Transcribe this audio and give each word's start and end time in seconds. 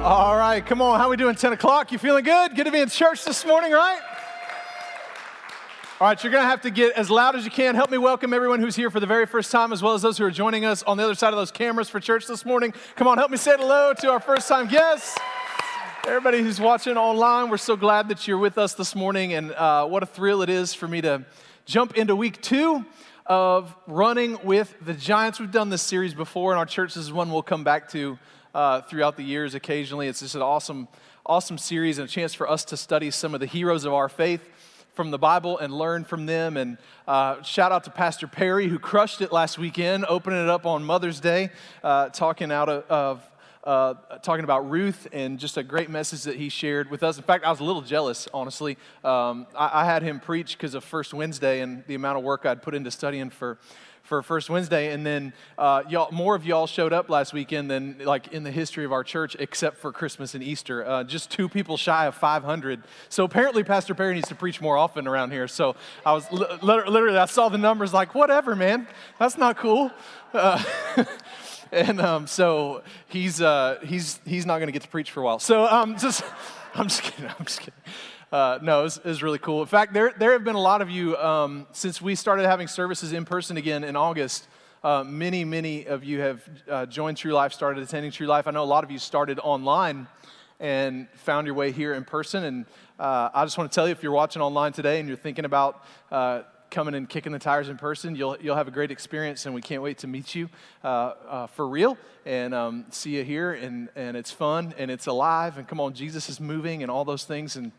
All 0.00 0.36
right, 0.36 0.64
come 0.64 0.80
on. 0.80 1.00
How 1.00 1.10
we 1.10 1.16
doing? 1.16 1.34
10 1.34 1.54
o'clock. 1.54 1.90
You 1.90 1.98
feeling 1.98 2.22
good? 2.22 2.54
Good 2.54 2.66
to 2.66 2.70
be 2.70 2.78
in 2.78 2.88
church 2.88 3.24
this 3.24 3.44
morning, 3.44 3.72
right? 3.72 4.00
All 6.00 6.06
right, 6.06 6.22
you're 6.22 6.30
going 6.30 6.44
to 6.44 6.48
have 6.48 6.60
to 6.60 6.70
get 6.70 6.92
as 6.92 7.10
loud 7.10 7.34
as 7.34 7.44
you 7.44 7.50
can. 7.50 7.74
Help 7.74 7.90
me 7.90 7.98
welcome 7.98 8.32
everyone 8.32 8.60
who's 8.60 8.76
here 8.76 8.92
for 8.92 9.00
the 9.00 9.08
very 9.08 9.26
first 9.26 9.50
time, 9.50 9.72
as 9.72 9.82
well 9.82 9.94
as 9.94 10.02
those 10.02 10.16
who 10.16 10.24
are 10.24 10.30
joining 10.30 10.64
us 10.64 10.84
on 10.84 10.98
the 10.98 11.02
other 11.02 11.16
side 11.16 11.32
of 11.32 11.36
those 11.36 11.50
cameras 11.50 11.88
for 11.88 11.98
church 11.98 12.28
this 12.28 12.44
morning. 12.46 12.72
Come 12.94 13.08
on, 13.08 13.18
help 13.18 13.32
me 13.32 13.36
say 13.36 13.56
hello 13.58 13.92
to 13.94 14.08
our 14.08 14.20
first 14.20 14.46
time 14.46 14.68
guests. 14.68 15.18
Everybody 16.06 16.42
who's 16.42 16.60
watching 16.60 16.96
online, 16.96 17.50
we're 17.50 17.56
so 17.56 17.74
glad 17.74 18.08
that 18.10 18.28
you're 18.28 18.38
with 18.38 18.56
us 18.56 18.74
this 18.74 18.94
morning, 18.94 19.32
and 19.32 19.50
uh, 19.50 19.84
what 19.84 20.04
a 20.04 20.06
thrill 20.06 20.42
it 20.42 20.48
is 20.48 20.74
for 20.74 20.86
me 20.86 21.00
to 21.00 21.24
jump 21.66 21.96
into 21.96 22.14
week 22.14 22.40
two 22.40 22.86
of 23.26 23.74
running 23.88 24.38
with 24.44 24.72
the 24.80 24.94
Giants. 24.94 25.40
We've 25.40 25.50
done 25.50 25.70
this 25.70 25.82
series 25.82 26.14
before 26.14 26.52
in 26.52 26.58
our 26.58 26.66
church. 26.66 26.94
This 26.94 27.02
is 27.02 27.12
one 27.12 27.32
we'll 27.32 27.42
come 27.42 27.64
back 27.64 27.88
to 27.90 28.16
uh, 28.54 28.80
throughout 28.82 29.16
the 29.16 29.22
years 29.22 29.54
occasionally. 29.54 30.08
It's 30.08 30.20
just 30.20 30.34
an 30.34 30.42
awesome, 30.42 30.88
awesome 31.26 31.58
series 31.58 31.98
and 31.98 32.08
a 32.08 32.10
chance 32.10 32.34
for 32.34 32.48
us 32.48 32.64
to 32.66 32.76
study 32.76 33.10
some 33.10 33.34
of 33.34 33.40
the 33.40 33.46
heroes 33.46 33.84
of 33.84 33.92
our 33.92 34.08
faith 34.08 34.48
from 34.94 35.12
the 35.12 35.18
Bible 35.18 35.58
and 35.58 35.72
learn 35.72 36.04
from 36.04 36.26
them. 36.26 36.56
And 36.56 36.76
uh, 37.06 37.40
shout 37.42 37.70
out 37.70 37.84
to 37.84 37.90
Pastor 37.90 38.26
Perry, 38.26 38.66
who 38.66 38.80
crushed 38.80 39.20
it 39.20 39.30
last 39.30 39.56
weekend, 39.56 40.04
opening 40.08 40.42
it 40.42 40.48
up 40.48 40.66
on 40.66 40.82
Mother's 40.82 41.20
Day, 41.20 41.50
uh, 41.84 42.08
talking 42.08 42.50
out 42.50 42.68
of, 42.68 43.22
uh, 43.62 43.94
talking 44.22 44.44
about 44.44 44.68
Ruth 44.68 45.06
and 45.12 45.38
just 45.38 45.56
a 45.56 45.62
great 45.62 45.90
message 45.90 46.22
that 46.22 46.36
he 46.36 46.48
shared 46.48 46.90
with 46.90 47.02
us. 47.02 47.16
In 47.16 47.22
fact, 47.22 47.44
I 47.44 47.50
was 47.50 47.60
a 47.60 47.64
little 47.64 47.82
jealous, 47.82 48.26
honestly. 48.34 48.76
Um, 49.04 49.46
I, 49.54 49.82
I, 49.82 49.84
had 49.84 50.02
him 50.02 50.20
preach 50.20 50.56
because 50.56 50.74
of 50.74 50.82
First 50.82 51.12
Wednesday 51.12 51.60
and 51.60 51.84
the 51.86 51.94
amount 51.94 52.18
of 52.18 52.24
work 52.24 52.46
I'd 52.46 52.62
put 52.62 52.74
into 52.74 52.90
studying 52.90 53.30
for 53.30 53.58
for 54.08 54.22
First 54.22 54.48
Wednesday, 54.48 54.90
and 54.92 55.04
then 55.04 55.34
uh, 55.58 55.82
y'all, 55.86 56.10
more 56.10 56.34
of 56.34 56.46
y'all 56.46 56.66
showed 56.66 56.94
up 56.94 57.10
last 57.10 57.34
weekend 57.34 57.70
than 57.70 57.98
like 57.98 58.28
in 58.28 58.42
the 58.42 58.50
history 58.50 58.86
of 58.86 58.92
our 58.92 59.04
church, 59.04 59.36
except 59.38 59.76
for 59.76 59.92
Christmas 59.92 60.34
and 60.34 60.42
Easter. 60.42 60.84
Uh, 60.84 61.04
just 61.04 61.30
two 61.30 61.46
people 61.46 61.76
shy 61.76 62.06
of 62.06 62.14
500. 62.14 62.82
So 63.10 63.24
apparently, 63.24 63.62
Pastor 63.64 63.94
Perry 63.94 64.14
needs 64.14 64.28
to 64.28 64.34
preach 64.34 64.62
more 64.62 64.78
often 64.78 65.06
around 65.06 65.30
here. 65.30 65.46
So 65.46 65.76
I 66.06 66.14
was 66.14 66.30
li- 66.32 66.46
literally, 66.62 67.18
I 67.18 67.26
saw 67.26 67.50
the 67.50 67.58
numbers, 67.58 67.92
like, 67.92 68.14
whatever, 68.14 68.56
man, 68.56 68.88
that's 69.18 69.36
not 69.36 69.58
cool. 69.58 69.90
Uh, 70.32 70.64
and 71.72 72.00
um, 72.00 72.26
so 72.26 72.82
he's 73.08 73.42
uh, 73.42 73.78
he's 73.84 74.20
he's 74.24 74.46
not 74.46 74.56
going 74.56 74.68
to 74.68 74.72
get 74.72 74.82
to 74.82 74.88
preach 74.88 75.10
for 75.10 75.20
a 75.20 75.24
while. 75.24 75.38
So 75.38 75.66
um, 75.66 75.98
just 75.98 76.24
I'm 76.74 76.88
just 76.88 77.02
kidding. 77.02 77.30
I'm 77.38 77.44
just 77.44 77.60
kidding. 77.60 77.74
Uh, 78.30 78.58
no, 78.60 78.80
it 78.80 78.82
was, 78.84 78.96
it 78.98 79.04
was, 79.04 79.22
really 79.22 79.38
cool. 79.38 79.62
In 79.62 79.66
fact, 79.66 79.94
there, 79.94 80.12
there 80.18 80.32
have 80.32 80.44
been 80.44 80.54
a 80.54 80.60
lot 80.60 80.82
of 80.82 80.90
you, 80.90 81.16
um, 81.16 81.66
since 81.72 82.02
we 82.02 82.14
started 82.14 82.44
having 82.44 82.68
services 82.68 83.14
in 83.14 83.24
person 83.24 83.56
again 83.56 83.84
in 83.84 83.96
August, 83.96 84.46
uh, 84.84 85.02
many, 85.02 85.44
many 85.44 85.86
of 85.86 86.04
you 86.04 86.20
have 86.20 86.48
uh, 86.68 86.84
joined 86.84 87.16
True 87.16 87.32
Life, 87.32 87.54
started 87.54 87.82
attending 87.82 88.12
True 88.12 88.26
Life. 88.26 88.46
I 88.46 88.50
know 88.50 88.62
a 88.62 88.64
lot 88.64 88.84
of 88.84 88.90
you 88.90 88.98
started 88.98 89.38
online 89.38 90.06
and 90.60 91.08
found 91.14 91.46
your 91.46 91.54
way 91.54 91.72
here 91.72 91.94
in 91.94 92.04
person. 92.04 92.44
And 92.44 92.66
uh, 92.98 93.30
I 93.32 93.44
just 93.44 93.56
want 93.56 93.70
to 93.70 93.74
tell 93.74 93.86
you 93.86 93.92
if 93.92 94.02
you're 94.02 94.12
watching 94.12 94.42
online 94.42 94.72
today 94.72 95.00
and 95.00 95.08
you're 95.08 95.16
thinking 95.16 95.46
about 95.46 95.84
uh, 96.12 96.42
coming 96.70 96.94
and 96.94 97.08
kicking 97.08 97.32
the 97.32 97.38
tires 97.38 97.70
in 97.70 97.78
person, 97.78 98.14
you'll, 98.14 98.36
you'll 98.40 98.56
have 98.56 98.68
a 98.68 98.72
great 98.72 98.90
experience, 98.90 99.46
and 99.46 99.54
we 99.54 99.62
can't 99.62 99.82
wait 99.82 99.98
to 99.98 100.06
meet 100.06 100.34
you 100.34 100.50
uh, 100.84 100.86
uh, 100.86 101.46
for 101.46 101.66
real 101.66 101.96
and 102.26 102.54
um, 102.54 102.84
see 102.90 103.16
you 103.16 103.24
here. 103.24 103.52
And, 103.52 103.88
and 103.96 104.16
it's 104.18 104.30
fun 104.30 104.74
and 104.76 104.90
it's 104.90 105.06
alive. 105.06 105.56
And 105.56 105.66
come 105.66 105.80
on, 105.80 105.94
Jesus 105.94 106.28
is 106.28 106.40
moving 106.40 106.82
and 106.82 106.90
all 106.90 107.06
those 107.06 107.24
things. 107.24 107.56
And 107.56 107.72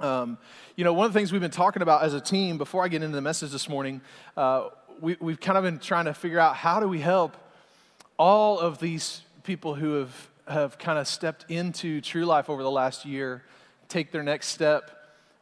um, 0.00 0.38
you 0.76 0.84
know, 0.84 0.92
one 0.92 1.06
of 1.06 1.12
the 1.12 1.18
things 1.18 1.30
we've 1.30 1.40
been 1.40 1.50
talking 1.50 1.82
about 1.82 2.02
as 2.02 2.14
a 2.14 2.20
team, 2.20 2.58
before 2.58 2.84
I 2.84 2.88
get 2.88 3.02
into 3.02 3.14
the 3.14 3.22
message 3.22 3.50
this 3.50 3.68
morning, 3.68 4.00
uh, 4.36 4.68
we, 5.00 5.16
we've 5.20 5.40
kind 5.40 5.58
of 5.58 5.64
been 5.64 5.78
trying 5.78 6.06
to 6.06 6.14
figure 6.14 6.38
out 6.38 6.56
how 6.56 6.80
do 6.80 6.88
we 6.88 7.00
help 7.00 7.36
all 8.18 8.58
of 8.58 8.78
these 8.78 9.22
people 9.44 9.74
who 9.74 9.94
have, 9.94 10.28
have 10.48 10.78
kind 10.78 10.98
of 10.98 11.06
stepped 11.06 11.50
into 11.50 12.00
true 12.00 12.24
life 12.24 12.48
over 12.50 12.62
the 12.62 12.70
last 12.70 13.04
year 13.04 13.42
take 13.88 14.12
their 14.12 14.22
next 14.22 14.48
step 14.48 14.90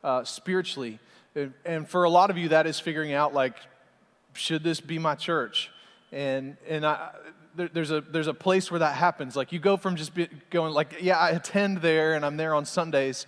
uh, 0.02 0.24
spiritually. 0.24 0.98
And, 1.64 1.88
for 1.88 2.04
a 2.04 2.10
lot 2.10 2.30
of 2.30 2.38
you, 2.38 2.48
that 2.48 2.66
is 2.66 2.80
figuring 2.80 3.12
out, 3.12 3.32
like, 3.34 3.54
should 4.32 4.64
this 4.64 4.80
be 4.80 4.98
my 4.98 5.14
church? 5.14 5.70
And, 6.10 6.56
and 6.68 6.84
I, 6.84 7.10
there, 7.54 7.68
there's, 7.72 7.90
a, 7.90 8.00
there's 8.00 8.26
a 8.26 8.34
place 8.34 8.70
where 8.70 8.80
that 8.80 8.96
happens. 8.96 9.36
Like, 9.36 9.52
you 9.52 9.60
go 9.60 9.76
from 9.76 9.96
just 9.96 10.14
be, 10.14 10.28
going, 10.50 10.72
like, 10.72 10.96
yeah, 11.00 11.18
I 11.18 11.30
attend 11.30 11.78
there 11.78 12.14
and 12.14 12.24
I'm 12.24 12.36
there 12.36 12.54
on 12.54 12.64
Sundays 12.64 13.26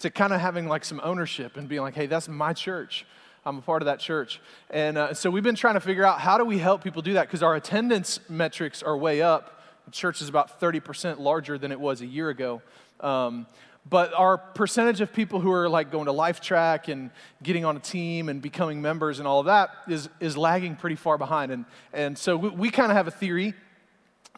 to 0.00 0.10
kind 0.10 0.32
of 0.32 0.40
having 0.40 0.68
like 0.68 0.84
some 0.84 1.00
ownership 1.02 1.56
and 1.56 1.68
being 1.68 1.82
like, 1.82 1.94
hey, 1.94 2.06
that's 2.06 2.28
my 2.28 2.52
church. 2.52 3.06
I'm 3.44 3.58
a 3.58 3.62
part 3.62 3.80
of 3.82 3.86
that 3.86 4.00
church. 4.00 4.40
And 4.70 4.98
uh, 4.98 5.14
so 5.14 5.30
we've 5.30 5.42
been 5.42 5.54
trying 5.54 5.74
to 5.74 5.80
figure 5.80 6.04
out 6.04 6.20
how 6.20 6.36
do 6.36 6.44
we 6.44 6.58
help 6.58 6.84
people 6.84 7.00
do 7.00 7.14
that 7.14 7.26
because 7.26 7.42
our 7.42 7.54
attendance 7.54 8.20
metrics 8.28 8.82
are 8.82 8.96
way 8.96 9.22
up. 9.22 9.62
The 9.86 9.92
church 9.92 10.20
is 10.20 10.28
about 10.28 10.60
30% 10.60 11.18
larger 11.18 11.56
than 11.56 11.72
it 11.72 11.80
was 11.80 12.00
a 12.02 12.06
year 12.06 12.28
ago. 12.28 12.60
Um, 13.00 13.46
but 13.88 14.12
our 14.12 14.36
percentage 14.36 15.00
of 15.00 15.12
people 15.12 15.40
who 15.40 15.50
are 15.52 15.68
like 15.68 15.90
going 15.90 16.04
to 16.04 16.12
LifeTrack 16.12 16.92
and 16.92 17.10
getting 17.42 17.64
on 17.64 17.76
a 17.76 17.80
team 17.80 18.28
and 18.28 18.42
becoming 18.42 18.82
members 18.82 19.18
and 19.18 19.26
all 19.26 19.40
of 19.40 19.46
that 19.46 19.70
is, 19.88 20.10
is 20.20 20.36
lagging 20.36 20.76
pretty 20.76 20.96
far 20.96 21.16
behind. 21.16 21.50
And, 21.50 21.64
and 21.92 22.18
so 22.18 22.36
we, 22.36 22.50
we 22.50 22.70
kind 22.70 22.92
of 22.92 22.96
have 22.96 23.08
a 23.08 23.10
theory 23.10 23.54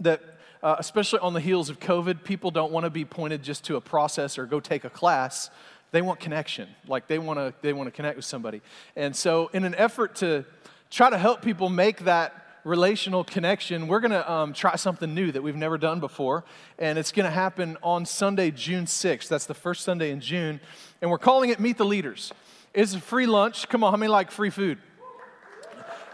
that 0.00 0.22
uh, 0.62 0.76
especially 0.78 1.18
on 1.18 1.32
the 1.34 1.40
heels 1.40 1.68
of 1.68 1.80
COVID, 1.80 2.22
people 2.24 2.50
don't 2.50 2.72
want 2.72 2.84
to 2.84 2.90
be 2.90 3.04
pointed 3.04 3.42
just 3.42 3.64
to 3.64 3.76
a 3.76 3.80
process 3.80 4.38
or 4.38 4.46
go 4.46 4.60
take 4.60 4.84
a 4.84 4.90
class. 4.90 5.50
They 5.90 6.02
want 6.02 6.20
connection. 6.20 6.68
Like 6.86 7.08
they 7.08 7.18
want 7.18 7.38
to 7.38 7.52
they 7.62 7.72
want 7.72 7.88
to 7.88 7.90
connect 7.90 8.16
with 8.16 8.24
somebody. 8.24 8.62
And 8.96 9.14
so, 9.14 9.50
in 9.52 9.64
an 9.64 9.74
effort 9.74 10.14
to 10.16 10.44
try 10.90 11.10
to 11.10 11.18
help 11.18 11.42
people 11.42 11.68
make 11.68 12.04
that 12.04 12.42
relational 12.64 13.24
connection, 13.24 13.88
we're 13.88 14.00
going 14.00 14.12
to 14.12 14.30
um, 14.30 14.52
try 14.52 14.76
something 14.76 15.12
new 15.12 15.32
that 15.32 15.42
we've 15.42 15.56
never 15.56 15.76
done 15.76 16.00
before. 16.00 16.44
And 16.78 16.96
it's 16.98 17.10
going 17.10 17.24
to 17.24 17.30
happen 17.30 17.76
on 17.82 18.06
Sunday, 18.06 18.50
June 18.52 18.84
6th. 18.84 19.26
That's 19.28 19.46
the 19.46 19.54
first 19.54 19.82
Sunday 19.82 20.12
in 20.12 20.20
June. 20.20 20.60
And 21.00 21.10
we're 21.10 21.18
calling 21.18 21.50
it 21.50 21.58
Meet 21.58 21.78
the 21.78 21.84
Leaders. 21.84 22.32
It's 22.72 22.94
a 22.94 23.00
free 23.00 23.26
lunch. 23.26 23.68
Come 23.68 23.82
on, 23.82 23.92
how 23.92 23.96
many 23.96 24.10
like 24.10 24.30
free 24.30 24.50
food? 24.50 24.78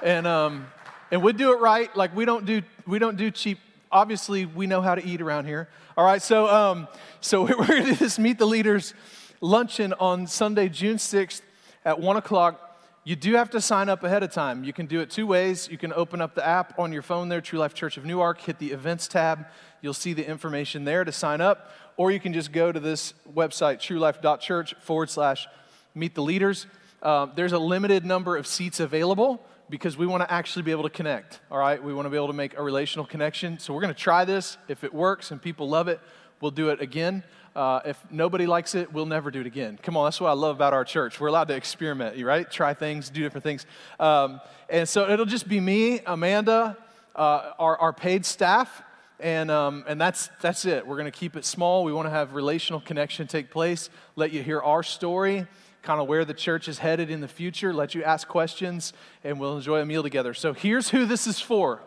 And, 0.03 0.27
um, 0.27 0.67
and 1.11 1.23
we 1.23 1.33
do 1.33 1.53
it 1.53 1.61
right. 1.61 1.95
Like 1.95 2.17
we 2.17 2.25
don't 2.25 2.47
do, 2.47 2.63
we 2.87 2.99
don't 2.99 3.17
do 3.17 3.31
cheap 3.31 3.59
obviously 3.91 4.47
we 4.47 4.67
know 4.67 4.81
how 4.81 4.95
to 4.95 5.05
eat 5.05 5.21
around 5.21 5.47
here. 5.47 5.69
All 5.97 6.05
right, 6.05 6.23
so 6.23 6.47
um, 6.49 6.89
so 7.21 7.43
we're 7.59 7.67
going 7.67 7.85
to 7.85 7.91
do 7.91 7.95
this 7.95 8.19
meet 8.19 8.39
the 8.39 8.47
leaders 8.47 8.95
luncheon 9.41 9.95
on 9.95 10.27
Sunday, 10.27 10.69
June 10.69 10.97
6th 10.97 11.43
at 11.85 12.01
one 12.01 12.17
o'clock. 12.17 12.65
You 13.05 13.17
do 13.17 13.35
have 13.35 13.51
to 13.51 13.61
sign 13.61 13.89
up 13.89 14.03
ahead 14.03 14.23
of 14.23 14.33
time. 14.33 14.65
You 14.65 14.73
can 14.73 14.87
do 14.87 15.01
it 15.01 15.11
two 15.11 15.27
ways. 15.27 15.69
You 15.71 15.79
can 15.79 15.93
open 15.95 16.21
up 16.21 16.35
the 16.35 16.47
app 16.47 16.79
on 16.79 16.93
your 16.93 17.01
phone 17.01 17.29
there, 17.29 17.41
True 17.41 17.59
Life 17.59 17.73
Church 17.73 17.97
of 17.97 18.05
Newark, 18.05 18.41
hit 18.41 18.59
the 18.59 18.73
events 18.73 19.09
tab. 19.09 19.47
You'll 19.81 19.95
see 19.95 20.13
the 20.13 20.29
information 20.29 20.85
there 20.85 21.05
to 21.05 21.13
sign 21.13 21.41
up. 21.41 21.73
Or 21.97 22.11
you 22.11 22.21
can 22.21 22.33
just 22.33 22.53
go 22.53 22.71
to 22.71 22.79
this 22.79 23.15
website, 23.33 23.79
truelife.church 23.79 24.75
forward 24.81 25.09
slash 25.09 25.47
meet 25.95 26.15
the 26.15 26.23
leaders. 26.23 26.67
Uh, 27.03 27.27
there's 27.35 27.53
a 27.53 27.59
limited 27.59 28.05
number 28.05 28.37
of 28.37 28.47
seats 28.47 28.79
available 28.79 29.43
because 29.71 29.97
we 29.97 30.07
want 30.07 30.23
to 30.23 30.33
actually 30.33 30.63
be 30.63 30.71
able 30.71 30.85
to 30.85 30.91
connect, 30.91 31.41
all 31.51 31.59
right? 31.59 31.83
We 31.83 31.93
want 31.93 32.07
to 32.07 32.11
be 32.11 32.17
able 32.17 32.29
to 32.29 32.33
make 32.33 32.57
a 32.57 32.63
relational 32.63 33.05
connection. 33.05 33.59
So 33.59 33.75
we're 33.75 33.83
going 33.83 33.95
to 33.95 34.01
try 34.01 34.25
this. 34.25 34.57
If 34.69 34.85
it 34.85 34.95
works 34.95 35.31
and 35.31 35.41
people 35.41 35.69
love 35.69 35.89
it, 35.89 36.01
we'll 36.41 36.51
do 36.51 36.71
it 36.71 36.81
again. 36.81 37.23
Uh, 37.55 37.81
if 37.85 37.99
nobody 38.11 38.47
likes 38.47 38.75
it, 38.75 38.93
we'll 38.93 39.07
never 39.07 39.31
do 39.31 39.41
it 39.41 39.47
again. 39.47 39.79
Come 39.83 39.97
on, 39.97 40.07
that's 40.07 40.21
what 40.21 40.29
I 40.29 40.35
love 40.35 40.57
about 40.57 40.73
our 40.73 40.85
church. 40.85 41.21
We're 41.21 41.29
allowed 41.29 41.49
to 41.49 41.57
experiment, 41.57 42.17
you 42.17 42.27
right? 42.27 42.49
Try 42.51 42.73
things, 42.73 43.11
do 43.11 43.23
different 43.23 43.45
things. 43.45 43.67
Um, 43.99 44.41
and 44.69 44.89
so 44.89 45.11
it'll 45.11 45.27
just 45.27 45.49
be 45.49 45.59
me, 45.59 46.01
Amanda, 46.07 46.77
uh, 47.17 47.53
our, 47.59 47.77
our 47.79 47.93
paid 47.93 48.25
staff, 48.25 48.83
and, 49.19 49.51
um, 49.51 49.85
and 49.89 50.01
that's, 50.01 50.31
that's 50.41 50.65
it. 50.65 50.87
We're 50.87 50.97
going 50.97 51.11
to 51.11 51.19
keep 51.19 51.35
it 51.35 51.45
small. 51.45 51.83
We 51.83 51.93
want 51.93 52.07
to 52.07 52.11
have 52.11 52.35
relational 52.35 52.81
connection 52.81 53.27
take 53.27 53.51
place, 53.51 53.91
let 54.15 54.31
you 54.33 54.43
hear 54.43 54.61
our 54.61 54.85
story 54.85 55.47
kind 55.89 56.03
of 56.03 56.07
where 56.07 56.27
the 56.27 56.35
church 56.35 56.69
is 56.69 56.81
headed 56.81 57.09
in 57.09 57.23
the 57.23 57.27
future, 57.27 57.73
let 57.73 57.95
you 57.95 58.05
ask 58.05 58.29
questions, 58.29 58.93
and 59.25 59.41
we'll 59.41 59.57
enjoy 59.57 59.81
a 59.81 59.87
meal 59.87 60.03
together. 60.03 60.35
So 60.35 60.53
here's 60.53 60.91
who 60.91 61.07
this 61.07 61.27
is 61.27 61.41
for. 61.41 61.81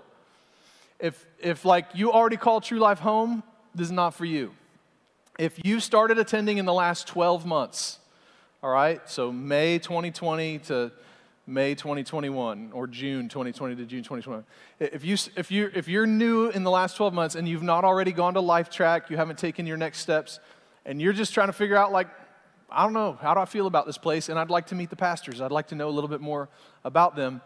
If, 0.99 1.23
if 1.39 1.65
like 1.65 1.85
you 1.93 2.11
already 2.11 2.35
call 2.35 2.61
True 2.61 2.79
Life 2.79 2.97
home, 2.97 3.43
this 3.75 3.85
is 3.85 3.91
not 3.91 4.15
for 4.15 4.25
you. 4.25 4.53
If 5.37 5.63
you 5.63 5.79
started 5.79 6.17
attending 6.17 6.57
in 6.57 6.65
the 6.65 6.73
last 6.73 7.05
12 7.05 7.45
months, 7.45 7.99
all 8.63 8.71
right, 8.71 9.07
so 9.07 9.31
May 9.31 9.77
2020 9.77 10.57
to 10.57 10.91
May 11.45 11.75
2021 11.75 12.71
or 12.73 12.87
June 12.87 13.29
2020 13.29 13.75
to 13.75 13.85
June 13.85 14.01
2021. 14.01 14.45
If, 14.79 15.05
you, 15.05 15.15
if, 15.37 15.51
you, 15.51 15.69
if 15.75 15.87
you're 15.87 16.07
new 16.07 16.49
in 16.49 16.63
the 16.63 16.71
last 16.71 16.97
12 16.97 17.13
months 17.13 17.35
and 17.35 17.47
you've 17.47 17.61
not 17.61 17.83
already 17.83 18.13
gone 18.13 18.33
to 18.33 18.41
LifeTrack, 18.41 19.11
you 19.11 19.17
haven't 19.17 19.37
taken 19.37 19.67
your 19.67 19.77
next 19.77 19.99
steps, 19.99 20.39
and 20.87 20.99
you're 20.99 21.13
just 21.13 21.35
trying 21.35 21.49
to 21.49 21.53
figure 21.53 21.77
out, 21.77 21.91
like, 21.91 22.07
I 22.71 22.83
don't 22.83 22.93
know, 22.93 23.17
how 23.21 23.33
do 23.33 23.39
I 23.39 23.45
feel 23.45 23.67
about 23.67 23.85
this 23.85 23.97
place? 23.97 24.29
And 24.29 24.39
I'd 24.39 24.49
like 24.49 24.67
to 24.67 24.75
meet 24.75 24.89
the 24.89 24.95
pastors. 24.95 25.41
I'd 25.41 25.51
like 25.51 25.67
to 25.67 25.75
know 25.75 25.89
a 25.89 25.91
little 25.91 26.07
bit 26.07 26.21
more 26.21 26.49
about 26.83 27.15
them. 27.15 27.41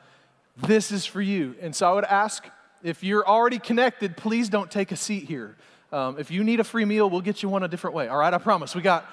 This 0.58 0.92
is 0.92 1.06
for 1.06 1.22
you. 1.22 1.56
And 1.62 1.76
so 1.76 1.90
I 1.90 1.94
would 1.94 2.06
ask 2.06 2.46
if 2.84 3.04
you're 3.04 3.28
already 3.28 3.60
connected, 3.60 4.16
please 4.16 4.50
don't 4.50 4.70
take 4.70 4.92
a 4.92 4.96
seat 4.96 5.24
here. 5.24 5.58
Um, 5.92 6.20
if 6.20 6.30
you 6.30 6.44
need 6.44 6.60
a 6.60 6.64
free 6.64 6.86
meal, 6.86 7.10
we'll 7.10 7.22
get 7.22 7.42
you 7.42 7.50
one 7.50 7.64
a 7.64 7.68
different 7.68 7.96
way. 7.96 8.08
All 8.08 8.18
right, 8.18 8.34
I 8.34 8.38
promise. 8.38 8.76
We 8.76 8.82
got, 8.82 9.10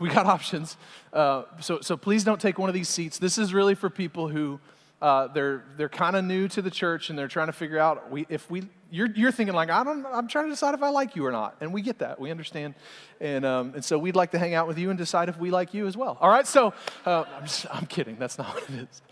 we 0.00 0.08
got 0.08 0.26
options. 0.36 0.76
Uh, 1.12 1.44
so, 1.60 1.80
so 1.80 1.96
please 1.96 2.24
don't 2.24 2.40
take 2.40 2.58
one 2.58 2.68
of 2.68 2.74
these 2.74 2.88
seats. 2.88 3.18
This 3.18 3.38
is 3.38 3.54
really 3.54 3.74
for 3.74 3.88
people 3.88 4.28
who 4.28 4.58
uh, 5.02 5.28
they're 5.28 5.64
they're 5.76 5.88
kind 5.88 6.16
of 6.16 6.24
new 6.24 6.48
to 6.48 6.62
the 6.62 6.70
church 6.70 7.10
and 7.10 7.18
they're 7.18 7.28
trying 7.28 7.48
to 7.48 7.52
figure 7.52 7.78
out 7.78 8.10
we, 8.10 8.26
if 8.30 8.50
we 8.50 8.62
you're, 8.90 9.10
you're 9.14 9.32
thinking 9.32 9.54
like 9.54 9.68
I 9.68 9.84
don't 9.84 10.06
I'm 10.06 10.26
trying 10.26 10.46
to 10.46 10.50
decide 10.50 10.74
if 10.74 10.82
I 10.82 10.88
like 10.88 11.16
you 11.16 11.26
or 11.26 11.32
not. 11.32 11.56
And 11.60 11.72
we 11.74 11.82
get 11.82 11.98
that 11.98 12.18
we 12.18 12.30
understand. 12.30 12.74
And 13.20 13.44
um, 13.44 13.72
and 13.74 13.84
so 13.84 13.98
we'd 13.98 14.16
like 14.16 14.30
to 14.30 14.38
hang 14.38 14.54
out 14.54 14.66
with 14.66 14.78
you 14.78 14.88
and 14.88 14.98
decide 14.98 15.28
if 15.28 15.38
we 15.38 15.50
like 15.50 15.74
you 15.74 15.86
as 15.86 15.96
well. 15.96 16.16
All 16.20 16.30
right 16.30 16.46
so 16.46 16.72
uh, 17.04 17.24
I'm, 17.36 17.42
just, 17.42 17.66
I'm 17.70 17.86
kidding 17.86 18.16
that's 18.18 18.38
not 18.38 18.54
what 18.54 18.70
it 18.70 18.88
is. 18.90 19.02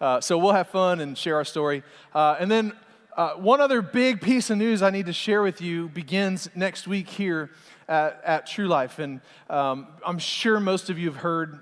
Uh, 0.00 0.20
so 0.20 0.38
we'll 0.38 0.52
have 0.52 0.68
fun 0.68 1.00
and 1.00 1.18
share 1.18 1.36
our 1.36 1.44
story. 1.44 1.82
Uh, 2.14 2.36
and 2.38 2.50
then 2.50 2.72
uh, 3.16 3.34
one 3.34 3.60
other 3.60 3.82
big 3.82 4.20
piece 4.20 4.48
of 4.48 4.58
news 4.58 4.80
I 4.80 4.90
need 4.90 5.06
to 5.06 5.12
share 5.12 5.42
with 5.42 5.60
you 5.60 5.88
begins 5.88 6.48
next 6.54 6.86
week 6.86 7.08
here 7.08 7.50
at, 7.88 8.22
at 8.24 8.46
True 8.46 8.68
Life. 8.68 8.98
And 8.98 9.20
um, 9.50 9.88
I'm 10.06 10.18
sure 10.18 10.60
most 10.60 10.88
of 10.88 10.98
you 10.98 11.10
have 11.10 11.20
heard 11.20 11.60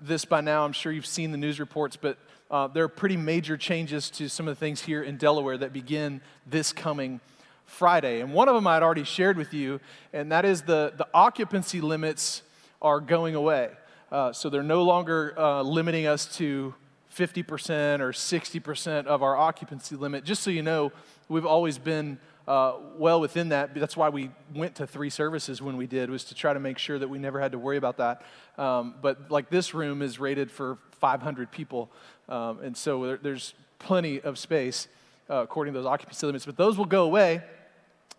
this 0.00 0.24
by 0.24 0.40
now 0.40 0.64
I'm 0.64 0.72
sure 0.72 0.92
you've 0.92 1.06
seen 1.06 1.32
the 1.32 1.38
news 1.38 1.58
reports 1.58 1.96
but 1.96 2.16
uh, 2.52 2.68
there 2.68 2.84
are 2.84 2.88
pretty 2.88 3.16
major 3.16 3.56
changes 3.56 4.10
to 4.10 4.28
some 4.28 4.46
of 4.46 4.54
the 4.54 4.60
things 4.60 4.82
here 4.82 5.02
in 5.02 5.16
Delaware 5.16 5.56
that 5.56 5.72
begin 5.72 6.20
this 6.46 6.70
coming 6.70 7.18
Friday. 7.64 8.20
And 8.20 8.34
one 8.34 8.46
of 8.46 8.54
them 8.54 8.66
I'd 8.66 8.82
already 8.82 9.04
shared 9.04 9.38
with 9.38 9.54
you, 9.54 9.80
and 10.12 10.30
that 10.30 10.44
is 10.44 10.62
the, 10.62 10.92
the 10.94 11.08
occupancy 11.14 11.80
limits 11.80 12.42
are 12.82 13.00
going 13.00 13.34
away. 13.34 13.70
Uh, 14.10 14.34
so 14.34 14.50
they're 14.50 14.62
no 14.62 14.82
longer 14.82 15.34
uh, 15.38 15.62
limiting 15.62 16.06
us 16.06 16.26
to 16.36 16.74
50% 17.16 18.00
or 18.00 18.12
60% 18.12 19.06
of 19.06 19.22
our 19.22 19.34
occupancy 19.34 19.96
limit. 19.96 20.24
Just 20.24 20.42
so 20.42 20.50
you 20.50 20.62
know, 20.62 20.92
we've 21.30 21.46
always 21.46 21.78
been 21.78 22.18
uh, 22.46 22.74
well 22.96 23.20
within 23.20 23.50
that. 23.50 23.74
That's 23.74 23.96
why 23.96 24.10
we 24.10 24.30
went 24.54 24.74
to 24.76 24.86
three 24.86 25.10
services 25.10 25.62
when 25.62 25.78
we 25.78 25.86
did, 25.86 26.10
was 26.10 26.24
to 26.24 26.34
try 26.34 26.52
to 26.52 26.60
make 26.60 26.76
sure 26.76 26.98
that 26.98 27.08
we 27.08 27.18
never 27.18 27.40
had 27.40 27.52
to 27.52 27.58
worry 27.58 27.76
about 27.78 27.98
that. 27.98 28.22
Um, 28.58 28.94
but 29.00 29.30
like 29.30 29.48
this 29.48 29.72
room 29.72 30.02
is 30.02 30.18
rated 30.18 30.50
for 30.50 30.78
500 31.00 31.50
people, 31.50 31.90
um, 32.32 32.60
and 32.62 32.76
so 32.76 33.06
there, 33.06 33.18
there's 33.18 33.54
plenty 33.78 34.20
of 34.20 34.38
space 34.38 34.88
uh, 35.28 35.36
according 35.36 35.74
to 35.74 35.80
those 35.80 35.86
occupancy 35.86 36.26
limits. 36.26 36.46
But 36.46 36.56
those 36.56 36.78
will 36.78 36.86
go 36.86 37.04
away, 37.04 37.42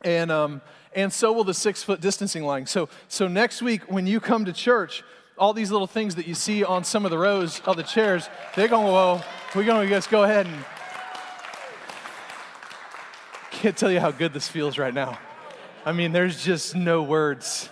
and 0.03 0.31
um, 0.31 0.61
and 0.95 1.11
so 1.11 1.33
will 1.33 1.43
the 1.43 1.53
six 1.53 1.83
foot 1.83 1.99
distancing 1.99 2.43
line. 2.43 2.65
So 2.65 2.89
so 3.07 3.27
next 3.27 3.61
week 3.61 3.91
when 3.91 4.07
you 4.07 4.19
come 4.19 4.45
to 4.45 4.53
church. 4.53 5.03
All 5.35 5.51
these 5.51 5.71
little 5.71 5.87
things 5.87 6.13
that 6.15 6.27
you 6.27 6.35
see 6.35 6.63
on 6.63 6.83
some 6.83 7.05
of 7.05 7.11
the 7.11 7.17
rows 7.17 7.59
of 7.65 7.75
the 7.75 7.81
chairs, 7.81 8.29
they're 8.55 8.67
going, 8.67 8.85
well, 8.85 9.25
we're 9.55 9.65
going 9.65 9.89
to 9.89 9.91
just 9.91 10.11
go 10.11 10.21
ahead 10.21 10.45
and 10.45 10.55
can't 13.49 13.75
tell 13.75 13.91
you 13.91 13.99
how 13.99 14.11
good 14.11 14.31
this 14.31 14.47
feels 14.47 14.77
right 14.77 14.93
now. 14.93 15.17
I 15.85 15.91
mean, 15.91 16.11
there's 16.11 16.43
just 16.43 16.75
no 16.75 17.01
words 17.01 17.67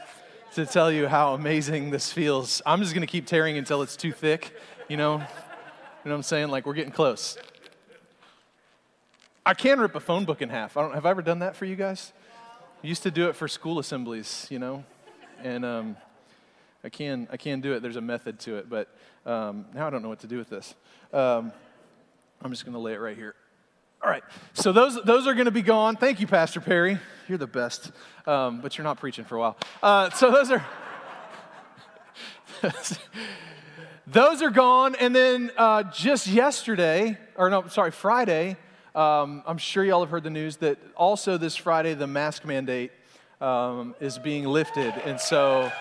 to 0.56 0.66
tell 0.66 0.92
you 0.92 1.08
how 1.08 1.36
amazing 1.36 1.92
this 1.92 2.12
feels. 2.12 2.64
I'm 2.66 2.82
just 2.82 2.96
going 2.96 3.06
to 3.06 3.12
keep 3.12 3.28
tearing 3.28 3.58
until 3.60 3.84
it's 3.84 3.96
too 3.96 4.12
thick, 4.12 4.56
you 4.88 4.98
know? 4.98 5.22
You 6.04 6.10
know 6.10 6.16
what 6.16 6.20
I'm 6.20 6.24
saying? 6.24 6.48
Like, 6.48 6.66
we're 6.66 6.74
getting 6.74 6.92
close. 6.92 7.38
I 9.46 9.54
can 9.54 9.80
rip 9.80 9.94
a 9.94 10.00
phone 10.00 10.26
book 10.26 10.42
in 10.42 10.50
half. 10.50 10.76
I 10.76 10.82
don't, 10.82 10.96
have 10.96 11.06
I 11.06 11.12
ever 11.12 11.22
done 11.22 11.40
that 11.40 11.56
for 11.56 11.66
you 11.66 11.76
guys? 11.76 12.12
I 12.84 12.88
used 12.88 13.04
to 13.04 13.12
do 13.12 13.30
it 13.30 13.36
for 13.36 13.48
school 13.48 13.78
assemblies, 13.78 14.48
you 14.50 14.58
know? 14.58 14.84
And 15.44 15.64
um, 15.64 15.98
I, 16.84 16.90
can, 16.90 17.28
I 17.32 17.38
can 17.38 17.62
do 17.62 17.74
it. 17.74 17.84
There's 17.84 17.98
a 17.98 18.02
method 18.02 18.40
to 18.42 18.58
it, 18.58 18.68
but 18.68 18.88
um, 19.28 19.68
now 19.76 19.86
I 19.86 19.90
don't 19.92 20.02
know 20.02 20.10
what 20.10 20.22
to 20.22 20.28
do 20.28 20.40
with 20.40 20.50
this. 20.50 20.74
Um, 21.14 21.52
I'm 22.42 22.50
just 22.50 22.66
going 22.66 22.74
to 22.74 22.80
lay 22.80 22.94
it 22.94 23.00
right 23.00 23.16
here. 23.16 23.36
All 24.04 24.10
right, 24.10 24.24
so 24.54 24.72
those, 24.72 25.00
those 25.04 25.28
are 25.28 25.36
going 25.36 25.46
to 25.46 25.52
be 25.52 25.62
gone. 25.62 25.96
Thank 25.96 26.20
you, 26.20 26.26
Pastor 26.26 26.62
Perry. 26.62 26.98
You're 27.28 27.38
the 27.38 27.46
best, 27.46 27.92
um, 28.26 28.60
but 28.60 28.76
you're 28.76 28.86
not 28.86 29.00
preaching 29.00 29.26
for 29.26 29.36
a 29.36 29.40
while. 29.40 29.58
Uh, 29.84 30.10
so 30.10 30.32
those 30.32 30.50
are 30.50 30.66
those 34.12 34.42
are 34.42 34.50
gone. 34.50 34.96
And 34.96 35.16
then 35.16 35.52
uh, 35.58 35.84
just 35.84 36.28
yesterday, 36.28 37.18
or 37.36 37.50
no, 37.50 37.68
sorry, 37.68 37.92
Friday. 37.92 38.58
Um, 38.94 39.42
I'm 39.48 39.58
sure 39.58 39.86
y'all 39.86 40.02
have 40.02 40.10
heard 40.10 40.24
the 40.24 40.30
news 40.30 40.58
that 40.58 40.78
also 40.96 41.38
this 41.38 41.56
Friday 41.56 41.94
the 41.94 42.08
mask 42.08 42.44
mandate 42.44 42.92
um, 43.40 43.96
is 44.02 44.20
being 44.20 44.46
lifted, 44.46 44.94
and 45.06 45.18
so 45.20 45.72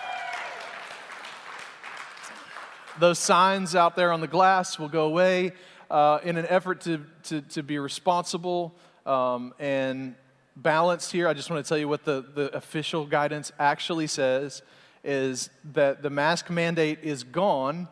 those 2.99 3.19
signs 3.19 3.75
out 3.75 3.97
there 3.97 4.13
on 4.13 4.21
the 4.21 4.27
glass 4.27 4.79
will 4.79 4.87
go 4.87 5.05
away 5.05 5.51
uh, 5.89 6.19
in 6.23 6.37
an 6.37 6.45
effort 6.47 6.81
to, 6.81 7.05
to, 7.23 7.41
to 7.41 7.63
be 7.63 7.79
responsible 7.79 8.73
um, 9.05 9.53
and 9.59 10.15
balanced 10.55 11.11
here, 11.11 11.27
I 11.27 11.33
just 11.33 11.49
want 11.49 11.63
to 11.63 11.67
tell 11.67 11.77
you 11.77 11.87
what 11.87 12.05
the, 12.05 12.23
the 12.33 12.55
official 12.55 13.05
guidance 13.05 13.51
actually 13.59 14.07
says 14.07 14.61
is 15.03 15.49
that 15.73 16.03
the 16.03 16.09
mask 16.09 16.49
mandate 16.49 16.99
is 17.01 17.23
gone, 17.23 17.87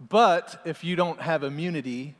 but 0.00 0.60
if 0.64 0.84
you 0.84 0.96
don't 0.96 1.20
have 1.20 1.42
immunity, 1.42 2.14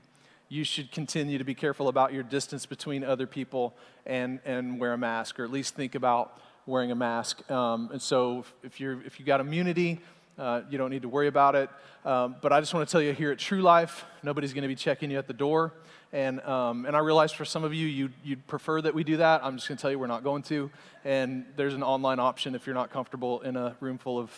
you 0.49 0.65
should 0.65 0.93
continue 0.93 1.39
to 1.39 1.45
be 1.45 1.55
careful 1.55 1.89
about 1.89 2.13
your 2.13 2.23
distance 2.23 2.67
between 2.67 3.03
other 3.03 3.27
people 3.27 3.75
and, 4.07 4.41
and 4.45 4.79
wear 4.79 4.93
a 4.93 4.99
mask, 4.99 5.41
or 5.41 5.45
at 5.45 5.51
least 5.51 5.75
think 5.75 5.95
about 5.95 6.41
wearing 6.67 6.91
a 6.91 6.95
mask. 6.95 7.51
Um, 7.51 7.91
and 7.93 8.01
so 8.01 8.45
if, 8.63 8.81
you're, 8.81 9.03
if 9.03 9.19
you 9.19 9.27
got 9.27 9.41
immunity, 9.41 10.01
uh, 10.39 10.63
you 10.71 10.79
don't 10.79 10.91
need 10.91 11.03
to 11.03 11.09
worry 11.09 11.29
about 11.29 11.55
it. 11.55 11.71
Um, 12.05 12.37
but 12.41 12.53
I 12.53 12.61
just 12.61 12.75
want 12.75 12.87
to 12.87 12.93
tell 12.93 13.01
you 13.01 13.13
here 13.13 13.33
at 13.33 13.39
True 13.39 13.63
Life, 13.63 14.05
nobody's 14.23 14.53
going 14.53 14.63
to 14.63 14.69
be 14.69 14.75
checking 14.75 15.11
you 15.11 15.19
at 15.19 15.27
the 15.27 15.35
door. 15.35 15.73
And, 16.13 16.41
um, 16.43 16.87
and 16.87 16.95
I 16.95 17.01
realize 17.01 17.33
for 17.33 17.45
some 17.45 17.65
of 17.65 17.75
you, 17.75 17.87
you, 17.87 18.11
you'd 18.23 18.47
prefer 18.47 18.81
that 18.83 18.95
we 18.95 19.03
do 19.03 19.17
that. 19.17 19.45
I'm 19.45 19.57
just 19.57 19.67
going 19.67 19.77
to 19.77 19.83
tell 19.83 19.91
you 19.91 19.99
we're 19.99 20.07
not 20.07 20.23
going 20.23 20.43
to. 20.45 20.71
And 21.05 21.45
there's 21.57 21.75
an 21.75 21.83
online 21.83 22.21
option 22.21 22.55
if 22.55 22.67
you're 22.67 22.75
not 22.75 22.93
comfortable 22.93 23.41
in 23.41 23.57
a 23.57 23.75
room 23.81 23.99
full 23.99 24.19
of 24.19 24.31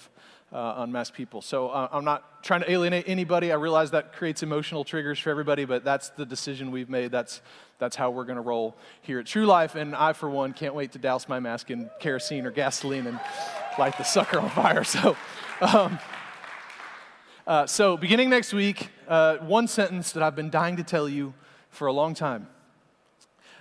uh, 0.53 0.75
unmasked 0.79 1.17
people. 1.17 1.43
So 1.43 1.69
uh, 1.69 1.89
I'm 1.91 2.05
not 2.05 2.43
trying 2.43 2.61
to 2.61 2.71
alienate 2.71 3.05
anybody. 3.09 3.53
I 3.53 3.57
realize 3.57 3.91
that 3.91 4.13
creates 4.13 4.43
emotional 4.43 4.85
triggers 4.85 5.19
for 5.19 5.31
everybody, 5.31 5.65
but 5.65 5.85
that's 5.85 6.11
the 6.11 6.25
decision 6.25 6.71
we've 6.71 6.89
made. 6.89 7.11
That's, 7.11 7.41
that's 7.79 7.97
how 7.97 8.11
we're 8.11 8.25
going 8.25 8.37
to 8.37 8.43
roll 8.43 8.77
here 9.03 9.19
at 9.19 9.27
True 9.27 9.47
Life. 9.47 9.75
And 9.75 9.95
I, 9.95 10.13
for 10.13 10.31
one, 10.31 10.53
can't 10.53 10.75
wait 10.75 10.93
to 10.93 10.99
douse 10.99 11.29
my 11.29 11.41
mask 11.41 11.71
in 11.71 11.91
kerosene 12.01 12.47
or 12.47 12.51
gasoline 12.51 13.07
and 13.07 13.21
light 13.79 13.99
the 13.99 14.05
sucker 14.05 14.41
on 14.41 14.51
fire. 14.51 14.85
So. 14.97 15.17
Um, 15.61 15.99
uh, 17.47 17.65
so, 17.65 17.97
beginning 17.97 18.29
next 18.29 18.53
week, 18.53 18.91
uh, 19.07 19.37
one 19.37 19.69
sentence 19.69 20.13
that 20.13 20.23
I've 20.23 20.35
been 20.35 20.51
dying 20.51 20.77
to 20.77 20.83
tell 20.83 21.09
you 21.09 21.33
for 21.71 21.87
a 21.87 21.93
long 21.93 22.13
time 22.13 22.49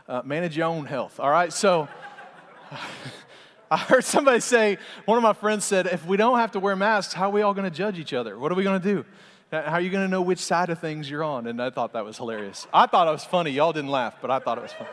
uh, 0.08 0.22
manage 0.24 0.58
your 0.58 0.68
own 0.68 0.86
health, 0.86 1.20
all 1.20 1.30
right? 1.30 1.52
So, 1.52 1.88
I 3.76 3.80
heard 3.80 4.06
somebody 4.06 4.40
say, 4.40 4.78
one 5.04 5.18
of 5.18 5.22
my 5.22 5.34
friends 5.34 5.66
said, 5.66 5.86
if 5.88 6.06
we 6.06 6.16
don't 6.16 6.40
have 6.40 6.54
to 6.54 6.62
wear 6.62 6.78
masks, 6.78 7.14
how 7.14 7.28
are 7.28 7.32
we 7.34 7.42
all 7.42 7.54
going 7.54 7.70
to 7.70 7.78
judge 7.78 8.00
each 8.00 8.14
other? 8.14 8.40
What 8.40 8.50
are 8.50 8.56
we 8.56 8.64
going 8.64 8.82
to 8.82 8.94
do? 8.94 9.06
How 9.52 9.74
are 9.74 9.82
you 9.82 9.90
going 9.90 10.06
to 10.06 10.10
know 10.10 10.22
which 10.22 10.40
side 10.40 10.70
of 10.70 10.80
things 10.80 11.10
you're 11.10 11.26
on? 11.26 11.46
And 11.46 11.62
I 11.62 11.72
thought 11.72 11.92
that 11.92 12.06
was 12.06 12.16
hilarious. 12.16 12.68
I 12.74 12.86
thought 12.86 13.06
it 13.10 13.12
was 13.12 13.26
funny. 13.26 13.52
Y'all 13.52 13.74
didn't 13.74 13.92
laugh, 13.92 14.16
but 14.22 14.32
I 14.32 14.40
thought 14.40 14.60
it 14.60 14.62
was 14.62 14.72
funny. 14.72 14.90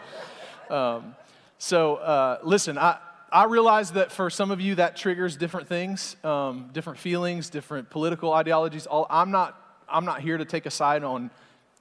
Um, 0.69 1.15
so, 1.59 1.97
uh, 1.97 2.39
listen, 2.43 2.77
I, 2.77 2.99
I 3.31 3.45
realize 3.45 3.93
that 3.93 4.11
for 4.11 4.31
some 4.31 4.51
of 4.51 4.61
you 4.61 4.75
that 4.75 4.97
triggers 4.97 5.37
different 5.37 5.69
things, 5.69 6.17
um, 6.25 6.71
different 6.73 6.99
feelings, 6.99 7.51
different 7.51 7.89
political 7.89 8.33
ideologies. 8.33 8.87
All, 8.87 9.07
I'm, 9.09 9.31
not, 9.31 9.57
I'm 9.89 10.05
not 10.05 10.23
here 10.23 10.39
to 10.39 10.45
take 10.45 10.67
a 10.67 10.73
side 10.73 11.05
on 11.05 11.31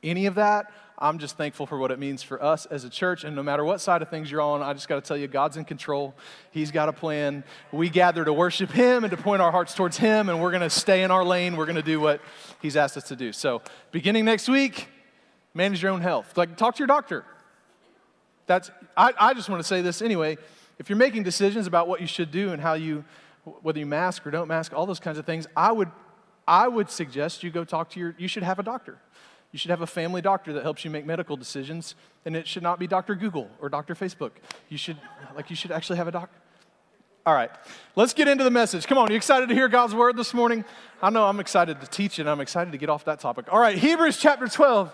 any 0.03 0.27
of 0.27 0.35
that. 0.35 0.71
I'm 1.01 1.17
just 1.17 1.36
thankful 1.36 1.65
for 1.65 1.77
what 1.77 1.89
it 1.91 1.98
means 2.00 2.22
for 2.22 2.41
us 2.41 2.67
as 2.67 2.84
a 2.84 2.89
church. 2.89 3.24
And 3.24 3.36
no 3.36 3.41
matter 3.41 3.65
what 3.65 3.81
side 3.81 4.01
of 4.01 4.10
things 4.10 4.29
you're 4.29 4.39
on, 4.39 4.62
I 4.62 4.74
just 4.74 4.88
got 4.88 4.96
to 4.96 5.01
tell 5.01 5.17
you, 5.17 5.27
God's 5.27 5.58
in 5.58 5.65
control. 5.65 6.13
He's 6.51 6.70
got 6.70 6.88
a 6.88 6.93
plan. 6.93 7.43
We 7.72 7.89
gather 7.89 8.24
to 8.24 8.31
worship 8.31 8.70
Him 8.70 9.03
and 9.03 9.12
to 9.12 9.17
point 9.17 9.41
our 9.41 9.51
hearts 9.51 9.74
towards 9.74 9.98
Him, 9.98 10.29
and 10.29 10.41
we're 10.41 10.51
going 10.51 10.62
to 10.62 10.70
stay 10.70 11.03
in 11.03 11.12
our 11.12 11.25
lane. 11.25 11.58
We're 11.58 11.65
going 11.65 11.75
to 11.75 11.81
do 11.81 12.00
what 12.00 12.22
He's 12.62 12.77
asked 12.77 12.96
us 12.98 13.08
to 13.10 13.15
do. 13.15 13.34
So, 13.34 13.62
beginning 13.91 14.25
next 14.25 14.48
week, 14.48 14.88
manage 15.53 15.81
your 15.81 15.91
own 15.91 16.01
health. 16.01 16.38
Like, 16.38 16.55
talk 16.55 16.75
to 16.75 16.79
your 16.79 16.88
doctor. 16.88 17.25
That's, 18.46 18.70
I, 18.96 19.13
I 19.20 19.34
just 19.34 19.50
want 19.50 19.60
to 19.62 19.67
say 19.67 19.81
this 19.81 20.01
anyway 20.01 20.38
if 20.81 20.89
you're 20.89 20.98
making 20.98 21.22
decisions 21.22 21.67
about 21.67 21.88
what 21.88 22.01
you 22.01 22.08
should 22.08 22.31
do 22.31 22.53
and 22.53 22.60
how 22.60 22.74
you, 22.74 23.05
whether 23.62 23.77
you 23.77 23.86
mask 23.86 24.25
or 24.25 24.31
don't 24.31 24.48
mask, 24.48 24.74
all 24.74 24.88
those 24.88 25.00
kinds 25.00 25.20
of 25.20 25.27
things, 25.27 25.46
I 25.55 25.72
would, 25.72 25.91
I 26.48 26.67
would 26.67 26.89
suggest 26.89 27.43
you 27.43 27.51
go 27.51 27.63
talk 27.63 27.91
to 27.91 28.00
your, 28.00 28.15
you 28.17 28.27
should 28.27 28.41
have 28.41 28.58
a 28.58 28.63
doctor. 28.63 28.98
You 29.51 29.60
should 29.60 29.72
have 29.72 29.81
a 29.81 29.88
family 29.88 30.22
doctor 30.22 30.53
that 30.53 30.63
helps 30.63 30.86
you 30.86 30.91
make 30.91 31.05
medical 31.05 31.36
decisions, 31.36 31.96
and 32.25 32.36
it 32.36 32.48
should 32.48 32.63
not 32.63 32.79
be 32.79 32.88
Dr. 32.88 33.15
Google 33.15 33.50
or 33.60 33.70
Dr. 33.70 33.96
Facebook. 33.96 34.31
You 34.70 34.77
should, 34.77 34.98
like, 35.36 35.50
you 35.50 35.55
should 35.55 35.72
actually 35.72 35.98
have 35.98 36.08
a 36.08 36.12
doctor. 36.12 36.38
All 37.25 37.34
right, 37.34 37.51
let's 37.96 38.13
get 38.13 38.27
into 38.27 38.43
the 38.43 38.50
message. 38.50 38.88
Come 38.88 38.98
on, 38.98 39.12
you 39.12 39.15
excited 39.15 39.50
to 39.50 39.55
hear 39.55 39.67
God's 39.67 39.93
word 39.93 40.17
this 40.17 40.34
morning? 40.34 40.65
I 41.01 41.10
know 41.10 41.25
I'm 41.25 41.39
excited 41.39 41.79
to 41.81 41.88
teach 41.88 42.17
it, 42.17 42.22
and 42.22 42.29
I'm 42.29 42.39
excited 42.39 42.72
to 42.72 42.77
get 42.77 42.89
off 42.89 43.05
that 43.05 43.20
topic. 43.20 43.46
All 43.51 43.60
right, 43.60 43.77
Hebrews 43.77 44.17
chapter 44.17 44.48
12 44.48 44.91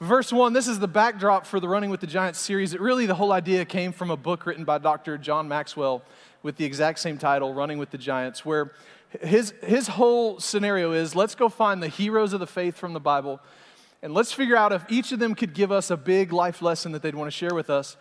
verse 0.00 0.32
1, 0.32 0.52
this 0.52 0.68
is 0.68 0.78
the 0.78 0.88
backdrop 0.88 1.44
for 1.44 1.60
the 1.60 1.68
Running 1.68 1.90
with 1.90 2.00
the 2.00 2.06
Giants 2.06 2.38
series. 2.38 2.72
It 2.72 2.80
really, 2.80 3.06
the 3.06 3.14
whole 3.14 3.32
idea 3.32 3.64
came 3.64 3.92
from 3.92 4.10
a 4.10 4.16
book 4.16 4.46
written 4.46 4.64
by 4.64 4.78
Dr. 4.78 5.18
John 5.18 5.48
Maxwell 5.48 6.02
with 6.42 6.56
the 6.56 6.64
exact 6.64 7.00
same 7.00 7.18
title, 7.18 7.52
Running 7.52 7.78
with 7.78 7.90
the 7.90 7.98
Giants, 7.98 8.44
where 8.44 8.72
his, 9.20 9.54
his 9.62 9.88
whole 9.88 10.38
scenario 10.38 10.92
is 10.92 11.16
let's 11.16 11.34
go 11.34 11.48
find 11.48 11.82
the 11.82 11.88
heroes 11.88 12.32
of 12.32 12.40
the 12.40 12.46
faith 12.46 12.76
from 12.76 12.92
the 12.92 13.00
Bible 13.00 13.40
and 14.02 14.14
let's 14.14 14.32
figure 14.32 14.56
out 14.56 14.72
if 14.72 14.84
each 14.88 15.12
of 15.12 15.18
them 15.18 15.34
could 15.34 15.54
give 15.54 15.72
us 15.72 15.90
a 15.90 15.96
big 15.96 16.32
life 16.32 16.62
lesson 16.62 16.92
that 16.92 17.02
they'd 17.02 17.14
want 17.14 17.30
to 17.30 17.36
share 17.36 17.54
with 17.54 17.68
us, 17.68 17.96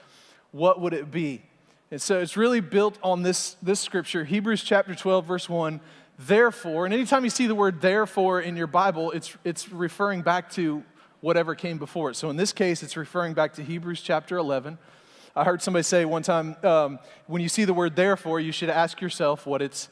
what 0.52 0.80
would 0.80 0.94
it 0.94 1.10
be? 1.10 1.42
And 1.90 2.02
so 2.02 2.20
it's 2.20 2.38
really 2.38 2.60
built 2.60 2.98
on 3.02 3.24
this, 3.24 3.56
this 3.62 3.80
scripture, 3.80 4.24
Hebrews 4.24 4.64
chapter 4.64 4.94
12, 4.94 5.26
verse 5.26 5.50
1. 5.50 5.80
Therefore, 6.20 6.86
and 6.86 6.94
anytime 6.94 7.24
you 7.24 7.30
see 7.30 7.48
the 7.48 7.56
word 7.56 7.82
therefore 7.82 8.42
in 8.42 8.56
your 8.58 8.68
Bible, 8.68 9.12
it's, 9.12 9.36
it's 9.44 9.72
referring 9.72 10.22
back 10.22 10.52
to 10.52 10.84
whatever 11.22 11.56
came 11.56 11.78
before 11.78 12.10
it. 12.12 12.16
So 12.16 12.30
in 12.30 12.36
this 12.36 12.52
case, 12.52 12.84
it's 12.84 12.98
referring 12.98 13.34
back 13.34 13.54
to 13.54 13.64
Hebrews 13.64 14.02
chapter 14.02 14.38
11. 14.38 14.78
I 15.36 15.44
heard 15.44 15.62
somebody 15.62 15.84
say 15.84 16.06
one 16.06 16.24
time, 16.24 16.56
um, 16.64 17.00
when 17.28 17.42
you 17.42 17.50
see 17.50 17.66
the 17.66 17.74
word 17.74 17.96
therefore, 17.96 18.40
you 18.40 18.52
should 18.52 18.70
ask 18.70 19.00
yourself 19.02 19.46
what 19.46 19.62
it's 19.62 19.90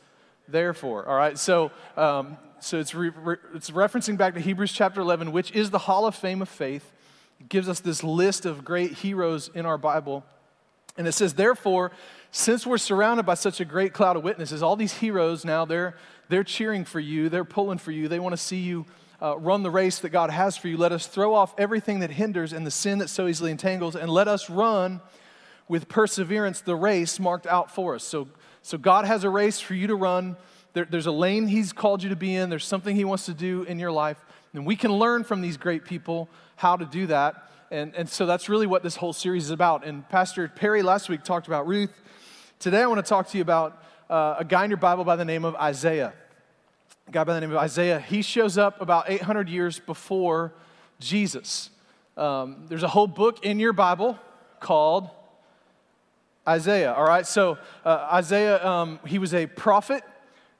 there 0.48 0.74
for. 0.74 1.08
All 1.08 1.16
right, 1.16 1.38
so, 1.38 1.72
um, 1.96 2.38
so 2.60 2.80
it's, 2.80 2.96
re- 2.96 3.10
re- 3.10 3.38
it's 3.54 3.72
referencing 3.72 4.18
back 4.18 4.34
to 4.34 4.40
Hebrews 4.40 4.72
chapter 4.72 5.02
11, 5.02 5.32
which 5.32 5.52
is 5.52 5.70
the 5.70 5.80
hall 5.80 6.06
of 6.06 6.16
fame 6.16 6.42
of 6.42 6.50
faith. 6.50 6.92
It 7.40 7.50
gives 7.50 7.70
us 7.70 7.80
this 7.80 8.04
list 8.04 8.46
of 8.46 8.64
great 8.64 8.94
heroes 8.94 9.50
in 9.54 9.66
our 9.66 9.78
Bible. 9.78 10.24
And 10.98 11.08
it 11.08 11.12
says, 11.12 11.34
therefore, 11.34 11.92
since 12.32 12.66
we're 12.66 12.78
surrounded 12.78 13.26
by 13.26 13.34
such 13.34 13.60
a 13.60 13.66
great 13.66 13.94
cloud 13.94 14.16
of 14.16 14.24
witnesses, 14.24 14.64
all 14.64 14.76
these 14.76 14.94
heroes 14.94 15.44
now, 15.46 15.66
they're, 15.66 15.96
they're 16.30 16.44
cheering 16.44 16.86
for 16.86 17.00
you, 17.00 17.30
they're 17.30 17.46
pulling 17.46 17.78
for 17.78 17.92
you, 17.92 18.08
they 18.08 18.20
want 18.20 18.34
to 18.34 18.42
see 18.42 18.60
you 18.60 18.86
uh, 19.22 19.38
run 19.38 19.64
the 19.64 19.72
race 19.72 20.00
that 20.00 20.10
God 20.10 20.30
has 20.30 20.58
for 20.58 20.68
you. 20.68 20.78
Let 20.78 20.92
us 20.92 21.08
throw 21.08 21.34
off 21.34 21.54
everything 21.58 22.00
that 22.00 22.12
hinders 22.12 22.54
and 22.54 22.66
the 22.66 22.72
sin 22.72 23.00
that 23.00 23.10
so 23.10 23.28
easily 23.28 23.52
entangles, 23.52 23.96
and 23.96 24.10
let 24.10 24.28
us 24.28 24.50
run 24.50 25.02
with 25.68 25.88
perseverance 25.88 26.62
the 26.62 26.76
race 26.76 27.20
marked 27.20 27.48
out 27.48 27.72
for 27.72 27.96
us. 27.96 28.04
So, 28.04 28.28
so 28.62 28.78
God 28.78 29.06
has 29.06 29.24
a 29.24 29.30
race 29.30 29.60
for 29.60 29.74
you 29.74 29.88
to 29.88 29.96
run. 29.96 30.38
There, 30.76 30.86
there's 30.86 31.08
a 31.08 31.12
lane 31.12 31.48
He's 31.48 31.74
called 31.74 32.04
you 32.04 32.10
to 32.10 32.16
be 32.16 32.36
in, 32.36 32.52
there's 32.52 32.66
something 32.66 32.96
He 32.96 33.04
wants 33.04 33.26
to 33.26 33.34
do 33.34 33.64
in 33.64 33.80
your 33.80 33.92
life. 33.92 34.24
And 34.54 34.66
we 34.66 34.76
can 34.76 34.92
learn 34.92 35.24
from 35.24 35.42
these 35.42 35.58
great 35.58 35.84
people 35.84 36.30
how 36.56 36.78
to 36.78 36.86
do 36.86 37.08
that. 37.08 37.50
And, 37.72 37.96
and 37.96 38.08
so 38.08 38.28
that's 38.28 38.48
really 38.48 38.68
what 38.68 38.84
this 38.84 38.96
whole 38.96 39.12
series 39.12 39.46
is 39.46 39.50
about. 39.50 39.84
And 39.84 40.08
Pastor 40.08 40.48
Perry 40.48 40.84
last 40.84 41.10
week 41.10 41.24
talked 41.24 41.48
about 41.48 41.68
Ruth. 41.68 41.92
Today 42.60 42.84
I 42.84 42.86
want 42.86 43.04
to 43.04 43.10
talk 43.10 43.28
to 43.30 43.38
you 43.38 43.42
about 43.42 43.82
uh, 44.10 44.36
a 44.38 44.46
guy 44.46 44.64
in 44.64 44.70
your 44.70 44.78
Bible 44.78 45.04
by 45.04 45.16
the 45.16 45.26
name 45.26 45.44
of 45.44 45.56
Isaiah 45.56 46.14
a 47.08 47.12
guy 47.12 47.24
by 47.24 47.36
the 47.36 47.42
name 47.42 47.52
of 47.52 47.58
Isaiah. 47.58 48.00
He 48.00 48.22
shows 48.22 48.58
up 48.58 48.82
about 48.82 49.10
800 49.10 49.48
years 49.48 49.80
before 49.80 50.54
Jesus. 51.00 51.70
Um, 52.18 52.66
there's 52.68 52.84
a 52.84 52.88
whole 52.88 53.08
book 53.08 53.46
in 53.46 53.60
your 53.60 53.74
Bible 53.74 54.18
called 54.60 55.10
Isaiah. 56.48 56.94
All 56.94 57.06
right, 57.06 57.28
so 57.28 57.58
uh, 57.84 58.08
Isaiah, 58.14 58.66
um, 58.66 59.00
he 59.06 59.20
was 59.20 59.34
a 59.34 59.46
prophet. 59.46 60.04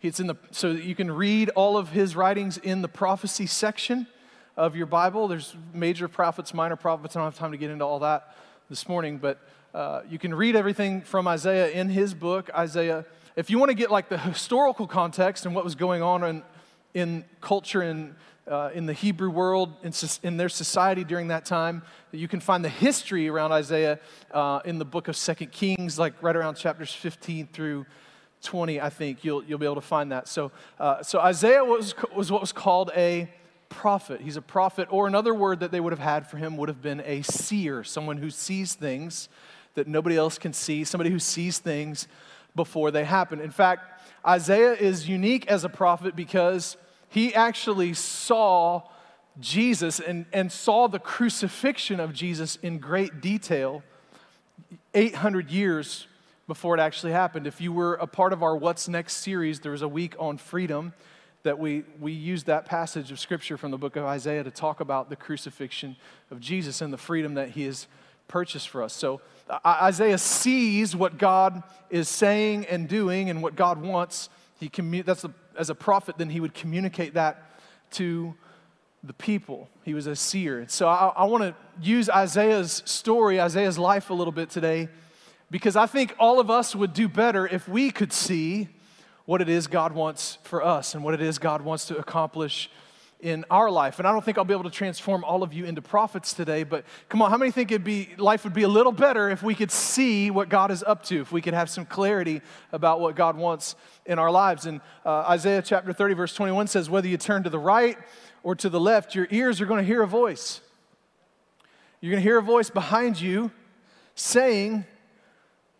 It's 0.08 0.20
in 0.20 0.28
the 0.28 0.36
so 0.52 0.72
you 0.72 0.96
can 0.96 1.12
read 1.12 1.50
all 1.50 1.78
of 1.78 1.90
his 1.90 2.16
writings 2.16 2.58
in 2.58 2.82
the 2.82 2.88
prophecy 2.88 3.46
section 3.46 4.08
of 4.56 4.76
your 4.76 4.86
Bible. 4.86 5.28
There's 5.28 5.56
major 5.74 6.08
prophets, 6.08 6.54
minor 6.54 6.76
prophets. 6.76 7.16
I 7.16 7.20
don't 7.20 7.28
have 7.28 7.38
time 7.38 7.52
to 7.52 7.58
get 7.58 7.72
into 7.72 7.86
all 7.86 8.00
that 8.00 8.36
this 8.70 8.88
morning, 8.88 9.18
but 9.18 9.40
uh, 9.74 10.02
you 10.10 10.18
can 10.18 10.34
read 10.34 10.56
everything 10.56 11.02
from 11.02 11.28
Isaiah 11.28 11.70
in 11.70 11.90
his 11.90 12.14
book, 12.14 12.50
Isaiah 12.56 13.06
if 13.36 13.50
you 13.50 13.60
want 13.60 13.70
to 13.70 13.76
get 13.76 13.92
like 13.92 14.08
the 14.08 14.18
historical 14.18 14.88
context 14.88 15.46
and 15.46 15.54
what 15.54 15.64
was 15.64 15.76
going 15.76 16.02
on 16.02 16.24
in, 16.24 16.44
in 16.94 17.26
culture 17.42 17.82
and 17.82 18.16
uh, 18.48 18.70
in 18.74 18.86
the 18.86 18.94
Hebrew 18.94 19.30
world, 19.30 19.74
in, 19.84 19.92
in, 20.24 20.38
their 20.38 20.50
society 20.50 21.04
during 21.04 21.30
that 21.30 21.46
time, 21.46 21.82
you 22.12 22.28
can 22.28 22.40
find 22.40 22.64
the 22.64 22.70
history 22.70 23.28
around 23.28 23.52
Isaiah 23.52 24.00
uh, 24.32 24.60
in 24.66 24.78
the 24.78 24.86
book 24.86 25.08
of 25.08 25.18
Second 25.18 25.52
Kings, 25.52 25.98
like 25.98 26.14
right 26.22 26.36
around 26.36 26.56
chapters 26.56 26.94
15 26.94 27.48
through 27.48 27.88
20, 28.46 28.80
I 28.80 28.90
think 28.90 29.26
you'll, 29.26 29.44
you'll 29.44 29.60
be 29.60 29.66
able 29.66 29.76
to 29.76 29.82
find 29.82 30.12
that. 30.12 30.28
So, 30.30 30.52
uh, 30.80 31.04
so 31.04 31.20
Isaiah 31.20 31.64
was, 31.64 31.94
was 32.16 32.32
what 32.32 32.40
was 32.40 32.54
called 32.54 32.92
a 32.96 33.30
prophet. 33.68 34.22
He's 34.22 34.38
a 34.38 34.42
prophet, 34.42 34.88
or 34.90 35.08
another 35.08 35.34
word 35.34 35.60
that 35.60 35.72
they 35.72 35.82
would 35.82 35.92
have 35.92 36.00
had 36.00 36.28
for 36.28 36.38
him 36.38 36.56
would 36.58 36.70
have 36.70 36.82
been 36.82 37.02
a 37.06 37.22
seer, 37.24 37.84
someone 37.84 38.18
who 38.18 38.30
sees 38.30 38.74
things 38.74 39.28
that 39.74 39.88
nobody 39.88 40.16
else 40.16 40.38
can 40.38 40.54
see, 40.54 40.84
somebody 40.84 41.10
who 41.10 41.20
sees 41.20 41.60
things 41.60 42.08
before 42.56 42.92
they 42.92 43.04
happen. 43.04 43.42
In 43.42 43.52
fact, 43.52 44.02
Isaiah 44.26 44.74
is 44.74 45.10
unique 45.10 45.48
as 45.48 45.64
a 45.64 45.70
prophet 45.70 46.16
because 46.16 46.78
he 47.10 47.36
actually 47.36 47.94
saw 47.94 48.84
Jesus 49.40 50.00
and, 50.00 50.26
and 50.32 50.52
saw 50.52 50.88
the 50.88 51.00
crucifixion 51.00 52.00
of 52.00 52.14
Jesus 52.14 52.56
in 52.62 52.80
great 52.80 53.22
detail 53.22 53.84
800 54.94 55.52
years 55.52 56.08
before 56.48 56.76
it 56.78 56.80
actually 56.80 57.12
happened. 57.12 57.48
If 57.48 57.60
you 57.60 57.72
were 57.72 57.96
a 57.96 58.08
part 58.08 58.34
of 58.34 58.44
our 58.44 58.56
What's 58.56 58.88
Next 58.88 59.16
series, 59.18 59.60
there 59.60 59.72
was 59.72 59.82
a 59.82 59.88
week 59.88 60.16
on 60.20 60.38
freedom 60.38 60.94
that 61.44 61.60
we, 61.60 61.84
we 62.00 62.12
used 62.12 62.48
that 62.48 62.66
passage 62.66 63.12
of 63.12 63.20
scripture 63.20 63.58
from 63.58 63.72
the 63.72 63.78
book 63.78 63.96
of 63.96 64.04
Isaiah 64.04 64.44
to 64.44 64.52
talk 64.52 64.80
about 64.80 65.10
the 65.10 65.16
crucifixion 65.16 65.96
of 66.32 66.40
Jesus 66.40 66.82
and 66.82 66.92
the 66.92 66.98
freedom 66.98 67.36
that 67.36 67.50
he 67.50 67.64
has 67.64 67.88
purchased 68.28 68.70
for 68.70 68.82
us. 68.82 68.94
So 68.94 69.22
Isaiah 69.66 70.18
sees 70.18 70.96
what 70.96 71.20
God 71.20 71.62
is 71.92 72.10
saying 72.10 72.66
and 72.66 72.88
doing 72.88 73.30
and 73.30 73.44
what 73.44 73.56
God 73.56 73.82
wants. 73.82 74.30
He 74.60 74.70
commu- 74.70 75.06
that's 75.06 75.24
a, 75.24 75.32
as 75.58 75.70
a 75.70 75.76
prophet, 75.76 76.18
then 76.18 76.30
he 76.30 76.40
would 76.40 76.56
communicate 76.56 77.14
that 77.14 77.60
to 77.92 78.34
the 79.04 79.14
people. 79.14 79.70
He 79.84 79.94
was 79.94 80.08
a 80.08 80.16
seer. 80.16 80.66
So 80.68 80.88
I, 80.88 81.14
I 81.16 81.26
want 81.26 81.44
to 81.44 81.56
use 81.80 82.10
Isaiah's 82.10 82.82
story, 82.86 83.40
Isaiah's 83.40 83.78
life 83.78 84.10
a 84.10 84.16
little 84.16 84.34
bit 84.34 84.50
today, 84.50 84.90
because 85.52 85.76
I 85.76 85.86
think 85.86 86.16
all 86.20 86.40
of 86.40 86.50
us 86.50 86.76
would 86.76 86.94
do 86.94 87.08
better 87.08 87.48
if 87.48 87.68
we 87.68 87.92
could 87.92 88.12
see 88.12 88.70
what 89.26 89.42
it 89.42 89.50
is 89.50 89.68
God 89.68 89.94
wants 89.94 90.38
for 90.44 90.64
us 90.64 90.96
and 90.96 91.04
what 91.04 91.14
it 91.14 91.22
is 91.22 91.40
God 91.40 91.62
wants 91.62 91.86
to 91.86 91.98
accomplish 91.98 92.70
in 93.20 93.46
our 93.50 93.72
life. 93.72 93.98
And 93.98 94.08
I 94.08 94.12
don't 94.12 94.24
think 94.24 94.38
I'll 94.38 94.46
be 94.46 94.54
able 94.54 94.66
to 94.66 94.70
transform 94.70 95.24
all 95.24 95.42
of 95.42 95.54
you 95.54 95.66
into 95.66 95.82
prophets 95.82 96.34
today, 96.34 96.64
but 96.64 96.86
come 97.10 97.22
on, 97.22 97.32
how 97.32 97.38
many 97.38 97.50
think 97.50 97.72
it'd 97.72 97.84
be 97.84 98.10
life 98.18 98.44
would 98.44 98.54
be 98.54 98.64
a 98.64 98.68
little 98.68 98.92
better 98.92 99.30
if 99.30 99.42
we 99.42 99.56
could 99.56 99.72
see 99.72 100.30
what 100.30 100.50
God 100.50 100.70
is 100.70 100.84
up 100.84 101.04
to, 101.06 101.22
if 101.22 101.32
we 101.32 101.42
could 101.42 101.54
have 101.54 101.70
some 101.70 101.86
clarity 101.86 102.42
about 102.72 103.00
what 103.00 103.16
God 103.16 103.38
wants 103.38 103.76
in 104.06 104.20
our 104.20 104.30
lives? 104.30 104.66
And 104.66 104.82
uh, 105.06 105.22
Isaiah 105.30 105.62
chapter 105.62 105.94
30, 105.94 106.14
verse 106.14 106.36
21 106.36 106.68
says, 106.68 106.90
Whether 106.90 107.08
you 107.08 107.18
turn 107.18 107.44
to 107.44 107.50
the 107.50 107.60
right 107.60 107.98
or 108.44 108.54
to 108.56 108.70
the 108.70 108.80
left, 108.80 109.16
your 109.16 109.28
ears 109.32 109.60
are 109.62 109.66
going 109.66 109.80
to 109.80 109.88
hear 109.88 110.04
a 110.04 110.08
voice. 110.08 110.62
You're 112.02 112.12
going 112.12 112.22
to 112.22 112.30
hear 112.30 112.38
a 112.38 112.44
voice 112.44 112.70
behind 112.70 113.20
you 113.20 113.50
saying, 114.14 114.86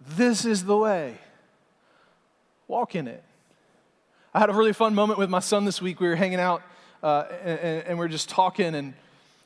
This 0.08 0.46
is 0.46 0.64
the 0.66 0.78
way. 0.78 1.18
Walk 2.68 2.96
in 2.96 3.08
it. 3.08 3.24
I 4.34 4.40
had 4.40 4.50
a 4.50 4.54
really 4.54 4.74
fun 4.74 4.94
moment 4.94 5.18
with 5.18 5.30
my 5.30 5.40
son 5.40 5.66
this 5.66 5.82
week. 5.82 6.00
We 6.00 6.08
were 6.08 6.16
hanging 6.16 6.40
out 6.40 6.62
uh, 7.02 7.28
and, 7.44 7.84
and, 7.84 8.00
we 8.00 8.06
are 8.06 8.10
just 8.10 8.30
talking, 8.30 8.74
and, 8.74 8.94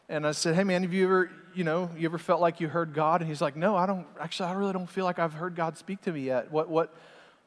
and 0.07 0.25
I 0.25 0.31
said, 0.31 0.55
hey, 0.55 0.63
man, 0.63 0.83
have 0.83 0.93
you 0.93 1.03
ever, 1.03 1.31
you 1.53 1.65
know, 1.65 1.89
you 1.97 2.07
ever 2.07 2.17
felt 2.17 2.39
like 2.39 2.61
you 2.61 2.69
heard 2.69 2.93
God? 2.93 3.21
And 3.21 3.29
he's 3.29 3.41
like, 3.41 3.57
no, 3.57 3.75
I 3.75 3.85
don't, 3.85 4.07
actually, 4.19 4.47
I 4.47 4.53
really 4.53 4.71
don't 4.71 4.89
feel 4.89 5.03
like 5.03 5.19
I've 5.19 5.33
heard 5.33 5.55
God 5.55 5.77
speak 5.77 6.01
to 6.03 6.13
me 6.13 6.21
yet. 6.21 6.51
What, 6.51 6.69
what, 6.69 6.95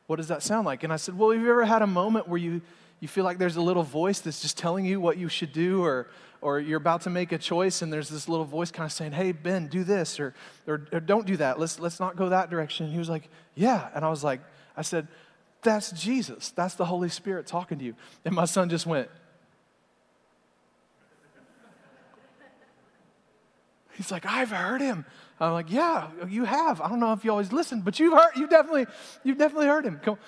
what 0.09 0.17
does 0.17 0.29
that 0.29 0.43
sound 0.43 0.67
like? 0.67 0.85
And 0.85 0.93
I 0.93 0.97
said, 0.97 1.17
well, 1.17 1.31
have 1.31 1.41
you 1.41 1.49
ever 1.49 1.65
had 1.65 1.81
a 1.81 1.87
moment 1.87 2.29
where 2.29 2.37
you, 2.37 2.61
you 3.01 3.09
feel 3.09 3.25
like 3.25 3.39
there's 3.39 3.57
a 3.57 3.63
little 3.63 3.83
voice 3.83 4.21
that's 4.21 4.43
just 4.43 4.59
telling 4.59 4.85
you 4.85 5.01
what 5.01 5.17
you 5.17 5.29
should 5.31 5.53
do, 5.53 5.83
or, 5.83 6.09
or 6.43 6.61
you're 6.61 6.79
about 6.79 7.03
to 7.03 7.11
make 7.11 7.33
a 7.33 7.39
choice, 7.39 7.81
and 7.83 7.93
there's 7.93 8.09
this 8.09 8.29
little 8.29 8.45
voice 8.45 8.71
kind 8.71 8.87
of 8.87 8.93
saying, 8.93 9.13
hey, 9.13 9.33
Ben, 9.33 9.69
do 9.69 9.85
this, 9.85 10.21
or, 10.21 10.35
or, 10.67 10.87
or 10.93 11.01
don't 11.01 11.27
do 11.27 11.37
that. 11.39 11.59
Let's, 11.59 11.79
let's 11.79 12.01
not 12.01 12.17
go 12.17 12.29
that 12.29 12.51
direction. 12.51 12.87
And 12.87 12.93
he 12.93 12.99
was 12.99 13.09
like, 13.09 13.29
yeah. 13.55 13.89
And 13.95 14.05
I 14.05 14.11
was 14.11 14.23
like, 14.23 14.41
I 14.77 14.83
said, 14.83 15.09
that's 15.63 15.93
Jesus. 15.93 16.51
That's 16.51 16.75
the 16.75 16.85
Holy 16.85 17.09
Spirit 17.09 17.47
talking 17.47 17.79
to 17.79 17.85
you. 17.85 17.95
And 18.25 18.35
my 18.35 18.45
son 18.45 18.69
just 18.69 18.87
went, 18.87 19.09
He's 23.95 24.11
like, 24.11 24.25
I've 24.27 24.51
heard 24.51 24.81
him. 24.81 25.05
I'm 25.39 25.53
like, 25.53 25.71
yeah, 25.71 26.09
you 26.29 26.45
have. 26.45 26.81
I 26.81 26.89
don't 26.89 26.99
know 26.99 27.13
if 27.13 27.25
you 27.25 27.31
always 27.31 27.53
listen, 27.53 27.83
but 27.83 27.99
you've 27.99 28.13
heard, 28.13 28.31
you 28.37 28.47
definitely, 28.47 28.87
you've 29.23 29.39
definitely 29.39 29.67
heard 29.67 29.85
him. 29.85 30.01
Come, 30.03 30.19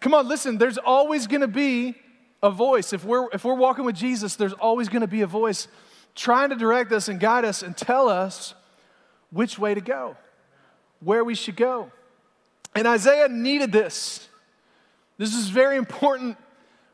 come 0.00 0.14
on, 0.14 0.26
listen. 0.26 0.58
There's 0.58 0.78
always 0.78 1.26
going 1.26 1.42
to 1.42 1.48
be 1.48 1.96
a 2.42 2.50
voice. 2.50 2.92
If 2.92 3.04
we're 3.04 3.28
if 3.32 3.44
we're 3.44 3.54
walking 3.54 3.84
with 3.84 3.96
Jesus, 3.96 4.36
there's 4.36 4.52
always 4.54 4.88
going 4.88 5.02
to 5.02 5.06
be 5.06 5.22
a 5.22 5.26
voice 5.26 5.68
trying 6.14 6.50
to 6.50 6.56
direct 6.56 6.92
us 6.92 7.08
and 7.08 7.18
guide 7.18 7.44
us 7.44 7.62
and 7.62 7.76
tell 7.76 8.08
us 8.08 8.54
which 9.30 9.58
way 9.58 9.74
to 9.74 9.80
go, 9.80 10.16
where 11.00 11.24
we 11.24 11.34
should 11.34 11.56
go. 11.56 11.90
And 12.74 12.86
Isaiah 12.86 13.28
needed 13.28 13.72
this. 13.72 14.28
This 15.18 15.34
is 15.34 15.48
very 15.48 15.76
important 15.76 16.36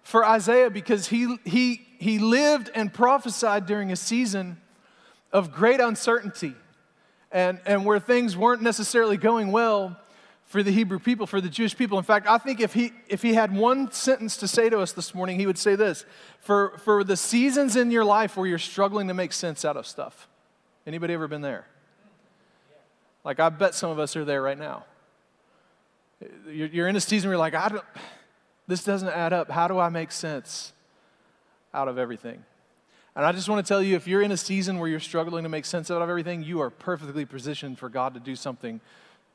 for 0.02 0.24
Isaiah 0.24 0.70
because 0.70 1.08
he 1.08 1.36
he 1.44 1.86
he 1.98 2.18
lived 2.18 2.70
and 2.74 2.92
prophesied 2.92 3.66
during 3.66 3.90
a 3.90 3.96
season 3.96 4.58
of 5.32 5.52
great 5.52 5.80
uncertainty 5.80 6.54
and, 7.30 7.60
and 7.66 7.84
where 7.84 7.98
things 7.98 8.36
weren't 8.36 8.62
necessarily 8.62 9.16
going 9.16 9.52
well 9.52 9.96
for 10.48 10.62
the 10.62 10.70
Hebrew 10.70 10.98
people, 10.98 11.26
for 11.26 11.42
the 11.42 11.50
Jewish 11.50 11.76
people. 11.76 11.98
In 11.98 12.04
fact, 12.04 12.26
I 12.26 12.38
think 12.38 12.58
if 12.58 12.72
he, 12.72 12.92
if 13.06 13.20
he 13.20 13.34
had 13.34 13.54
one 13.54 13.92
sentence 13.92 14.38
to 14.38 14.48
say 14.48 14.70
to 14.70 14.80
us 14.80 14.92
this 14.92 15.14
morning, 15.14 15.38
he 15.38 15.46
would 15.46 15.58
say 15.58 15.76
this 15.76 16.06
for, 16.40 16.78
for 16.78 17.04
the 17.04 17.18
seasons 17.18 17.76
in 17.76 17.90
your 17.90 18.04
life 18.04 18.34
where 18.34 18.46
you're 18.46 18.58
struggling 18.58 19.08
to 19.08 19.14
make 19.14 19.34
sense 19.34 19.66
out 19.66 19.76
of 19.76 19.86
stuff. 19.86 20.26
Anybody 20.86 21.12
ever 21.12 21.28
been 21.28 21.42
there? 21.42 21.66
Like, 23.24 23.40
I 23.40 23.50
bet 23.50 23.74
some 23.74 23.90
of 23.90 23.98
us 23.98 24.16
are 24.16 24.24
there 24.24 24.40
right 24.40 24.58
now. 24.58 24.86
You're, 26.50 26.68
you're 26.68 26.88
in 26.88 26.96
a 26.96 27.00
season 27.00 27.28
where 27.28 27.34
you're 27.34 27.38
like, 27.38 27.54
I 27.54 27.68
don't, 27.68 27.84
this 28.66 28.84
doesn't 28.84 29.08
add 29.08 29.34
up. 29.34 29.50
How 29.50 29.68
do 29.68 29.78
I 29.78 29.90
make 29.90 30.10
sense 30.10 30.72
out 31.74 31.88
of 31.88 31.98
everything? 31.98 32.42
And 33.14 33.26
I 33.26 33.32
just 33.32 33.50
want 33.50 33.64
to 33.64 33.68
tell 33.68 33.82
you 33.82 33.96
if 33.96 34.08
you're 34.08 34.22
in 34.22 34.32
a 34.32 34.36
season 34.38 34.78
where 34.78 34.88
you're 34.88 34.98
struggling 34.98 35.42
to 35.42 35.50
make 35.50 35.66
sense 35.66 35.90
out 35.90 36.00
of 36.00 36.08
everything, 36.08 36.42
you 36.42 36.60
are 36.62 36.70
perfectly 36.70 37.26
positioned 37.26 37.78
for 37.78 37.90
God 37.90 38.14
to 38.14 38.20
do 38.20 38.34
something 38.34 38.80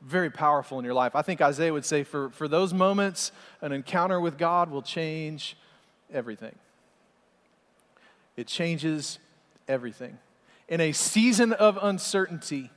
very 0.03 0.29
powerful 0.29 0.79
in 0.79 0.85
your 0.85 0.93
life. 0.93 1.15
I 1.15 1.21
think 1.21 1.41
Isaiah 1.41 1.71
would 1.71 1.85
say 1.85 2.03
for, 2.03 2.29
for 2.29 2.47
those 2.47 2.73
moments, 2.73 3.31
an 3.61 3.71
encounter 3.71 4.19
with 4.19 4.37
God 4.37 4.69
will 4.69 4.81
change 4.81 5.57
everything. 6.13 6.55
It 8.35 8.47
changes 8.47 9.19
everything. 9.67 10.17
in 10.67 10.81
a 10.81 10.91
season 10.91 11.53
of 11.53 11.77
uncertainty, 11.81 12.69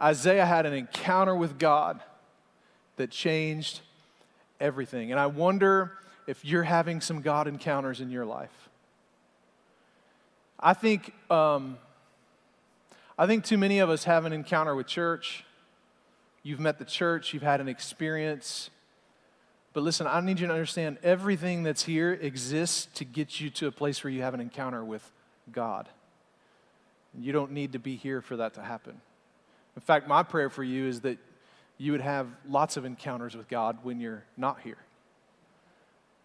Isaiah 0.00 0.44
had 0.44 0.66
an 0.66 0.74
encounter 0.74 1.34
with 1.34 1.58
God 1.58 2.02
that 2.96 3.10
changed 3.10 3.80
everything. 4.60 5.10
And 5.10 5.20
I 5.20 5.26
wonder 5.26 5.92
if 6.26 6.44
you're 6.44 6.64
having 6.64 7.00
some 7.00 7.22
God 7.22 7.46
encounters 7.46 8.00
in 8.00 8.10
your 8.10 8.26
life. 8.26 8.68
I 10.58 10.74
think, 10.74 11.12
um, 11.30 11.78
I 13.18 13.26
think 13.26 13.44
too 13.44 13.58
many 13.58 13.78
of 13.78 13.88
us 13.88 14.04
have 14.04 14.24
an 14.24 14.32
encounter 14.32 14.74
with 14.74 14.86
church. 14.86 15.44
You've 16.46 16.60
met 16.60 16.78
the 16.78 16.84
church, 16.84 17.34
you've 17.34 17.42
had 17.42 17.60
an 17.60 17.66
experience. 17.66 18.70
But 19.72 19.82
listen, 19.82 20.06
I 20.06 20.20
need 20.20 20.38
you 20.38 20.46
to 20.46 20.52
understand 20.52 20.96
everything 21.02 21.64
that's 21.64 21.82
here 21.82 22.12
exists 22.12 22.86
to 22.94 23.04
get 23.04 23.40
you 23.40 23.50
to 23.50 23.66
a 23.66 23.72
place 23.72 24.04
where 24.04 24.12
you 24.12 24.22
have 24.22 24.32
an 24.32 24.38
encounter 24.38 24.84
with 24.84 25.10
God. 25.50 25.88
You 27.18 27.32
don't 27.32 27.50
need 27.50 27.72
to 27.72 27.80
be 27.80 27.96
here 27.96 28.22
for 28.22 28.36
that 28.36 28.54
to 28.54 28.62
happen. 28.62 29.00
In 29.74 29.82
fact, 29.82 30.06
my 30.06 30.22
prayer 30.22 30.48
for 30.48 30.62
you 30.62 30.86
is 30.86 31.00
that 31.00 31.18
you 31.78 31.90
would 31.90 32.00
have 32.00 32.28
lots 32.48 32.76
of 32.76 32.84
encounters 32.84 33.36
with 33.36 33.48
God 33.48 33.78
when 33.82 33.98
you're 33.98 34.22
not 34.36 34.60
here. 34.60 34.78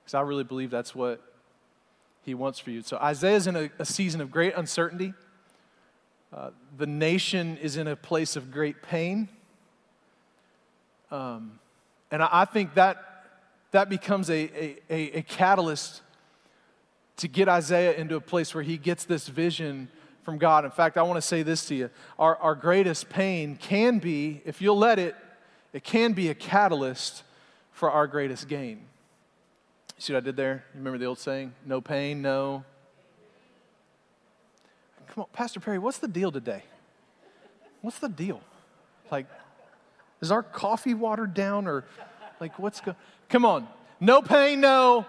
Because 0.03 0.13
I 0.13 0.21
really 0.21 0.43
believe 0.43 0.69
that's 0.69 0.93
what 0.93 1.19
He 2.21 2.35
wants 2.35 2.59
for 2.59 2.69
you. 2.69 2.83
So 2.83 2.97
Isaiah's 2.97 3.47
in 3.47 3.55
a, 3.55 3.71
a 3.79 3.85
season 3.85 4.21
of 4.21 4.29
great 4.29 4.53
uncertainty. 4.55 5.15
Uh, 6.31 6.51
the 6.77 6.85
nation 6.85 7.57
is 7.57 7.75
in 7.75 7.87
a 7.87 7.95
place 7.95 8.35
of 8.35 8.51
great 8.51 8.83
pain. 8.83 9.27
Um, 11.11 11.59
and 12.09 12.23
I, 12.23 12.45
think 12.45 12.73
that, 12.75 12.97
that 13.71 13.89
becomes 13.89 14.29
a, 14.29 14.77
a, 14.89 15.19
a 15.19 15.21
catalyst 15.23 16.01
to 17.17 17.27
get 17.27 17.47
Isaiah 17.47 17.93
into 17.93 18.15
a 18.15 18.21
place 18.21 18.55
where 18.55 18.63
he 18.63 18.77
gets 18.77 19.05
this 19.05 19.27
vision 19.27 19.89
from 20.23 20.37
God. 20.37 20.65
In 20.65 20.71
fact, 20.71 20.97
I 20.97 21.03
want 21.03 21.17
to 21.17 21.21
say 21.21 21.43
this 21.43 21.65
to 21.67 21.75
you 21.75 21.89
our, 22.17 22.37
our 22.37 22.55
greatest 22.55 23.09
pain 23.09 23.57
can 23.57 23.99
be, 23.99 24.41
if 24.45 24.61
you'll 24.61 24.77
let 24.77 24.99
it, 24.99 25.15
it 25.73 25.83
can 25.83 26.13
be 26.13 26.29
a 26.29 26.33
catalyst 26.33 27.23
for 27.71 27.91
our 27.91 28.07
greatest 28.07 28.47
gain. 28.47 28.85
See 29.97 30.13
what 30.13 30.23
I 30.23 30.25
did 30.25 30.35
there? 30.35 30.65
You 30.73 30.79
remember 30.79 30.97
the 30.97 31.05
old 31.05 31.19
saying? 31.19 31.53
No 31.65 31.79
pain, 31.79 32.21
no. 32.21 32.63
Come 35.09 35.23
on, 35.23 35.27
Pastor 35.33 35.59
Perry, 35.59 35.77
what's 35.77 35.99
the 35.99 36.07
deal 36.07 36.31
today? 36.31 36.63
What's 37.81 37.99
the 37.99 38.09
deal? 38.09 38.41
Like, 39.11 39.27
is 40.21 40.31
our 40.31 40.43
coffee 40.43 40.93
watered 40.93 41.33
down 41.33 41.67
or 41.67 41.83
like 42.39 42.57
what's 42.59 42.81
going 42.81 42.97
Come 43.29 43.45
on. 43.45 43.67
No 43.99 44.21
pain, 44.21 44.61
no. 44.61 45.05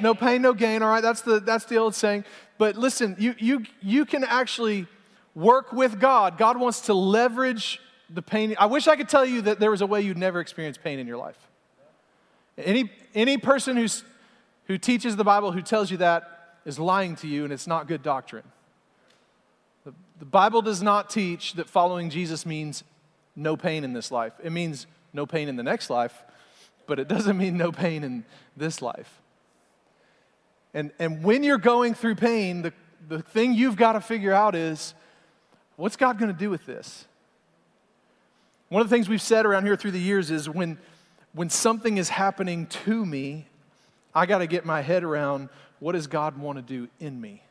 No 0.00 0.14
pain, 0.14 0.42
no 0.42 0.52
gain. 0.52 0.82
All 0.82 0.90
right, 0.90 1.02
that's 1.02 1.22
the 1.22 1.40
that's 1.40 1.64
the 1.64 1.76
old 1.76 1.94
saying. 1.94 2.24
But 2.58 2.76
listen, 2.76 3.16
you 3.18 3.34
you 3.38 3.64
you 3.80 4.04
can 4.04 4.24
actually 4.24 4.86
work 5.34 5.72
with 5.72 6.00
God. 6.00 6.38
God 6.38 6.58
wants 6.58 6.82
to 6.82 6.94
leverage 6.94 7.80
the 8.12 8.22
pain. 8.22 8.54
I 8.58 8.66
wish 8.66 8.88
I 8.88 8.96
could 8.96 9.08
tell 9.08 9.24
you 9.24 9.42
that 9.42 9.60
there 9.60 9.70
was 9.70 9.80
a 9.80 9.86
way 9.86 10.00
you'd 10.00 10.18
never 10.18 10.40
experience 10.40 10.76
pain 10.76 10.98
in 10.98 11.06
your 11.06 11.16
life. 11.16 11.38
Any, 12.58 12.90
any 13.14 13.38
person 13.38 13.76
who's, 13.76 14.04
who 14.66 14.76
teaches 14.78 15.16
the 15.16 15.24
Bible 15.24 15.52
who 15.52 15.62
tells 15.62 15.90
you 15.90 15.96
that 15.98 16.58
is 16.64 16.78
lying 16.78 17.16
to 17.16 17.28
you 17.28 17.44
and 17.44 17.52
it's 17.52 17.66
not 17.66 17.88
good 17.88 18.02
doctrine. 18.02 18.44
The, 19.84 19.94
the 20.18 20.24
Bible 20.24 20.62
does 20.62 20.82
not 20.82 21.08
teach 21.08 21.54
that 21.54 21.68
following 21.68 22.10
Jesus 22.10 22.44
means 22.44 22.84
no 23.36 23.56
pain 23.56 23.84
in 23.84 23.92
this 23.92 24.10
life. 24.10 24.32
It 24.42 24.52
means 24.52 24.86
no 25.12 25.26
pain 25.26 25.48
in 25.48 25.56
the 25.56 25.62
next 25.62 25.90
life, 25.90 26.22
but 26.86 26.98
it 26.98 27.08
doesn't 27.08 27.36
mean 27.36 27.56
no 27.56 27.72
pain 27.72 28.04
in 28.04 28.24
this 28.56 28.82
life. 28.82 29.20
And, 30.74 30.92
and 30.98 31.22
when 31.22 31.42
you're 31.42 31.58
going 31.58 31.94
through 31.94 32.16
pain, 32.16 32.62
the, 32.62 32.72
the 33.08 33.22
thing 33.22 33.54
you've 33.54 33.76
got 33.76 33.92
to 33.92 34.00
figure 34.00 34.32
out 34.32 34.54
is 34.54 34.94
what's 35.76 35.96
God 35.96 36.18
going 36.18 36.32
to 36.32 36.38
do 36.38 36.50
with 36.50 36.66
this? 36.66 37.06
One 38.68 38.80
of 38.80 38.88
the 38.88 38.94
things 38.94 39.08
we've 39.08 39.20
said 39.20 39.46
around 39.46 39.64
here 39.64 39.76
through 39.76 39.90
the 39.90 40.00
years 40.00 40.30
is 40.30 40.48
when, 40.48 40.78
when 41.32 41.50
something 41.50 41.96
is 41.96 42.08
happening 42.08 42.66
to 42.66 43.04
me, 43.04 43.46
I 44.14 44.26
got 44.26 44.38
to 44.38 44.46
get 44.46 44.64
my 44.64 44.80
head 44.80 45.02
around 45.02 45.48
what 45.80 45.92
does 45.92 46.06
God 46.06 46.38
want 46.38 46.56
to 46.58 46.62
do 46.62 46.88
in 47.00 47.20
me? 47.20 47.42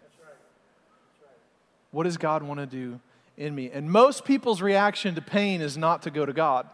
What 1.91 2.03
does 2.03 2.17
God 2.17 2.43
want 2.43 2.59
to 2.59 2.65
do 2.65 2.99
in 3.39 3.55
me? 3.55 3.71
And 3.71 3.89
most 3.89 4.25
people's 4.25 4.61
reaction 4.61 5.15
to 5.15 5.21
pain 5.21 5.61
is 5.61 5.77
not 5.77 6.03
to 6.03 6.11
go 6.11 6.25
to 6.25 6.33
God. 6.33 6.67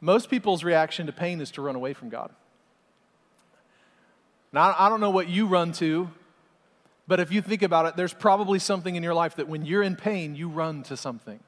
Most 0.00 0.30
people's 0.30 0.62
reaction 0.62 1.06
to 1.06 1.12
pain 1.12 1.40
is 1.40 1.50
to 1.52 1.62
run 1.62 1.74
away 1.74 1.94
from 1.94 2.08
God. 2.08 2.30
Now, 4.52 4.76
I 4.78 4.88
don't 4.88 5.00
know 5.00 5.10
what 5.10 5.28
you 5.28 5.46
run 5.46 5.72
to, 5.74 6.10
but 7.08 7.20
if 7.20 7.32
you 7.32 7.40
think 7.40 7.62
about 7.62 7.86
it, 7.86 7.96
there's 7.96 8.12
probably 8.12 8.58
something 8.58 8.94
in 8.94 9.02
your 9.02 9.14
life 9.14 9.36
that 9.36 9.48
when 9.48 9.64
you're 9.64 9.82
in 9.82 9.96
pain, 9.96 10.36
you 10.36 10.48
run 10.48 10.82
to 10.84 10.96
something. 10.96 11.40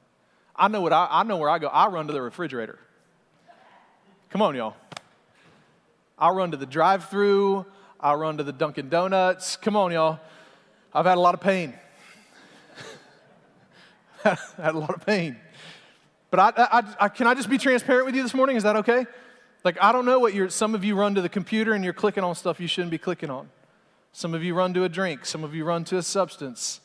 I 0.55 0.69
know 0.69 0.81
what 0.81 0.91
I, 0.91 1.07
I 1.09 1.23
know 1.23 1.37
where 1.37 1.49
I 1.49 1.59
go. 1.59 1.67
I 1.67 1.87
run 1.87 2.07
to 2.07 2.13
the 2.13 2.21
refrigerator. 2.21 2.79
Come 4.31 4.41
on, 4.41 4.55
y'all. 4.55 4.75
I 6.17 6.29
run 6.31 6.51
to 6.51 6.57
the 6.57 6.65
drive-through. 6.65 7.65
I 7.99 8.13
run 8.13 8.37
to 8.37 8.43
the 8.43 8.53
Dunkin' 8.53 8.89
Donuts. 8.89 9.55
Come 9.57 9.75
on, 9.75 9.91
y'all. 9.91 10.19
I've 10.93 11.05
had 11.05 11.17
a 11.17 11.21
lot 11.21 11.33
of 11.33 11.41
pain. 11.41 11.73
had 14.57 14.75
a 14.75 14.79
lot 14.79 14.95
of 14.95 15.05
pain. 15.05 15.37
But 16.31 16.39
I, 16.39 16.79
I, 16.79 16.95
I, 17.05 17.09
can 17.09 17.27
I 17.27 17.33
just 17.33 17.49
be 17.49 17.57
transparent 17.57 18.05
with 18.05 18.15
you 18.15 18.23
this 18.23 18.33
morning? 18.33 18.57
Is 18.57 18.63
that 18.63 18.75
okay? 18.77 19.05
Like, 19.63 19.77
I 19.81 19.91
don't 19.91 20.05
know 20.05 20.19
what 20.19 20.33
you're, 20.33 20.49
some 20.49 20.75
of 20.75 20.83
you 20.83 20.95
run 20.95 21.15
to 21.15 21.21
the 21.21 21.29
computer 21.29 21.73
and 21.73 21.83
you're 21.83 21.93
clicking 21.93 22.23
on 22.23 22.35
stuff 22.35 22.59
you 22.59 22.67
shouldn't 22.67 22.91
be 22.91 22.97
clicking 22.97 23.29
on. 23.29 23.49
Some 24.11 24.33
of 24.33 24.43
you 24.43 24.53
run 24.53 24.73
to 24.73 24.83
a 24.83 24.89
drink. 24.89 25.25
Some 25.25 25.43
of 25.43 25.53
you 25.53 25.63
run 25.63 25.83
to 25.85 25.97
a 25.97 26.01
substance. 26.01 26.81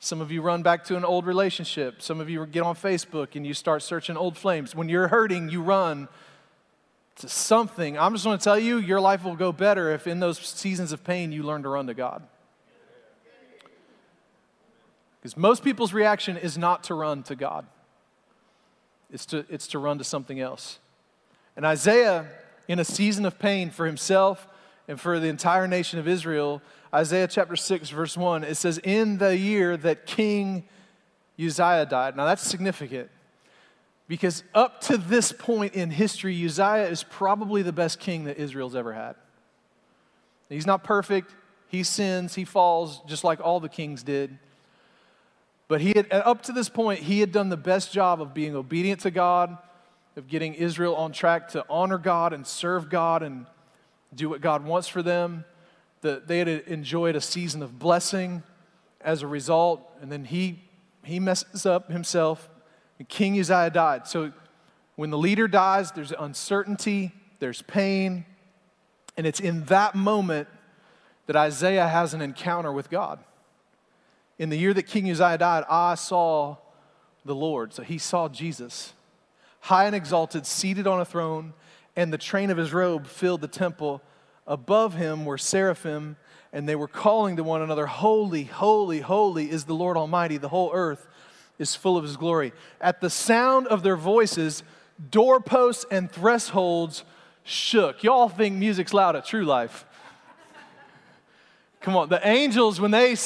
Some 0.00 0.20
of 0.20 0.30
you 0.32 0.42
run 0.42 0.62
back 0.62 0.84
to 0.84 0.96
an 0.96 1.04
old 1.04 1.26
relationship. 1.26 2.02
Some 2.02 2.20
of 2.20 2.28
you 2.28 2.44
get 2.46 2.62
on 2.62 2.74
Facebook 2.74 3.36
and 3.36 3.46
you 3.46 3.54
start 3.54 3.82
searching 3.82 4.16
old 4.16 4.36
flames. 4.36 4.74
When 4.74 4.88
you're 4.88 5.08
hurting, 5.08 5.48
you 5.48 5.62
run 5.62 6.08
to 7.16 7.28
something. 7.28 7.98
I'm 7.98 8.12
just 8.12 8.24
going 8.24 8.38
to 8.38 8.42
tell 8.42 8.58
you, 8.58 8.78
your 8.78 9.00
life 9.00 9.24
will 9.24 9.36
go 9.36 9.52
better 9.52 9.92
if 9.92 10.06
in 10.06 10.20
those 10.20 10.38
seasons 10.38 10.92
of 10.92 11.04
pain 11.04 11.32
you 11.32 11.42
learn 11.42 11.62
to 11.62 11.68
run 11.68 11.86
to 11.86 11.94
God. 11.94 12.26
Because 15.22 15.36
most 15.36 15.62
people's 15.62 15.92
reaction 15.92 16.36
is 16.36 16.58
not 16.58 16.82
to 16.84 16.94
run 16.94 17.22
to 17.22 17.36
God, 17.36 17.64
it's 19.12 19.24
to, 19.26 19.46
it's 19.48 19.68
to 19.68 19.78
run 19.78 19.98
to 19.98 20.04
something 20.04 20.40
else. 20.40 20.80
And 21.56 21.64
Isaiah, 21.64 22.26
in 22.66 22.80
a 22.80 22.84
season 22.84 23.24
of 23.24 23.38
pain 23.38 23.70
for 23.70 23.86
himself 23.86 24.48
and 24.88 25.00
for 25.00 25.20
the 25.20 25.28
entire 25.28 25.68
nation 25.68 25.98
of 25.98 26.08
Israel, 26.08 26.60
Isaiah 26.92 27.28
chapter 27.28 27.56
6, 27.56 27.90
verse 27.90 28.16
1, 28.16 28.42
it 28.42 28.56
says, 28.56 28.78
In 28.78 29.18
the 29.18 29.36
year 29.36 29.76
that 29.76 30.06
King 30.06 30.64
Uzziah 31.38 31.86
died. 31.86 32.16
Now 32.16 32.26
that's 32.26 32.42
significant 32.42 33.10
because 34.08 34.44
up 34.54 34.80
to 34.82 34.96
this 34.96 35.32
point 35.32 35.74
in 35.74 35.90
history, 35.90 36.44
Uzziah 36.44 36.88
is 36.88 37.02
probably 37.02 37.62
the 37.62 37.72
best 37.72 38.00
king 38.00 38.24
that 38.24 38.38
Israel's 38.38 38.76
ever 38.76 38.92
had. 38.92 39.14
He's 40.48 40.66
not 40.66 40.84
perfect, 40.84 41.34
he 41.68 41.82
sins, 41.82 42.34
he 42.34 42.44
falls, 42.44 43.00
just 43.06 43.24
like 43.24 43.40
all 43.40 43.58
the 43.58 43.70
kings 43.70 44.02
did. 44.02 44.38
But 45.72 45.80
he 45.80 45.94
had, 45.96 46.12
up 46.12 46.42
to 46.42 46.52
this 46.52 46.68
point, 46.68 47.00
he 47.00 47.20
had 47.20 47.32
done 47.32 47.48
the 47.48 47.56
best 47.56 47.94
job 47.94 48.20
of 48.20 48.34
being 48.34 48.54
obedient 48.54 49.00
to 49.00 49.10
God, 49.10 49.56
of 50.16 50.28
getting 50.28 50.52
Israel 50.52 50.94
on 50.94 51.12
track 51.12 51.48
to 51.52 51.64
honor 51.70 51.96
God 51.96 52.34
and 52.34 52.46
serve 52.46 52.90
God 52.90 53.22
and 53.22 53.46
do 54.14 54.28
what 54.28 54.42
God 54.42 54.66
wants 54.66 54.86
for 54.86 55.02
them 55.02 55.46
that 56.02 56.28
they 56.28 56.40
had 56.40 56.48
enjoyed 56.48 57.16
a 57.16 57.22
season 57.22 57.62
of 57.62 57.78
blessing 57.78 58.42
as 59.00 59.22
a 59.22 59.26
result, 59.26 59.80
and 60.02 60.12
then 60.12 60.26
he, 60.26 60.62
he 61.04 61.18
messes 61.18 61.64
up 61.64 61.90
himself, 61.90 62.50
and 62.98 63.08
King 63.08 63.40
Uzziah 63.40 63.70
died. 63.70 64.06
So 64.06 64.30
when 64.96 65.08
the 65.08 65.16
leader 65.16 65.48
dies, 65.48 65.90
there's 65.92 66.12
uncertainty, 66.12 67.12
there's 67.38 67.62
pain, 67.62 68.26
and 69.16 69.26
it's 69.26 69.40
in 69.40 69.64
that 69.64 69.94
moment 69.94 70.48
that 71.28 71.36
Isaiah 71.36 71.88
has 71.88 72.12
an 72.12 72.20
encounter 72.20 72.70
with 72.70 72.90
God. 72.90 73.20
In 74.38 74.48
the 74.48 74.56
year 74.56 74.74
that 74.74 74.84
King 74.84 75.10
Uzziah 75.10 75.38
died, 75.38 75.64
I 75.68 75.94
saw 75.94 76.56
the 77.24 77.34
Lord. 77.34 77.72
So 77.72 77.82
he 77.82 77.98
saw 77.98 78.28
Jesus, 78.28 78.92
high 79.60 79.86
and 79.86 79.94
exalted, 79.94 80.46
seated 80.46 80.86
on 80.86 81.00
a 81.00 81.04
throne, 81.04 81.54
and 81.94 82.12
the 82.12 82.18
train 82.18 82.50
of 82.50 82.56
his 82.56 82.72
robe 82.72 83.06
filled 83.06 83.40
the 83.40 83.48
temple. 83.48 84.02
Above 84.46 84.94
him 84.94 85.24
were 85.24 85.38
seraphim, 85.38 86.16
and 86.52 86.68
they 86.68 86.74
were 86.74 86.88
calling 86.88 87.36
to 87.36 87.44
one 87.44 87.62
another, 87.62 87.86
Holy, 87.86 88.44
holy, 88.44 89.00
holy 89.00 89.50
is 89.50 89.64
the 89.64 89.74
Lord 89.74 89.96
Almighty. 89.96 90.36
The 90.36 90.48
whole 90.48 90.70
earth 90.72 91.06
is 91.58 91.74
full 91.74 91.96
of 91.96 92.04
his 92.04 92.16
glory. 92.16 92.52
At 92.80 93.00
the 93.00 93.10
sound 93.10 93.66
of 93.68 93.82
their 93.82 93.96
voices, 93.96 94.62
doorposts 95.10 95.84
and 95.90 96.10
thresholds 96.10 97.04
shook. 97.44 98.02
Y'all 98.02 98.28
think 98.28 98.56
music's 98.56 98.94
loud 98.94 99.16
at 99.16 99.24
True 99.24 99.44
Life. 99.44 99.84
Come 101.82 101.96
on, 101.96 102.08
the 102.08 102.26
angels, 102.26 102.80
when 102.80 102.90
they, 102.92 103.16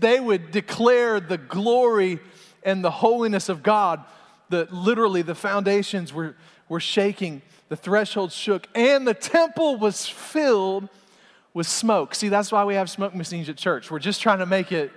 they 0.00 0.18
would 0.18 0.50
declare 0.50 1.20
the 1.20 1.38
glory 1.38 2.18
and 2.62 2.84
the 2.84 2.90
holiness 2.90 3.48
of 3.48 3.62
God, 3.62 4.04
the, 4.48 4.66
literally 4.70 5.22
the 5.22 5.34
foundations 5.34 6.12
were, 6.12 6.34
were 6.68 6.80
shaking 6.80 7.42
the 7.68 7.76
threshold 7.76 8.32
shook, 8.32 8.66
and 8.74 9.06
the 9.06 9.14
temple 9.14 9.76
was 9.76 10.06
filled 10.06 10.88
with 11.54 11.68
smoke. 11.68 12.16
See, 12.16 12.28
that's 12.28 12.50
why 12.50 12.64
we 12.64 12.74
have 12.74 12.90
smoke 12.90 13.14
machines 13.14 13.48
at 13.48 13.56
church. 13.56 13.90
We're 13.90 14.00
just 14.00 14.20
trying 14.20 14.40
to 14.40 14.46
make 14.46 14.72
it 14.72 14.90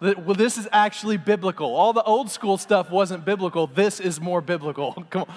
that, 0.00 0.24
well, 0.24 0.34
this 0.34 0.58
is 0.58 0.68
actually 0.72 1.16
biblical. 1.16 1.74
All 1.74 1.92
the 1.92 2.02
old 2.02 2.30
school 2.30 2.58
stuff 2.58 2.90
wasn't 2.90 3.24
biblical. 3.24 3.68
This 3.68 4.00
is 4.00 4.20
more 4.20 4.40
biblical. 4.40 4.92
Come 5.10 5.22
on. 5.22 5.34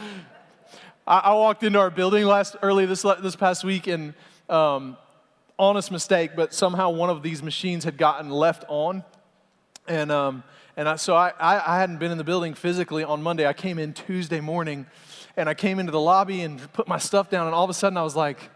I, 1.05 1.19
I, 1.19 1.33
walked 1.33 1.63
into 1.63 1.79
our 1.79 1.89
building 1.89 2.25
last 2.25 2.55
early 2.61 2.85
this 2.85 3.01
this 3.01 3.35
past 3.35 3.63
week, 3.63 3.87
and 3.87 4.13
um, 4.49 4.97
honest 5.57 5.91
mistake, 5.91 6.31
but 6.35 6.53
somehow 6.53 6.89
one 6.89 7.09
of 7.09 7.23
these 7.23 7.43
machines 7.43 7.83
had 7.83 7.97
gotten 7.97 8.29
left 8.29 8.63
on, 8.67 9.03
and 9.87 10.11
um, 10.11 10.43
and 10.77 10.87
I, 10.87 10.95
so 10.95 11.15
I, 11.15 11.33
I 11.39 11.79
hadn't 11.79 11.97
been 11.97 12.11
in 12.11 12.17
the 12.17 12.23
building 12.23 12.53
physically 12.53 13.03
on 13.03 13.21
Monday. 13.21 13.45
I 13.45 13.53
came 13.53 13.77
in 13.77 13.93
Tuesday 13.93 14.39
morning, 14.39 14.85
and 15.35 15.49
I 15.49 15.53
came 15.53 15.79
into 15.79 15.91
the 15.91 15.99
lobby 15.99 16.41
and 16.41 16.71
put 16.73 16.87
my 16.87 16.97
stuff 16.97 17.29
down, 17.29 17.45
and 17.45 17.55
all 17.55 17.63
of 17.63 17.69
a 17.69 17.73
sudden 17.73 17.97
I 17.97 18.03
was 18.03 18.15
like, 18.15 18.49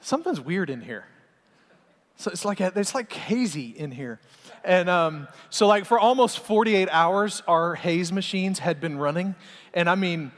something's 0.00 0.40
weird 0.40 0.70
in 0.70 0.80
here. 0.80 1.06
So 2.16 2.30
it's 2.30 2.44
like, 2.44 2.60
it's 2.60 2.94
like 2.94 3.12
hazy 3.12 3.70
in 3.70 3.90
here. 3.90 4.20
And 4.64 4.88
um, 4.88 5.28
so, 5.50 5.66
like, 5.66 5.84
for 5.84 5.98
almost 5.98 6.38
48 6.40 6.88
hours, 6.90 7.42
our 7.46 7.74
haze 7.74 8.12
machines 8.12 8.60
had 8.60 8.80
been 8.80 8.98
running. 8.98 9.34
And 9.74 9.90
I 9.90 9.94
mean, 9.94 10.30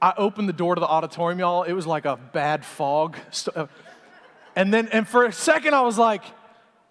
I 0.00 0.12
opened 0.16 0.48
the 0.48 0.52
door 0.52 0.74
to 0.74 0.80
the 0.80 0.86
auditorium, 0.86 1.38
y'all. 1.38 1.62
It 1.62 1.72
was 1.72 1.86
like 1.86 2.04
a 2.04 2.16
bad 2.16 2.64
fog. 2.64 3.16
And 4.56 4.72
then, 4.72 4.88
and 4.88 5.08
for 5.08 5.24
a 5.24 5.32
second, 5.32 5.74
I 5.74 5.82
was 5.82 5.98
like, 5.98 6.22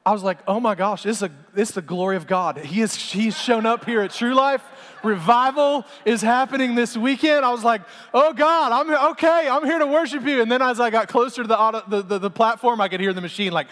I 0.05 0.11
was 0.11 0.21
like, 0.21 0.39
oh 0.47 0.59
my 0.59 0.75
gosh, 0.75 1.03
this 1.03 1.17
is, 1.17 1.23
a, 1.23 1.31
this 1.53 1.69
is 1.69 1.75
the 1.75 1.81
glory 1.81 2.17
of 2.17 2.27
God. 2.27 2.57
He 2.57 2.81
is, 2.81 2.93
he's 2.93 3.39
shown 3.39 3.65
up 3.65 3.85
here 3.85 4.01
at 4.01 4.11
True 4.11 4.33
Life. 4.33 4.61
Revival 5.01 5.85
is 6.03 6.21
happening 6.21 6.75
this 6.75 6.97
weekend. 6.97 7.45
I 7.45 7.51
was 7.51 7.63
like, 7.63 7.81
oh 8.13 8.33
God, 8.33 8.73
I'm 8.73 9.11
okay. 9.11 9.47
I'm 9.47 9.65
here 9.65 9.79
to 9.79 9.87
worship 9.87 10.25
you. 10.25 10.41
And 10.41 10.51
then 10.51 10.61
as 10.61 10.81
I 10.81 10.89
got 10.89 11.07
closer 11.07 11.41
to 11.43 11.47
the, 11.47 11.57
auto, 11.57 11.83
the, 11.87 12.01
the, 12.01 12.19
the, 12.19 12.29
platform, 12.29 12.81
I 12.81 12.89
could 12.89 12.99
hear 12.99 13.13
the 13.13 13.21
machine 13.21 13.53
like 13.53 13.67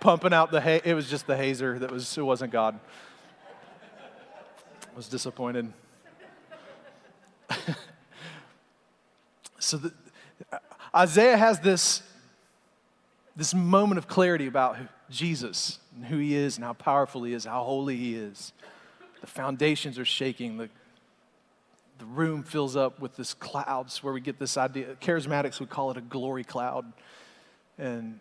pumping 0.00 0.32
out 0.32 0.50
the 0.50 0.60
hay. 0.60 0.80
It 0.84 0.94
was 0.94 1.10
just 1.10 1.26
the 1.26 1.36
hazer 1.36 1.78
that 1.78 1.90
was, 1.90 2.16
it 2.16 2.22
wasn't 2.22 2.50
God. 2.50 2.80
I 4.90 4.96
was 4.96 5.06
disappointed. 5.08 5.70
so 9.58 9.76
the, 9.76 9.92
Isaiah 10.94 11.36
has 11.36 11.60
this 11.60 12.02
this 13.36 13.54
moment 13.54 13.96
of 13.96 14.06
clarity 14.06 14.46
about 14.46 14.76
Jesus 15.08 15.78
and 15.94 16.04
who 16.04 16.18
he 16.18 16.34
is 16.34 16.56
and 16.56 16.64
how 16.64 16.72
powerful 16.72 17.22
he 17.22 17.32
is, 17.32 17.44
how 17.44 17.62
holy 17.62 17.96
he 17.96 18.14
is. 18.14 18.52
The 19.20 19.26
foundations 19.26 19.98
are 19.98 20.04
shaking. 20.04 20.58
The, 20.58 20.68
the 21.98 22.04
room 22.04 22.42
fills 22.42 22.76
up 22.76 23.00
with 23.00 23.16
this 23.16 23.32
clouds 23.32 24.02
where 24.02 24.12
we 24.12 24.20
get 24.20 24.38
this 24.38 24.56
idea. 24.56 24.94
Charismatics 25.00 25.60
would 25.60 25.70
call 25.70 25.90
it 25.90 25.96
a 25.96 26.02
glory 26.02 26.44
cloud. 26.44 26.92
And 27.78 28.20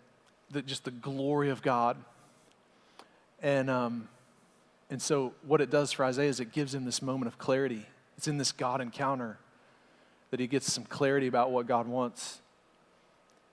the, 0.51 0.61
just 0.61 0.85
the 0.85 0.91
glory 0.91 1.49
of 1.49 1.61
God. 1.61 1.97
And, 3.41 3.69
um, 3.69 4.07
and 4.89 5.01
so, 5.01 5.33
what 5.45 5.61
it 5.61 5.69
does 5.69 5.91
for 5.91 6.05
Isaiah 6.05 6.29
is 6.29 6.39
it 6.39 6.51
gives 6.51 6.73
him 6.73 6.85
this 6.85 7.01
moment 7.01 7.27
of 7.27 7.37
clarity. 7.37 7.85
It's 8.17 8.27
in 8.27 8.37
this 8.37 8.51
God 8.51 8.81
encounter 8.81 9.37
that 10.31 10.39
he 10.39 10.47
gets 10.47 10.71
some 10.71 10.83
clarity 10.83 11.27
about 11.27 11.51
what 11.51 11.67
God 11.67 11.87
wants. 11.87 12.39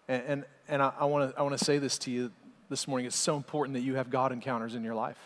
And, 0.09 0.23
and, 0.27 0.45
and 0.69 0.83
I, 0.83 0.93
I 1.01 1.05
want 1.07 1.33
to 1.33 1.39
I 1.39 1.43
wanna 1.43 1.59
say 1.59 1.79
this 1.79 1.99
to 1.99 2.11
you 2.11 2.31
this 2.69 2.89
morning. 2.89 3.07
It's 3.07 3.17
so 3.17 3.37
important 3.37 3.75
that 3.75 3.83
you 3.83 3.95
have 3.97 4.11
God 4.11 4.33
encounters 4.33 4.75
in 4.75 4.85
your 4.85 4.95
life. 4.95 5.19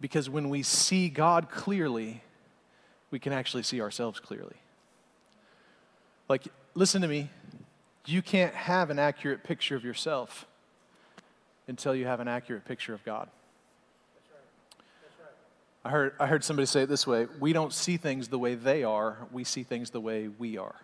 Because 0.00 0.28
when 0.28 0.48
we 0.48 0.62
see 0.64 1.08
God 1.08 1.48
clearly, 1.48 2.22
we 3.10 3.18
can 3.18 3.32
actually 3.32 3.62
see 3.62 3.80
ourselves 3.80 4.18
clearly. 4.18 4.56
Like, 6.28 6.48
listen 6.74 7.02
to 7.02 7.08
me. 7.08 7.30
You 8.06 8.20
can't 8.20 8.54
have 8.54 8.90
an 8.90 8.98
accurate 8.98 9.44
picture 9.44 9.76
of 9.76 9.84
yourself 9.84 10.46
until 11.68 11.94
you 11.94 12.06
have 12.06 12.18
an 12.18 12.26
accurate 12.26 12.64
picture 12.64 12.94
of 12.94 13.04
God. 13.04 13.28
I 15.84 15.90
heard, 15.90 16.14
I 16.18 16.26
heard 16.26 16.44
somebody 16.44 16.66
say 16.66 16.82
it 16.82 16.88
this 16.88 17.06
way 17.06 17.26
We 17.38 17.52
don't 17.52 17.72
see 17.72 17.96
things 17.96 18.28
the 18.28 18.38
way 18.38 18.54
they 18.54 18.82
are, 18.84 19.18
we 19.30 19.44
see 19.44 19.62
things 19.62 19.90
the 19.90 20.00
way 20.00 20.28
we 20.28 20.58
are. 20.58 20.74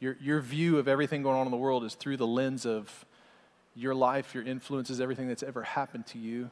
Your, 0.00 0.16
your 0.20 0.40
view 0.40 0.78
of 0.78 0.88
everything 0.88 1.22
going 1.22 1.36
on 1.36 1.46
in 1.46 1.50
the 1.50 1.58
world 1.58 1.84
is 1.84 1.94
through 1.94 2.16
the 2.16 2.26
lens 2.26 2.64
of 2.66 3.04
your 3.74 3.94
life, 3.94 4.34
your 4.34 4.42
influences, 4.42 5.00
everything 5.00 5.28
that's 5.28 5.42
ever 5.42 5.62
happened 5.62 6.06
to 6.08 6.18
you. 6.18 6.50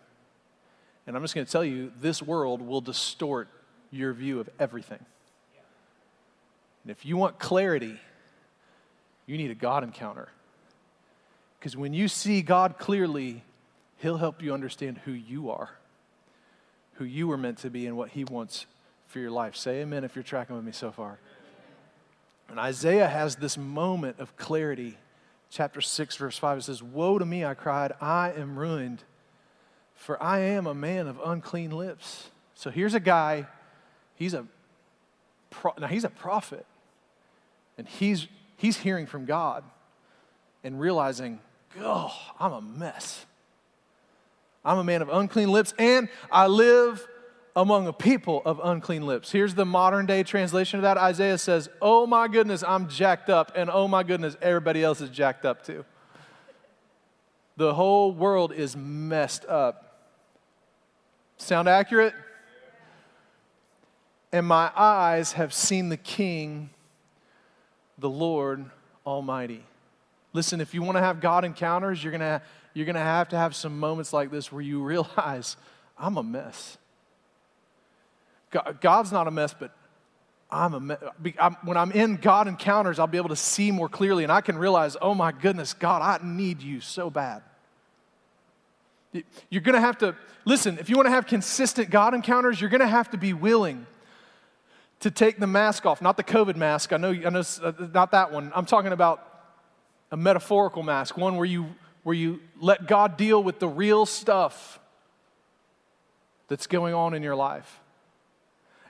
And 1.07 1.17
I'm 1.17 1.23
just 1.23 1.35
going 1.35 1.47
to 1.47 1.51
tell 1.51 1.65
you 1.65 1.91
this 2.01 2.23
world 2.23 2.61
will 2.61 2.83
distort 2.83 3.49
your 3.91 4.13
view 4.13 4.39
of 4.39 4.51
everything. 4.61 5.05
And 6.85 6.91
if 6.91 7.07
you 7.07 7.17
want 7.17 7.39
clarity, 7.39 7.99
you 9.27 9.39
need 9.39 9.51
a 9.51 9.55
God 9.55 9.83
encounter. 9.83 10.29
Because 11.59 11.77
when 11.77 11.93
you 11.93 12.09
see 12.09 12.43
God 12.43 12.79
clearly, 12.79 13.43
He'll 13.97 14.19
help 14.19 14.43
you 14.43 14.55
understand 14.55 14.99
who 15.05 15.13
you 15.13 15.51
are, 15.51 15.71
who 16.95 17.05
you 17.05 17.27
were 17.27 17.37
meant 17.37 17.59
to 17.59 17.71
be, 17.71 17.87
and 17.87 17.97
what 17.97 18.11
He 18.11 18.25
wants 18.25 18.67
for 19.07 19.19
your 19.19 19.31
life. 19.31 19.57
Say 19.57 19.81
amen 19.81 20.05
if 20.05 20.15
you're 20.15 20.23
tracking 20.23 20.55
with 20.55 20.65
me 20.65 20.73
so 20.73 20.93
far. 20.93 21.19
And 22.49 22.59
Isaiah 22.59 23.09
has 23.09 23.37
this 23.37 23.59
moment 23.59 24.19
of 24.19 24.37
clarity. 24.37 24.97
Chapter 25.51 25.81
6, 25.81 26.17
verse 26.17 26.39
5, 26.39 26.59
it 26.59 26.63
says, 26.63 26.83
Woe 26.83 27.19
to 27.19 27.25
me, 27.25 27.45
I 27.45 27.55
cried, 27.55 27.93
I 28.01 28.33
am 28.33 28.59
ruined, 28.59 29.03
for 29.95 30.23
I 30.23 30.41
am 30.41 30.67
a 30.67 30.75
man 30.75 31.07
of 31.07 31.21
unclean 31.25 31.71
lips. 31.71 32.31
So 32.55 32.71
here's 32.71 32.95
a 32.95 33.01
guy, 33.01 33.47
he's 34.15 34.35
a 34.35 34.47
now 35.79 35.87
he's 35.87 36.05
a 36.05 36.11
prophet, 36.11 36.67
and 37.79 37.89
he's 37.89 38.29
he's 38.57 38.77
hearing 38.77 39.07
from 39.07 39.25
God 39.25 39.65
and 40.63 40.79
realizing, 40.79 41.41
oh, 41.81 42.13
I'm 42.39 42.53
a 42.53 42.61
mess. 42.61 43.25
I'm 44.65 44.79
a 44.79 44.85
man 44.85 45.01
of 45.01 45.09
unclean 45.09 45.51
lips, 45.51 45.73
and 45.79 46.09
I 46.31 46.49
live 46.49 47.07
among 47.59 47.89
a 47.89 47.93
people 47.93 48.41
of 48.45 48.61
unclean 48.63 49.05
lips. 49.05 49.33
Here's 49.33 49.57
the 49.57 49.67
modern 49.67 50.07
day 50.07 50.23
translation 50.23 50.79
of 50.79 50.85
that. 50.85 50.97
Isaiah 50.97 51.37
says, 51.37 51.69
Oh 51.83 52.07
my 52.07 52.29
goodness, 52.29 52.63
I'm 52.63 52.89
jacked 52.89 53.29
up, 53.29 53.51
and 53.57 53.69
oh 53.69 53.89
my 53.89 54.05
goodness, 54.05 54.37
everybody 54.41 54.85
else 54.85 55.01
is 55.01 55.11
jacked 55.11 55.45
up 55.45 55.65
too. 55.67 55.85
The 57.57 57.75
whole 57.75 58.13
world 58.13 58.53
is 58.53 58.77
messed 58.77 59.45
up. 59.47 60.07
Sound 61.37 61.69
accurate? 61.69 62.15
And 64.31 64.47
my 64.47 64.71
eyes 64.77 65.33
have 65.33 65.53
seen 65.53 65.89
the 65.89 65.97
King, 65.97 66.71
the 67.99 68.09
Lord 68.09 68.67
Almighty. 69.05 69.65
Listen, 70.33 70.61
if 70.61 70.75
you 70.75 70.83
want 70.83 70.97
to 70.97 71.03
have 71.03 71.21
God 71.21 71.45
encounters, 71.45 72.05
you're 72.05 72.13
going 72.13 72.21
to, 72.21 72.41
you're 72.73 72.87
going 72.87 72.95
to 72.95 73.01
have 73.01 73.31
to 73.31 73.37
have 73.37 73.57
some 73.57 73.81
moments 73.81 74.13
like 74.13 74.31
this 74.31 74.53
where 74.53 74.63
you 74.63 74.81
realize, 74.81 75.57
I'm 75.99 76.19
a 76.19 76.23
mess. 76.23 76.79
God's 78.81 79.13
not 79.13 79.29
a 79.29 79.31
mess, 79.31 79.55
but 79.59 79.73
I'm 80.51 80.75
a 80.75 80.81
mess. 80.81 80.99
When 81.63 81.77
I'm 81.77 81.93
in 81.93 82.17
God 82.17 82.49
encounters, 82.49 82.99
I'll 82.99 83.07
be 83.07 83.19
able 83.19 83.29
to 83.29 83.37
see 83.37 83.71
more 83.71 83.89
clearly 83.89 84.23
and 84.23 84.33
I 84.33 84.41
can 84.41 84.57
realize, 84.57 84.97
oh 85.01 85.15
my 85.15 85.33
goodness, 85.33 85.75
God, 85.75 86.03
I 86.03 86.25
need 86.25 86.63
you 86.63 86.81
so 86.81 87.11
bad. 87.11 87.43
You're 89.51 89.63
going 89.63 89.75
to 89.75 89.81
have 89.81 89.99
to, 89.99 90.15
listen, 90.45 90.79
if 90.79 90.89
you 90.89 90.97
want 90.97 91.07
to 91.07 91.11
have 91.11 91.27
consistent 91.27 91.91
God 91.91 92.15
encounters, 92.15 92.61
you're 92.61 92.71
going 92.71 92.81
to 92.81 92.87
have 92.87 93.11
to 93.11 93.19
be 93.19 93.33
willing 93.33 93.87
to 95.01 95.11
take 95.11 95.39
the 95.39 95.47
mask 95.47 95.87
off, 95.87 96.03
not 96.03 96.17
the 96.17 96.25
COVID 96.25 96.57
mask. 96.57 96.93
I 96.93 96.97
know, 96.97 97.11
I 97.11 97.31
know 97.31 97.43
uh, 97.63 97.73
not 97.93 98.11
that 98.13 98.33
one. 98.33 98.53
I'm 98.55 98.67
talking 98.67 98.93
about 98.93 99.25
a 100.11 100.17
metaphorical 100.17 100.83
mask, 100.83 101.17
one 101.17 101.37
where 101.37 101.47
you, 101.47 101.75
where 102.03 102.15
you 102.15 102.41
let 102.61 102.87
God 102.87 103.17
deal 103.17 103.43
with 103.43 103.59
the 103.59 103.69
real 103.69 104.07
stuff 104.07 104.81
that's 106.49 106.67
going 106.67 106.95
on 106.95 107.15
in 107.15 107.23
your 107.23 107.37
life. 107.37 107.78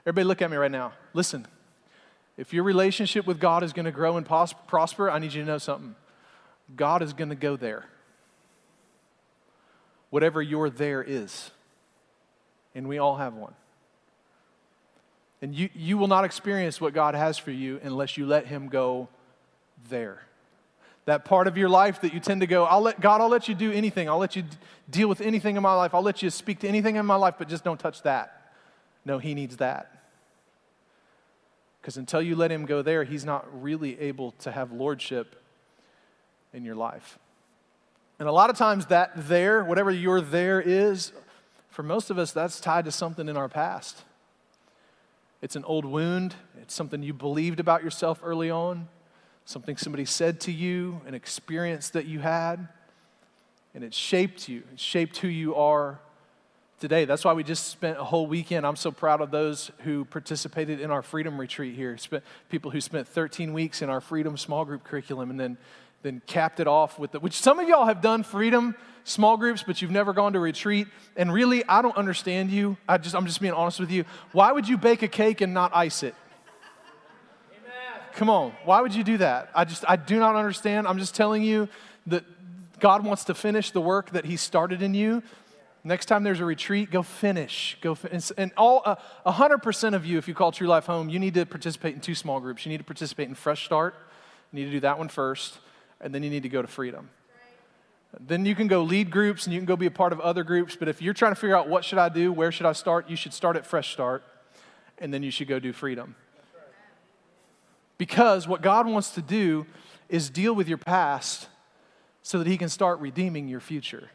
Everybody, 0.09 0.25
look 0.25 0.41
at 0.41 0.49
me 0.49 0.57
right 0.57 0.71
now. 0.71 0.93
Listen, 1.13 1.45
if 2.35 2.51
your 2.51 2.63
relationship 2.63 3.27
with 3.27 3.39
God 3.39 3.61
is 3.61 3.73
going 3.73 3.85
to 3.85 3.91
grow 3.91 4.17
and 4.17 4.25
prosper, 4.25 5.07
I 5.07 5.19
need 5.19 5.33
you 5.33 5.43
to 5.43 5.47
know 5.47 5.59
something. 5.59 5.93
God 6.75 7.03
is 7.03 7.13
going 7.13 7.29
to 7.29 7.35
go 7.35 7.55
there. 7.55 7.85
Whatever 10.09 10.41
your 10.41 10.67
there 10.71 11.03
is. 11.03 11.51
And 12.73 12.87
we 12.87 12.97
all 12.97 13.17
have 13.17 13.35
one. 13.35 13.53
And 15.43 15.53
you, 15.53 15.69
you 15.75 15.95
will 15.99 16.07
not 16.07 16.25
experience 16.25 16.81
what 16.81 16.95
God 16.95 17.13
has 17.13 17.37
for 17.37 17.51
you 17.51 17.79
unless 17.83 18.17
you 18.17 18.25
let 18.25 18.47
Him 18.47 18.67
go 18.67 19.09
there. 19.91 20.23
That 21.05 21.23
part 21.23 21.45
of 21.45 21.55
your 21.55 21.69
life 21.69 22.01
that 22.01 22.15
you 22.15 22.19
tend 22.19 22.41
to 22.41 22.47
go, 22.47 22.63
I'll 22.63 22.81
let 22.81 22.99
God, 22.99 23.21
I'll 23.21 23.29
let 23.29 23.47
you 23.47 23.53
do 23.53 23.71
anything. 23.71 24.09
I'll 24.09 24.17
let 24.17 24.35
you 24.35 24.41
d- 24.41 24.57
deal 24.89 25.07
with 25.07 25.21
anything 25.21 25.55
in 25.55 25.61
my 25.61 25.75
life. 25.75 25.93
I'll 25.93 26.01
let 26.01 26.23
you 26.23 26.31
speak 26.31 26.61
to 26.61 26.67
anything 26.67 26.95
in 26.95 27.05
my 27.05 27.13
life, 27.13 27.35
but 27.37 27.47
just 27.47 27.63
don't 27.63 27.79
touch 27.79 28.01
that. 28.01 28.53
No, 29.05 29.19
he 29.19 29.35
needs 29.35 29.57
that. 29.57 29.97
Because 31.81 31.97
until 31.97 32.21
you 32.21 32.35
let 32.35 32.51
him 32.51 32.65
go 32.65 32.81
there, 32.81 33.03
he's 33.03 33.25
not 33.25 33.45
really 33.61 33.99
able 33.99 34.31
to 34.39 34.51
have 34.51 34.71
lordship 34.71 35.35
in 36.53 36.65
your 36.65 36.75
life. 36.75 37.17
And 38.19 38.27
a 38.27 38.31
lot 38.31 38.49
of 38.49 38.57
times, 38.57 38.87
that 38.87 39.11
there, 39.15 39.63
whatever 39.63 39.91
your 39.91 40.19
there 40.19 40.59
is, 40.59 41.13
for 41.69 41.83
most 41.83 42.09
of 42.09 42.17
us, 42.17 42.33
that's 42.33 42.59
tied 42.59 42.85
to 42.85 42.91
something 42.91 43.29
in 43.29 43.37
our 43.37 43.47
past. 43.47 44.03
It's 45.41 45.55
an 45.55 45.63
old 45.63 45.85
wound, 45.85 46.35
it's 46.61 46.73
something 46.73 47.01
you 47.01 47.13
believed 47.13 47.61
about 47.61 47.81
yourself 47.81 48.19
early 48.21 48.51
on, 48.51 48.89
something 49.45 49.77
somebody 49.77 50.03
said 50.03 50.41
to 50.41 50.51
you, 50.51 50.99
an 51.07 51.13
experience 51.13 51.89
that 51.91 52.05
you 52.05 52.19
had. 52.19 52.67
and 53.73 53.83
it 53.83 53.93
shaped 53.93 54.49
you, 54.49 54.63
it 54.71 54.79
shaped 54.79 55.17
who 55.17 55.27
you 55.27 55.55
are 55.55 55.99
today. 56.79 57.05
That's 57.05 57.25
why 57.25 57.33
we 57.33 57.43
just 57.43 57.67
spent 57.67 57.97
a 57.97 58.03
whole 58.03 58.27
weekend. 58.27 58.65
I'm 58.65 58.75
so 58.75 58.91
proud 58.91 59.21
of 59.21 59.31
those 59.31 59.71
who 59.79 60.05
participated 60.05 60.79
in 60.79 60.91
our 60.91 61.01
freedom 61.01 61.39
retreat 61.39 61.75
here. 61.75 61.97
Spent, 61.97 62.23
people 62.49 62.71
who 62.71 62.81
spent 62.81 63.07
13 63.07 63.53
weeks 63.53 63.81
in 63.81 63.89
our 63.89 64.01
freedom 64.01 64.37
small 64.37 64.65
group 64.65 64.83
curriculum 64.83 65.29
and 65.29 65.39
then, 65.39 65.57
then 66.01 66.21
capped 66.27 66.59
it 66.59 66.67
off 66.67 66.97
with 66.97 67.11
the, 67.11 67.19
which 67.19 67.33
some 67.33 67.59
of 67.59 67.67
y'all 67.67 67.85
have 67.85 68.01
done 68.01 68.23
freedom 68.23 68.75
small 69.03 69.37
groups, 69.37 69.63
but 69.63 69.81
you've 69.81 69.91
never 69.91 70.13
gone 70.13 70.33
to 70.33 70.39
retreat. 70.39 70.87
And 71.15 71.33
really, 71.33 71.63
I 71.67 71.81
don't 71.81 71.97
understand 71.97 72.51
you. 72.51 72.77
I 72.87 72.97
just, 72.97 73.15
I'm 73.15 73.25
just 73.25 73.41
being 73.41 73.53
honest 73.53 73.79
with 73.79 73.91
you. 73.91 74.05
Why 74.31 74.51
would 74.51 74.67
you 74.67 74.77
bake 74.77 75.01
a 75.03 75.07
cake 75.07 75.41
and 75.41 75.53
not 75.53 75.75
ice 75.75 76.03
it? 76.03 76.15
Come 78.13 78.29
on. 78.29 78.53
Why 78.65 78.81
would 78.81 78.93
you 78.93 79.03
do 79.03 79.17
that? 79.17 79.49
I 79.55 79.65
just, 79.65 79.85
I 79.87 79.95
do 79.95 80.19
not 80.19 80.35
understand. 80.35 80.87
I'm 80.87 80.97
just 80.97 81.15
telling 81.15 81.43
you 81.43 81.69
that 82.07 82.23
God 82.79 83.05
wants 83.05 83.25
to 83.25 83.33
finish 83.33 83.71
the 83.71 83.81
work 83.81 84.11
that 84.11 84.25
He 84.25 84.37
started 84.37 84.81
in 84.81 84.93
you. 84.93 85.21
Next 85.83 86.07
time 86.07 86.23
there's 86.23 86.41
a 86.41 86.45
retreat, 86.45 86.91
go 86.91 87.03
finish. 87.03 87.77
Go 87.81 87.95
fin- 87.95 88.21
and 88.37 88.51
all 88.57 88.81
uh, 88.85 88.95
100% 89.25 89.93
of 89.93 90.05
you, 90.05 90.17
if 90.17 90.27
you 90.27 90.33
call 90.33 90.51
True 90.51 90.67
Life 90.67 90.85
home, 90.85 91.09
you 91.09 91.19
need 91.19 91.33
to 91.35 91.45
participate 91.45 91.95
in 91.95 92.01
two 92.01 92.15
small 92.15 92.39
groups. 92.39 92.65
You 92.65 92.69
need 92.71 92.79
to 92.79 92.83
participate 92.83 93.29
in 93.29 93.35
Fresh 93.35 93.65
Start. 93.65 93.95
You 94.51 94.59
need 94.59 94.65
to 94.65 94.71
do 94.71 94.79
that 94.81 94.97
one 94.97 95.07
first, 95.07 95.57
and 96.01 96.13
then 96.13 96.23
you 96.23 96.29
need 96.29 96.43
to 96.43 96.49
go 96.49 96.61
to 96.61 96.67
Freedom. 96.67 97.09
Then 98.19 98.45
you 98.45 98.55
can 98.55 98.67
go 98.67 98.81
lead 98.81 99.11
groups 99.11 99.45
and 99.45 99.53
you 99.53 99.59
can 99.59 99.67
go 99.67 99.75
be 99.75 99.85
a 99.85 99.91
part 99.91 100.13
of 100.13 100.19
other 100.19 100.43
groups. 100.43 100.75
But 100.75 100.87
if 100.87 101.01
you're 101.01 101.13
trying 101.13 101.31
to 101.31 101.39
figure 101.39 101.55
out 101.55 101.69
what 101.69 101.85
should 101.85 101.99
I 101.99 102.09
do, 102.09 102.33
where 102.33 102.51
should 102.51 102.65
I 102.65 102.71
start, 102.73 103.07
you 103.07 103.15
should 103.15 103.33
start 103.33 103.55
at 103.55 103.65
Fresh 103.67 103.93
Start, 103.93 104.23
and 104.97 105.13
then 105.13 105.21
you 105.21 105.31
should 105.31 105.47
go 105.47 105.59
do 105.59 105.71
Freedom. 105.71 106.15
Because 107.97 108.47
what 108.47 108.61
God 108.61 108.87
wants 108.87 109.11
to 109.11 109.21
do 109.21 109.65
is 110.07 110.29
deal 110.29 110.53
with 110.53 110.67
your 110.67 110.77
past 110.77 111.47
so 112.23 112.39
that 112.39 112.47
He 112.47 112.57
can 112.57 112.69
start 112.69 112.99
redeeming 112.99 113.47
your 113.47 113.59
future. 113.59 114.09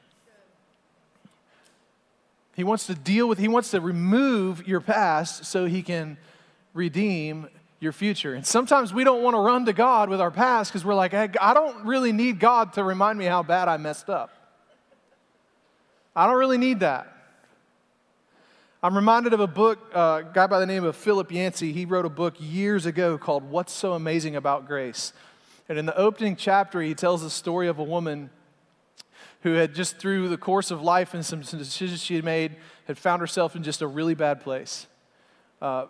He 2.56 2.64
wants 2.64 2.86
to 2.86 2.94
deal 2.94 3.28
with, 3.28 3.38
He 3.38 3.48
wants 3.48 3.70
to 3.72 3.80
remove 3.80 4.66
your 4.66 4.80
past 4.80 5.44
so 5.44 5.66
He 5.66 5.82
can 5.82 6.16
redeem 6.72 7.48
your 7.80 7.92
future. 7.92 8.34
And 8.34 8.46
sometimes 8.46 8.92
we 8.92 9.04
don't 9.04 9.22
want 9.22 9.34
to 9.34 9.40
run 9.40 9.66
to 9.66 9.72
God 9.72 10.08
with 10.08 10.20
our 10.20 10.30
past 10.30 10.72
because 10.72 10.84
we're 10.84 10.94
like, 10.94 11.14
I 11.14 11.54
don't 11.54 11.84
really 11.84 12.12
need 12.12 12.40
God 12.40 12.72
to 12.74 12.84
remind 12.84 13.18
me 13.18 13.26
how 13.26 13.42
bad 13.42 13.68
I 13.68 13.76
messed 13.76 14.08
up. 14.08 14.30
I 16.16 16.26
don't 16.26 16.38
really 16.38 16.58
need 16.58 16.80
that. 16.80 17.10
I'm 18.82 18.94
reminded 18.94 19.32
of 19.32 19.40
a 19.40 19.46
book, 19.46 19.78
uh, 19.94 20.22
a 20.24 20.30
guy 20.30 20.46
by 20.46 20.60
the 20.60 20.66
name 20.66 20.84
of 20.84 20.94
Philip 20.94 21.32
Yancey. 21.32 21.72
He 21.72 21.86
wrote 21.86 22.04
a 22.04 22.10
book 22.10 22.34
years 22.38 22.84
ago 22.84 23.16
called 23.16 23.42
What's 23.42 23.72
So 23.72 23.94
Amazing 23.94 24.36
About 24.36 24.66
Grace. 24.66 25.12
And 25.68 25.78
in 25.78 25.86
the 25.86 25.96
opening 25.96 26.36
chapter, 26.36 26.82
he 26.82 26.94
tells 26.94 27.22
the 27.22 27.30
story 27.30 27.66
of 27.66 27.78
a 27.78 27.82
woman 27.82 28.28
who 29.44 29.52
had 29.52 29.74
just 29.74 29.98
through 29.98 30.26
the 30.30 30.38
course 30.38 30.70
of 30.70 30.82
life 30.82 31.12
and 31.12 31.24
some, 31.24 31.40
decisions 31.40 32.02
she 32.02 32.16
had 32.16 32.24
made, 32.24 32.56
had 32.86 32.96
found 32.96 33.20
herself 33.20 33.54
in 33.54 33.62
just 33.62 33.82
a 33.82 33.86
really 33.86 34.14
bad 34.14 34.40
place. 34.40 34.86
Uh, 35.60 35.84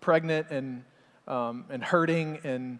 pregnant 0.00 0.50
and, 0.50 0.84
um, 1.26 1.64
and 1.70 1.82
hurting 1.82 2.38
and 2.44 2.78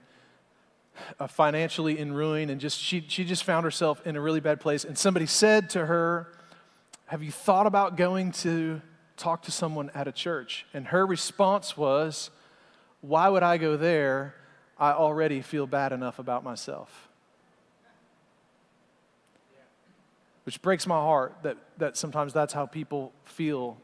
uh, 1.18 1.26
financially 1.26 1.98
in 1.98 2.12
ruin. 2.12 2.50
And 2.50 2.60
just 2.60 2.78
she, 2.78 3.02
she 3.08 3.24
just 3.24 3.42
found 3.42 3.64
herself 3.64 4.06
in 4.06 4.16
a 4.16 4.20
really 4.20 4.40
bad 4.40 4.60
place. 4.60 4.84
And 4.84 4.98
somebody 4.98 5.24
said 5.24 5.70
to 5.70 5.86
her, 5.86 6.28
Have 7.06 7.22
you 7.22 7.32
thought 7.32 7.66
about 7.66 7.96
going 7.96 8.32
to 8.32 8.82
talk 9.16 9.44
to 9.44 9.50
someone 9.50 9.90
at 9.94 10.06
a 10.06 10.12
church? 10.12 10.66
And 10.74 10.88
her 10.88 11.06
response 11.06 11.74
was, 11.74 12.28
Why 13.00 13.30
would 13.30 13.42
I 13.42 13.56
go 13.56 13.78
there? 13.78 14.34
I 14.78 14.92
already 14.92 15.40
feel 15.40 15.66
bad 15.66 15.92
enough 15.92 16.18
about 16.18 16.44
myself. 16.44 17.08
Which 20.48 20.62
breaks 20.62 20.87
my 20.87 20.96
heart 20.96 21.34
that, 21.42 21.58
that 21.76 21.94
sometimes 21.94 22.32
that's 22.32 22.54
how 22.54 22.64
people 22.64 23.12
feel 23.26 23.76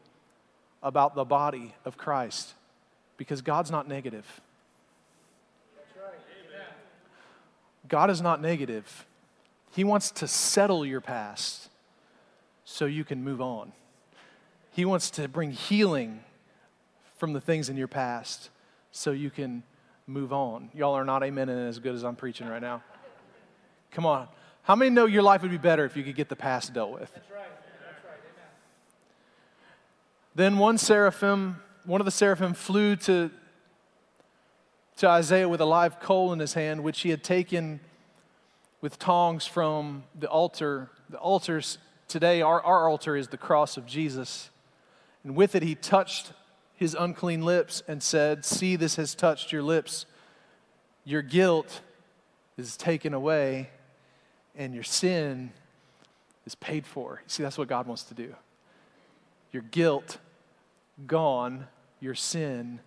about 0.81 1.13
the 1.13 1.23
body 1.23 1.75
of 1.85 1.95
Christ 1.95 2.55
because 3.17 3.43
God's 3.43 3.69
not 3.69 3.87
negative. 3.87 4.41
God 7.87 8.09
is 8.09 8.19
not 8.19 8.41
negative. 8.41 9.05
He 9.75 9.83
wants 9.83 10.09
to 10.09 10.27
settle 10.27 10.83
your 10.87 11.01
past 11.01 11.69
so 12.63 12.87
you 12.87 13.03
can 13.03 13.23
move 13.23 13.41
on. 13.41 13.71
He 14.71 14.85
wants 14.85 15.11
to 15.11 15.27
bring 15.27 15.51
healing 15.51 16.21
from 17.17 17.33
the 17.33 17.41
things 17.41 17.69
in 17.69 17.77
your 17.77 17.87
past 17.87 18.49
so 18.91 19.11
you 19.11 19.29
can 19.29 19.61
move 20.07 20.33
on. 20.33 20.71
Y'all 20.73 20.95
are 20.95 21.05
not 21.05 21.21
amen 21.21 21.47
and 21.47 21.69
as 21.69 21.77
good 21.77 21.93
as 21.93 22.03
I'm 22.03 22.15
preaching 22.15 22.47
right 22.47 22.59
now. 22.59 22.81
Come 23.91 24.07
on. 24.07 24.27
How 24.65 24.75
many 24.75 24.89
know 24.89 25.05
your 25.05 25.21
life 25.21 25.43
would 25.43 25.51
be 25.51 25.59
better 25.59 25.85
if 25.85 25.95
you 25.95 26.03
could 26.03 26.15
get 26.15 26.27
the 26.27 26.35
past 26.35 26.73
dealt 26.73 26.91
with? 26.91 27.13
That's 27.13 27.29
right. 27.29 27.43
That's 27.85 28.03
right. 28.03 28.19
Then 30.33 30.57
one 30.57 30.79
seraphim, 30.79 31.61
one 31.85 32.01
of 32.01 32.05
the 32.05 32.11
seraphim 32.11 32.55
flew 32.55 32.95
to, 32.95 33.29
to 34.97 35.07
Isaiah 35.07 35.47
with 35.47 35.61
a 35.61 35.65
live 35.65 35.99
coal 35.99 36.33
in 36.33 36.39
his 36.39 36.55
hand, 36.55 36.83
which 36.83 37.01
he 37.01 37.11
had 37.11 37.23
taken 37.23 37.79
with 38.81 38.97
tongs 38.97 39.45
from 39.45 40.03
the 40.15 40.27
altar. 40.27 40.89
The 41.11 41.19
altars 41.19 41.77
today, 42.07 42.41
our, 42.41 42.59
our 42.59 42.89
altar 42.89 43.15
is 43.15 43.27
the 43.27 43.37
cross 43.37 43.77
of 43.77 43.85
Jesus. 43.85 44.49
And 45.23 45.35
with 45.35 45.53
it, 45.53 45.61
he 45.61 45.75
touched 45.75 46.33
his 46.75 46.95
unclean 46.97 47.43
lips 47.43 47.83
and 47.87 48.01
said, 48.01 48.43
See, 48.43 48.75
this 48.77 48.95
has 48.95 49.13
touched 49.13 49.51
your 49.51 49.61
lips. 49.61 50.07
Your 51.03 51.21
guilt 51.21 51.81
is 52.57 52.75
taken 52.75 53.13
away 53.13 53.69
and 54.57 54.73
your 54.73 54.83
sin 54.83 55.51
is 56.45 56.55
paid 56.55 56.85
for. 56.85 57.21
See, 57.27 57.43
that's 57.43 57.57
what 57.57 57.67
God 57.67 57.87
wants 57.87 58.03
to 58.03 58.13
do. 58.13 58.35
Your 59.51 59.63
guilt 59.63 60.17
gone, 61.07 61.67
your 61.99 62.15
sin 62.15 62.79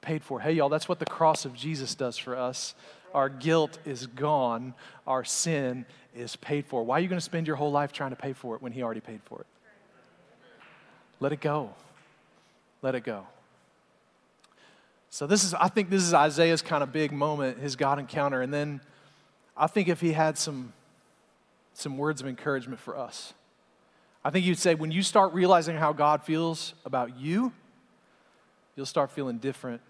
paid 0.00 0.22
for. 0.22 0.40
Hey, 0.40 0.52
y'all, 0.52 0.68
that's 0.68 0.88
what 0.88 0.98
the 0.98 1.06
cross 1.06 1.44
of 1.44 1.54
Jesus 1.54 1.94
does 1.94 2.16
for 2.16 2.36
us. 2.36 2.74
Our 3.14 3.28
guilt 3.28 3.78
is 3.84 4.06
gone, 4.06 4.74
our 5.06 5.24
sin 5.24 5.86
is 6.14 6.36
paid 6.36 6.66
for. 6.66 6.84
Why 6.84 6.98
are 6.98 7.00
you 7.00 7.08
going 7.08 7.18
to 7.18 7.24
spend 7.24 7.46
your 7.46 7.56
whole 7.56 7.72
life 7.72 7.92
trying 7.92 8.10
to 8.10 8.16
pay 8.16 8.32
for 8.32 8.54
it 8.56 8.62
when 8.62 8.72
He 8.72 8.82
already 8.82 9.00
paid 9.00 9.20
for 9.24 9.40
it? 9.40 9.46
Let 11.20 11.32
it 11.32 11.40
go. 11.40 11.70
Let 12.82 12.94
it 12.94 13.04
go. 13.04 13.26
So 15.08 15.26
this 15.26 15.44
is 15.44 15.54
I 15.54 15.68
think 15.68 15.88
this 15.88 16.02
is 16.02 16.12
Isaiah's 16.12 16.60
kind 16.60 16.82
of 16.82 16.92
big 16.92 17.10
moment, 17.10 17.58
his 17.58 17.74
God 17.74 17.98
encounter 17.98 18.42
and 18.42 18.52
then 18.52 18.80
I 19.56 19.66
think 19.66 19.88
if 19.88 20.00
he 20.00 20.12
had 20.12 20.36
some 20.36 20.74
some 21.76 21.98
words 21.98 22.22
of 22.22 22.26
encouragement 22.26 22.80
for 22.80 22.96
us. 22.96 23.34
I 24.24 24.30
think 24.30 24.46
you'd 24.46 24.58
say 24.58 24.74
when 24.74 24.90
you 24.90 25.02
start 25.02 25.34
realizing 25.34 25.76
how 25.76 25.92
God 25.92 26.24
feels 26.24 26.74
about 26.84 27.18
you, 27.18 27.52
you'll 28.74 28.86
start 28.86 29.10
feeling 29.10 29.38
different 29.38 29.82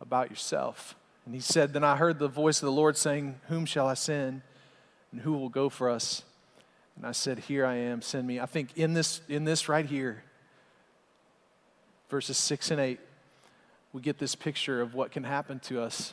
about 0.00 0.28
yourself. 0.28 0.96
And 1.24 1.34
he 1.34 1.40
said, 1.40 1.72
Then 1.72 1.84
I 1.84 1.96
heard 1.96 2.18
the 2.18 2.28
voice 2.28 2.60
of 2.60 2.66
the 2.66 2.72
Lord 2.72 2.96
saying, 2.96 3.40
Whom 3.48 3.64
shall 3.64 3.86
I 3.86 3.94
send? 3.94 4.42
And 5.12 5.20
who 5.20 5.34
will 5.34 5.48
go 5.48 5.68
for 5.68 5.88
us? 5.88 6.24
And 6.96 7.06
I 7.06 7.12
said, 7.12 7.38
Here 7.38 7.64
I 7.64 7.76
am, 7.76 8.02
send 8.02 8.26
me. 8.26 8.40
I 8.40 8.46
think 8.46 8.76
in 8.76 8.92
this, 8.92 9.20
in 9.28 9.44
this 9.44 9.68
right 9.68 9.86
here, 9.86 10.24
verses 12.10 12.36
6 12.36 12.72
and 12.72 12.80
8, 12.80 13.00
we 13.92 14.02
get 14.02 14.18
this 14.18 14.34
picture 14.34 14.82
of 14.82 14.94
what 14.94 15.12
can 15.12 15.22
happen 15.22 15.60
to 15.60 15.80
us 15.80 16.12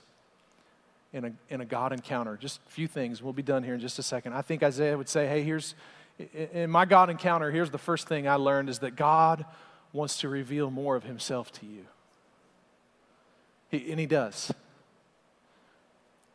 in 1.13 1.26
a, 1.26 1.32
in 1.50 1.62
a 1.62 1.65
God 1.65 1.91
encounter. 1.91 2.38
Just 2.38 2.60
a 2.67 2.72
few 2.72 2.88
things. 2.88 3.22
We'll 3.22 3.34
be 3.34 3.43
done 3.43 3.63
here 3.63 3.74
in 3.74 3.80
just 3.80 4.00
a 4.00 4.04
second. 4.04 4.34
I 4.34 4.41
think 4.41 4.63
Isaiah 4.63 4.98
would 4.98 5.10
say, 5.10 5.28
hey, 5.28 5.41
here's, 5.41 5.76
in 6.54 6.69
my 6.69 6.86
God 6.86 7.10
encounter, 7.10 7.52
here's 7.52 7.72
the 7.72 7.78
first 7.78 8.08
thing 8.08 8.28
I 8.28 8.36
learned 8.36 8.69
is 8.69 8.80
that 8.80 8.95
God 8.95 9.45
wants 9.91 10.19
to 10.19 10.30
reveal 10.30 10.69
more 10.69 10.95
of 10.95 11.04
himself 11.04 11.52
to 11.54 11.65
you. 11.65 11.86
He, 13.69 13.91
and 13.91 14.00
he 14.00 14.06
does. 14.06 14.52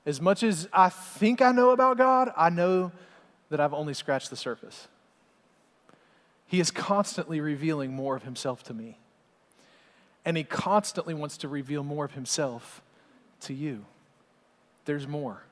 As 0.06 0.20
much 0.20 0.42
as 0.42 0.68
I 0.72 0.88
think 0.88 1.40
I 1.40 1.52
know 1.52 1.70
about 1.70 1.96
God, 1.96 2.32
I 2.36 2.50
know 2.50 2.92
that 3.50 3.60
I've 3.60 3.74
only 3.74 3.94
scratched 3.94 4.30
the 4.30 4.36
surface. 4.36 4.88
He 6.46 6.60
is 6.60 6.70
constantly 6.70 7.40
revealing 7.40 7.92
more 7.92 8.16
of 8.16 8.24
himself 8.24 8.62
to 8.64 8.74
me. 8.74 8.98
And 10.24 10.36
he 10.36 10.44
constantly 10.44 11.14
wants 11.14 11.36
to 11.38 11.48
reveal 11.48 11.82
more 11.84 12.04
of 12.04 12.12
himself 12.12 12.82
to 13.40 13.54
you 13.54 13.86
there's 14.84 15.06
more. 15.06 15.42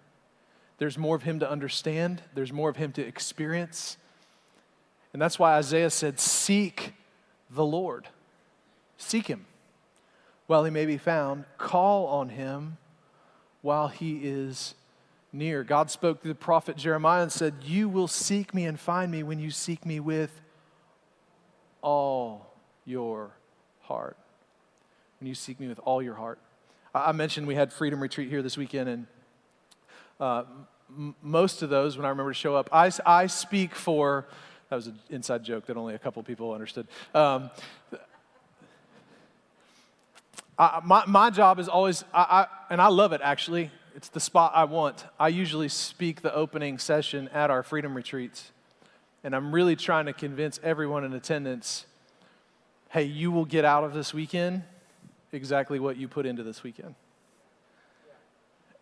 There's 0.78 0.98
more 0.98 1.16
of 1.16 1.22
him 1.22 1.38
to 1.40 1.50
understand, 1.50 2.22
there's 2.34 2.52
more 2.52 2.68
of 2.68 2.76
him 2.76 2.92
to 2.92 3.02
experience. 3.06 3.96
And 5.12 5.20
that's 5.20 5.38
why 5.38 5.54
Isaiah 5.54 5.90
said, 5.90 6.18
Seek 6.18 6.94
the 7.50 7.64
Lord. 7.64 8.08
Seek 8.96 9.26
him 9.26 9.46
while 10.46 10.64
he 10.64 10.70
may 10.70 10.86
be 10.86 10.98
found, 10.98 11.44
call 11.58 12.06
on 12.06 12.30
him 12.30 12.76
while 13.60 13.88
he 13.88 14.20
is 14.22 14.74
near. 15.32 15.64
God 15.64 15.90
spoke 15.90 16.20
through 16.20 16.32
the 16.32 16.38
prophet 16.38 16.76
Jeremiah 16.76 17.22
and 17.22 17.32
said, 17.32 17.54
You 17.62 17.88
will 17.88 18.08
seek 18.08 18.54
me 18.54 18.64
and 18.66 18.78
find 18.78 19.10
me 19.10 19.22
when 19.22 19.38
you 19.38 19.50
seek 19.50 19.86
me 19.86 20.00
with 20.00 20.40
all 21.80 22.54
your 22.84 23.30
heart. 23.80 24.16
When 25.20 25.28
you 25.28 25.34
seek 25.34 25.60
me 25.60 25.68
with 25.68 25.80
all 25.84 26.02
your 26.02 26.14
heart. 26.14 26.38
I 26.94 27.12
mentioned 27.12 27.46
we 27.46 27.54
had 27.54 27.72
Freedom 27.72 28.00
Retreat 28.02 28.28
here 28.28 28.42
this 28.42 28.58
weekend, 28.58 28.88
and 28.88 29.06
uh, 30.22 30.44
m- 30.88 31.16
most 31.20 31.62
of 31.62 31.68
those 31.68 31.96
when 31.96 32.06
I 32.06 32.10
remember 32.10 32.32
to 32.32 32.38
show 32.38 32.54
up. 32.54 32.68
I, 32.72 32.92
I 33.04 33.26
speak 33.26 33.74
for, 33.74 34.26
that 34.70 34.76
was 34.76 34.86
an 34.86 34.98
inside 35.10 35.42
joke 35.42 35.66
that 35.66 35.76
only 35.76 35.96
a 35.96 35.98
couple 35.98 36.22
people 36.22 36.52
understood. 36.52 36.86
Um, 37.12 37.50
I, 40.56 40.80
my, 40.84 41.04
my 41.06 41.30
job 41.30 41.58
is 41.58 41.68
always, 41.68 42.04
I, 42.14 42.22
I, 42.22 42.46
and 42.70 42.80
I 42.80 42.86
love 42.86 43.12
it 43.12 43.20
actually, 43.22 43.72
it's 43.96 44.08
the 44.10 44.20
spot 44.20 44.52
I 44.54 44.64
want. 44.64 45.04
I 45.18 45.26
usually 45.28 45.68
speak 45.68 46.22
the 46.22 46.32
opening 46.32 46.78
session 46.78 47.28
at 47.34 47.50
our 47.50 47.64
freedom 47.64 47.94
retreats. 47.94 48.52
And 49.24 49.34
I'm 49.34 49.52
really 49.52 49.76
trying 49.76 50.06
to 50.06 50.12
convince 50.12 50.60
everyone 50.62 51.04
in 51.04 51.12
attendance 51.12 51.86
hey, 52.90 53.04
you 53.04 53.30
will 53.30 53.46
get 53.46 53.64
out 53.64 53.84
of 53.84 53.94
this 53.94 54.12
weekend 54.12 54.62
exactly 55.32 55.80
what 55.80 55.96
you 55.96 56.06
put 56.06 56.26
into 56.26 56.42
this 56.42 56.62
weekend. 56.62 56.94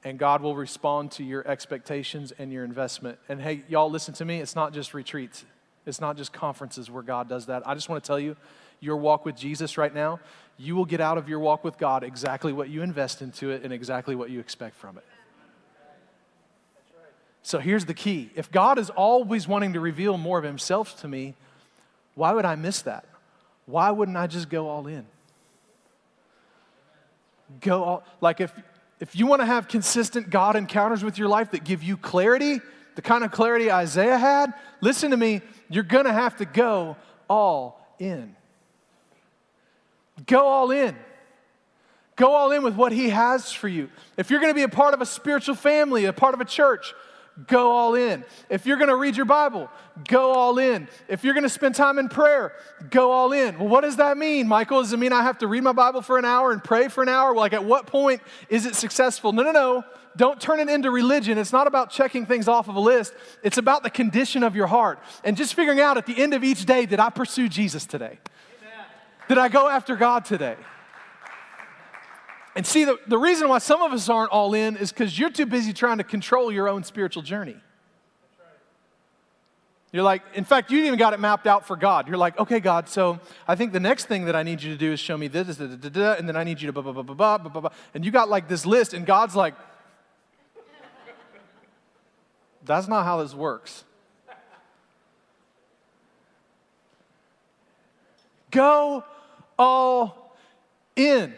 And 0.02 0.18
God 0.18 0.40
will 0.40 0.56
respond 0.56 1.12
to 1.12 1.24
your 1.24 1.46
expectations 1.46 2.32
and 2.38 2.52
your 2.52 2.64
investment. 2.64 3.18
And 3.28 3.40
hey, 3.40 3.64
y'all, 3.68 3.90
listen 3.90 4.14
to 4.14 4.24
me. 4.24 4.40
It's 4.40 4.56
not 4.56 4.72
just 4.72 4.94
retreats, 4.94 5.44
it's 5.86 6.00
not 6.00 6.16
just 6.16 6.32
conferences 6.32 6.90
where 6.90 7.02
God 7.02 7.28
does 7.28 7.46
that. 7.46 7.66
I 7.66 7.74
just 7.74 7.88
want 7.88 8.02
to 8.02 8.06
tell 8.06 8.18
you 8.20 8.36
your 8.80 8.96
walk 8.96 9.24
with 9.24 9.36
Jesus 9.36 9.76
right 9.76 9.94
now, 9.94 10.20
you 10.56 10.74
will 10.74 10.84
get 10.84 11.00
out 11.00 11.18
of 11.18 11.28
your 11.28 11.38
walk 11.38 11.64
with 11.64 11.78
God 11.78 12.02
exactly 12.02 12.52
what 12.52 12.68
you 12.68 12.82
invest 12.82 13.22
into 13.22 13.50
it 13.50 13.62
and 13.62 13.72
exactly 13.72 14.14
what 14.14 14.30
you 14.30 14.40
expect 14.40 14.74
from 14.76 14.96
it. 14.96 15.04
So 17.42 17.58
here's 17.58 17.86
the 17.86 17.94
key 17.94 18.30
if 18.34 18.50
God 18.50 18.78
is 18.78 18.90
always 18.90 19.48
wanting 19.48 19.72
to 19.74 19.80
reveal 19.80 20.18
more 20.18 20.38
of 20.38 20.44
himself 20.44 21.00
to 21.00 21.08
me, 21.08 21.34
why 22.14 22.32
would 22.32 22.44
I 22.44 22.54
miss 22.54 22.82
that? 22.82 23.04
Why 23.66 23.90
wouldn't 23.90 24.16
I 24.16 24.26
just 24.26 24.48
go 24.48 24.68
all 24.68 24.86
in? 24.86 25.06
Go 27.60 27.82
all, 27.82 28.04
like 28.20 28.40
if, 28.40 28.52
if 29.00 29.16
you 29.16 29.26
want 29.26 29.40
to 29.40 29.46
have 29.46 29.66
consistent 29.66 30.30
God 30.30 30.56
encounters 30.56 31.02
with 31.02 31.18
your 31.18 31.28
life 31.28 31.52
that 31.52 31.64
give 31.64 31.82
you 31.82 31.96
clarity, 31.96 32.60
the 32.94 33.02
kind 33.02 33.24
of 33.24 33.32
clarity 33.32 33.72
Isaiah 33.72 34.18
had, 34.18 34.52
listen 34.82 35.10
to 35.10 35.16
me, 35.16 35.40
you're 35.70 35.82
going 35.82 36.04
to 36.04 36.12
have 36.12 36.36
to 36.36 36.44
go 36.44 36.96
all 37.28 37.94
in. 37.98 38.36
Go 40.26 40.46
all 40.46 40.70
in. 40.70 40.94
Go 42.16 42.34
all 42.34 42.52
in 42.52 42.62
with 42.62 42.74
what 42.74 42.92
He 42.92 43.08
has 43.08 43.50
for 43.50 43.68
you. 43.68 43.88
If 44.18 44.30
you're 44.30 44.40
going 44.40 44.50
to 44.50 44.54
be 44.54 44.64
a 44.64 44.68
part 44.68 44.92
of 44.92 45.00
a 45.00 45.06
spiritual 45.06 45.54
family, 45.54 46.04
a 46.04 46.12
part 46.12 46.34
of 46.34 46.40
a 46.42 46.44
church, 46.44 46.92
go 47.46 47.72
all 47.72 47.94
in. 47.94 48.24
If 48.48 48.66
you're 48.66 48.76
going 48.76 48.88
to 48.88 48.96
read 48.96 49.16
your 49.16 49.26
Bible, 49.26 49.68
go 50.08 50.32
all 50.32 50.58
in. 50.58 50.88
If 51.08 51.24
you're 51.24 51.34
going 51.34 51.44
to 51.44 51.48
spend 51.48 51.74
time 51.74 51.98
in 51.98 52.08
prayer, 52.08 52.52
go 52.90 53.12
all 53.12 53.32
in. 53.32 53.58
Well, 53.58 53.68
what 53.68 53.82
does 53.82 53.96
that 53.96 54.18
mean, 54.18 54.48
Michael? 54.48 54.82
Does 54.82 54.92
it 54.92 54.98
mean 54.98 55.12
I 55.12 55.22
have 55.22 55.38
to 55.38 55.46
read 55.46 55.62
my 55.62 55.72
Bible 55.72 56.02
for 56.02 56.18
an 56.18 56.24
hour 56.24 56.52
and 56.52 56.62
pray 56.62 56.88
for 56.88 57.02
an 57.02 57.08
hour? 57.08 57.34
Like, 57.34 57.52
at 57.52 57.64
what 57.64 57.86
point 57.86 58.20
is 58.48 58.66
it 58.66 58.74
successful? 58.74 59.32
No, 59.32 59.42
no, 59.42 59.52
no. 59.52 59.84
Don't 60.16 60.40
turn 60.40 60.60
it 60.60 60.68
into 60.68 60.90
religion. 60.90 61.38
It's 61.38 61.52
not 61.52 61.66
about 61.66 61.90
checking 61.90 62.26
things 62.26 62.48
off 62.48 62.68
of 62.68 62.74
a 62.74 62.80
list, 62.80 63.14
it's 63.42 63.58
about 63.58 63.82
the 63.82 63.90
condition 63.90 64.42
of 64.42 64.56
your 64.56 64.66
heart. 64.66 64.98
And 65.24 65.36
just 65.36 65.54
figuring 65.54 65.80
out 65.80 65.96
at 65.96 66.06
the 66.06 66.20
end 66.20 66.34
of 66.34 66.42
each 66.42 66.66
day, 66.66 66.86
did 66.86 67.00
I 67.00 67.10
pursue 67.10 67.48
Jesus 67.48 67.86
today? 67.86 68.18
Did 69.28 69.38
I 69.38 69.48
go 69.48 69.68
after 69.68 69.94
God 69.94 70.24
today? 70.24 70.56
And 72.56 72.66
see, 72.66 72.84
the, 72.84 72.98
the 73.06 73.18
reason 73.18 73.48
why 73.48 73.58
some 73.58 73.80
of 73.80 73.92
us 73.92 74.08
aren't 74.08 74.32
all 74.32 74.54
in 74.54 74.76
is 74.76 74.90
because 74.90 75.18
you're 75.18 75.30
too 75.30 75.46
busy 75.46 75.72
trying 75.72 75.98
to 75.98 76.04
control 76.04 76.50
your 76.50 76.68
own 76.68 76.82
spiritual 76.82 77.22
journey. 77.22 77.56
You're 79.92 80.04
like, 80.04 80.22
in 80.34 80.44
fact, 80.44 80.70
you 80.70 80.84
even 80.84 80.98
got 80.98 81.14
it 81.14 81.20
mapped 81.20 81.48
out 81.48 81.66
for 81.66 81.74
God. 81.74 82.06
You're 82.06 82.16
like, 82.16 82.38
okay, 82.38 82.60
God, 82.60 82.88
so 82.88 83.18
I 83.48 83.56
think 83.56 83.72
the 83.72 83.80
next 83.80 84.06
thing 84.06 84.26
that 84.26 84.36
I 84.36 84.44
need 84.44 84.62
you 84.62 84.72
to 84.72 84.78
do 84.78 84.92
is 84.92 85.00
show 85.00 85.16
me 85.16 85.26
this, 85.26 85.58
and 85.58 86.28
then 86.28 86.36
I 86.36 86.44
need 86.44 86.60
you 86.60 86.66
to 86.66 86.72
blah, 86.72 86.82
blah, 86.82 86.92
blah, 86.92 87.02
blah, 87.02 87.38
blah, 87.38 87.50
blah, 87.50 87.60
blah. 87.60 87.70
And 87.92 88.04
you 88.04 88.12
got 88.12 88.28
like 88.28 88.46
this 88.46 88.64
list, 88.64 88.94
and 88.94 89.04
God's 89.04 89.34
like, 89.34 89.54
that's 92.64 92.86
not 92.86 93.04
how 93.04 93.22
this 93.22 93.34
works. 93.34 93.84
Go 98.50 99.04
all 99.58 100.36
in. 100.94 101.34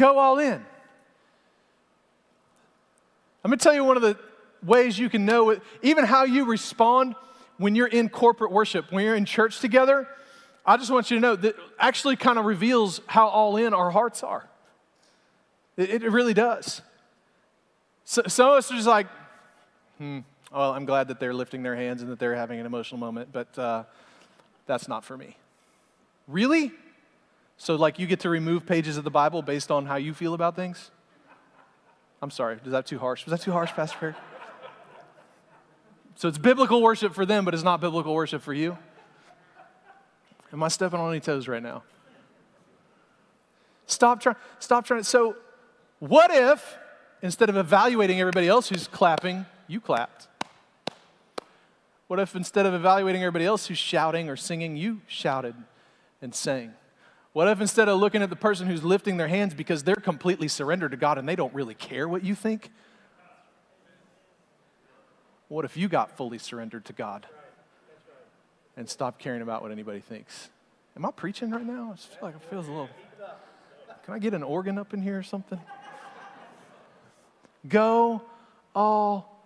Go 0.00 0.18
all 0.18 0.38
in. 0.38 0.64
I'm 3.44 3.50
going 3.50 3.58
to 3.58 3.62
tell 3.62 3.74
you 3.74 3.84
one 3.84 3.98
of 3.98 4.02
the 4.02 4.16
ways 4.62 4.98
you 4.98 5.10
can 5.10 5.26
know 5.26 5.60
even 5.82 6.06
how 6.06 6.24
you 6.24 6.46
respond 6.46 7.14
when 7.58 7.74
you're 7.74 7.86
in 7.86 8.08
corporate 8.08 8.50
worship, 8.50 8.90
when 8.90 9.04
you're 9.04 9.14
in 9.14 9.26
church 9.26 9.60
together. 9.60 10.08
I 10.64 10.78
just 10.78 10.90
want 10.90 11.10
you 11.10 11.18
to 11.18 11.20
know 11.20 11.36
that 11.36 11.54
actually 11.78 12.16
kind 12.16 12.38
of 12.38 12.46
reveals 12.46 13.02
how 13.08 13.28
all 13.28 13.58
in 13.58 13.74
our 13.74 13.90
hearts 13.90 14.22
are. 14.22 14.48
It, 15.76 16.02
it 16.02 16.10
really 16.10 16.32
does. 16.32 16.80
So, 18.06 18.22
some 18.26 18.48
of 18.48 18.54
us 18.54 18.72
are 18.72 18.76
just 18.76 18.88
like, 18.88 19.06
hmm, 19.98 20.20
well, 20.50 20.72
I'm 20.72 20.86
glad 20.86 21.08
that 21.08 21.20
they're 21.20 21.34
lifting 21.34 21.62
their 21.62 21.76
hands 21.76 22.00
and 22.00 22.10
that 22.10 22.18
they're 22.18 22.36
having 22.36 22.58
an 22.58 22.64
emotional 22.64 22.98
moment, 22.98 23.32
but 23.32 23.58
uh, 23.58 23.84
that's 24.64 24.88
not 24.88 25.04
for 25.04 25.18
me. 25.18 25.36
Really? 26.26 26.72
So, 27.62 27.76
like, 27.76 27.98
you 27.98 28.06
get 28.06 28.20
to 28.20 28.30
remove 28.30 28.64
pages 28.64 28.96
of 28.96 29.04
the 29.04 29.10
Bible 29.10 29.42
based 29.42 29.70
on 29.70 29.84
how 29.84 29.96
you 29.96 30.14
feel 30.14 30.32
about 30.32 30.56
things? 30.56 30.90
I'm 32.22 32.30
sorry, 32.30 32.58
is 32.64 32.72
that 32.72 32.86
too 32.86 32.98
harsh? 32.98 33.26
Was 33.26 33.32
that 33.32 33.42
too 33.42 33.52
harsh, 33.52 33.70
Pastor 33.72 33.98
Perry? 33.98 34.14
So, 36.14 36.26
it's 36.26 36.38
biblical 36.38 36.80
worship 36.80 37.12
for 37.12 37.26
them, 37.26 37.44
but 37.44 37.52
it's 37.52 37.62
not 37.62 37.82
biblical 37.82 38.14
worship 38.14 38.40
for 38.40 38.54
you? 38.54 38.78
Am 40.54 40.62
I 40.62 40.68
stepping 40.68 40.98
on 40.98 41.10
any 41.10 41.20
toes 41.20 41.48
right 41.48 41.62
now? 41.62 41.82
Stop 43.84 44.22
trying, 44.22 44.36
stop 44.58 44.86
trying. 44.86 45.02
So, 45.02 45.36
what 45.98 46.30
if 46.30 46.78
instead 47.20 47.50
of 47.50 47.58
evaluating 47.58 48.20
everybody 48.20 48.48
else 48.48 48.70
who's 48.70 48.88
clapping, 48.88 49.44
you 49.66 49.82
clapped? 49.82 50.28
What 52.06 52.20
if 52.20 52.34
instead 52.34 52.64
of 52.64 52.72
evaluating 52.72 53.22
everybody 53.22 53.44
else 53.44 53.66
who's 53.66 53.76
shouting 53.76 54.30
or 54.30 54.36
singing, 54.36 54.78
you 54.78 55.02
shouted 55.06 55.54
and 56.22 56.34
sang? 56.34 56.72
What 57.32 57.46
if 57.48 57.60
instead 57.60 57.88
of 57.88 58.00
looking 58.00 58.22
at 58.22 58.30
the 58.30 58.36
person 58.36 58.66
who's 58.66 58.82
lifting 58.82 59.16
their 59.16 59.28
hands 59.28 59.54
because 59.54 59.84
they're 59.84 59.94
completely 59.96 60.48
surrendered 60.48 60.90
to 60.90 60.96
God 60.96 61.16
and 61.16 61.28
they 61.28 61.36
don't 61.36 61.54
really 61.54 61.74
care 61.74 62.08
what 62.08 62.24
you 62.24 62.34
think? 62.34 62.70
What 65.48 65.64
if 65.64 65.76
you 65.76 65.88
got 65.88 66.16
fully 66.16 66.38
surrendered 66.38 66.84
to 66.86 66.92
God 66.92 67.26
and 68.76 68.88
stopped 68.88 69.20
caring 69.20 69.42
about 69.42 69.62
what 69.62 69.70
anybody 69.70 70.00
thinks? 70.00 70.48
Am 70.96 71.04
I 71.04 71.10
preaching 71.12 71.50
right 71.50 71.64
now? 71.64 71.92
I 71.92 71.96
feel 71.96 72.18
like 72.22 72.34
it 72.34 72.42
feels 72.50 72.66
a 72.66 72.70
little. 72.70 72.90
Can 74.04 74.14
I 74.14 74.18
get 74.18 74.34
an 74.34 74.42
organ 74.42 74.78
up 74.78 74.92
in 74.92 75.02
here 75.02 75.18
or 75.18 75.22
something? 75.22 75.60
Go 77.68 78.22
all 78.74 79.44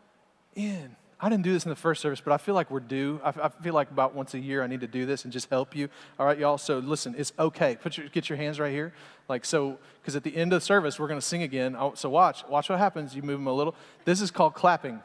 in. 0.54 0.96
I 1.24 1.30
didn't 1.30 1.44
do 1.44 1.54
this 1.54 1.64
in 1.64 1.70
the 1.70 1.76
first 1.76 2.02
service, 2.02 2.20
but 2.20 2.34
I 2.34 2.36
feel 2.36 2.54
like 2.54 2.70
we're 2.70 2.80
due. 2.80 3.18
I, 3.24 3.30
I 3.30 3.48
feel 3.48 3.72
like 3.72 3.90
about 3.90 4.14
once 4.14 4.34
a 4.34 4.38
year 4.38 4.62
I 4.62 4.66
need 4.66 4.82
to 4.82 4.86
do 4.86 5.06
this 5.06 5.24
and 5.24 5.32
just 5.32 5.48
help 5.48 5.74
you. 5.74 5.88
All 6.18 6.26
right, 6.26 6.38
y'all. 6.38 6.58
So 6.58 6.80
listen, 6.80 7.14
it's 7.16 7.32
okay. 7.38 7.78
Put 7.80 7.96
your, 7.96 8.08
get 8.08 8.28
your 8.28 8.36
hands 8.36 8.60
right 8.60 8.70
here, 8.70 8.92
like 9.26 9.46
so, 9.46 9.78
because 10.02 10.16
at 10.16 10.22
the 10.22 10.36
end 10.36 10.52
of 10.52 10.60
the 10.60 10.66
service 10.66 10.98
we're 10.98 11.08
going 11.08 11.18
to 11.18 11.26
sing 11.26 11.42
again. 11.42 11.76
Oh, 11.78 11.94
so 11.94 12.10
watch, 12.10 12.46
watch 12.46 12.68
what 12.68 12.78
happens. 12.78 13.16
You 13.16 13.22
move 13.22 13.38
them 13.38 13.46
a 13.46 13.54
little. 13.54 13.74
This 14.04 14.20
is 14.20 14.30
called 14.30 14.52
clapping. 14.52 15.00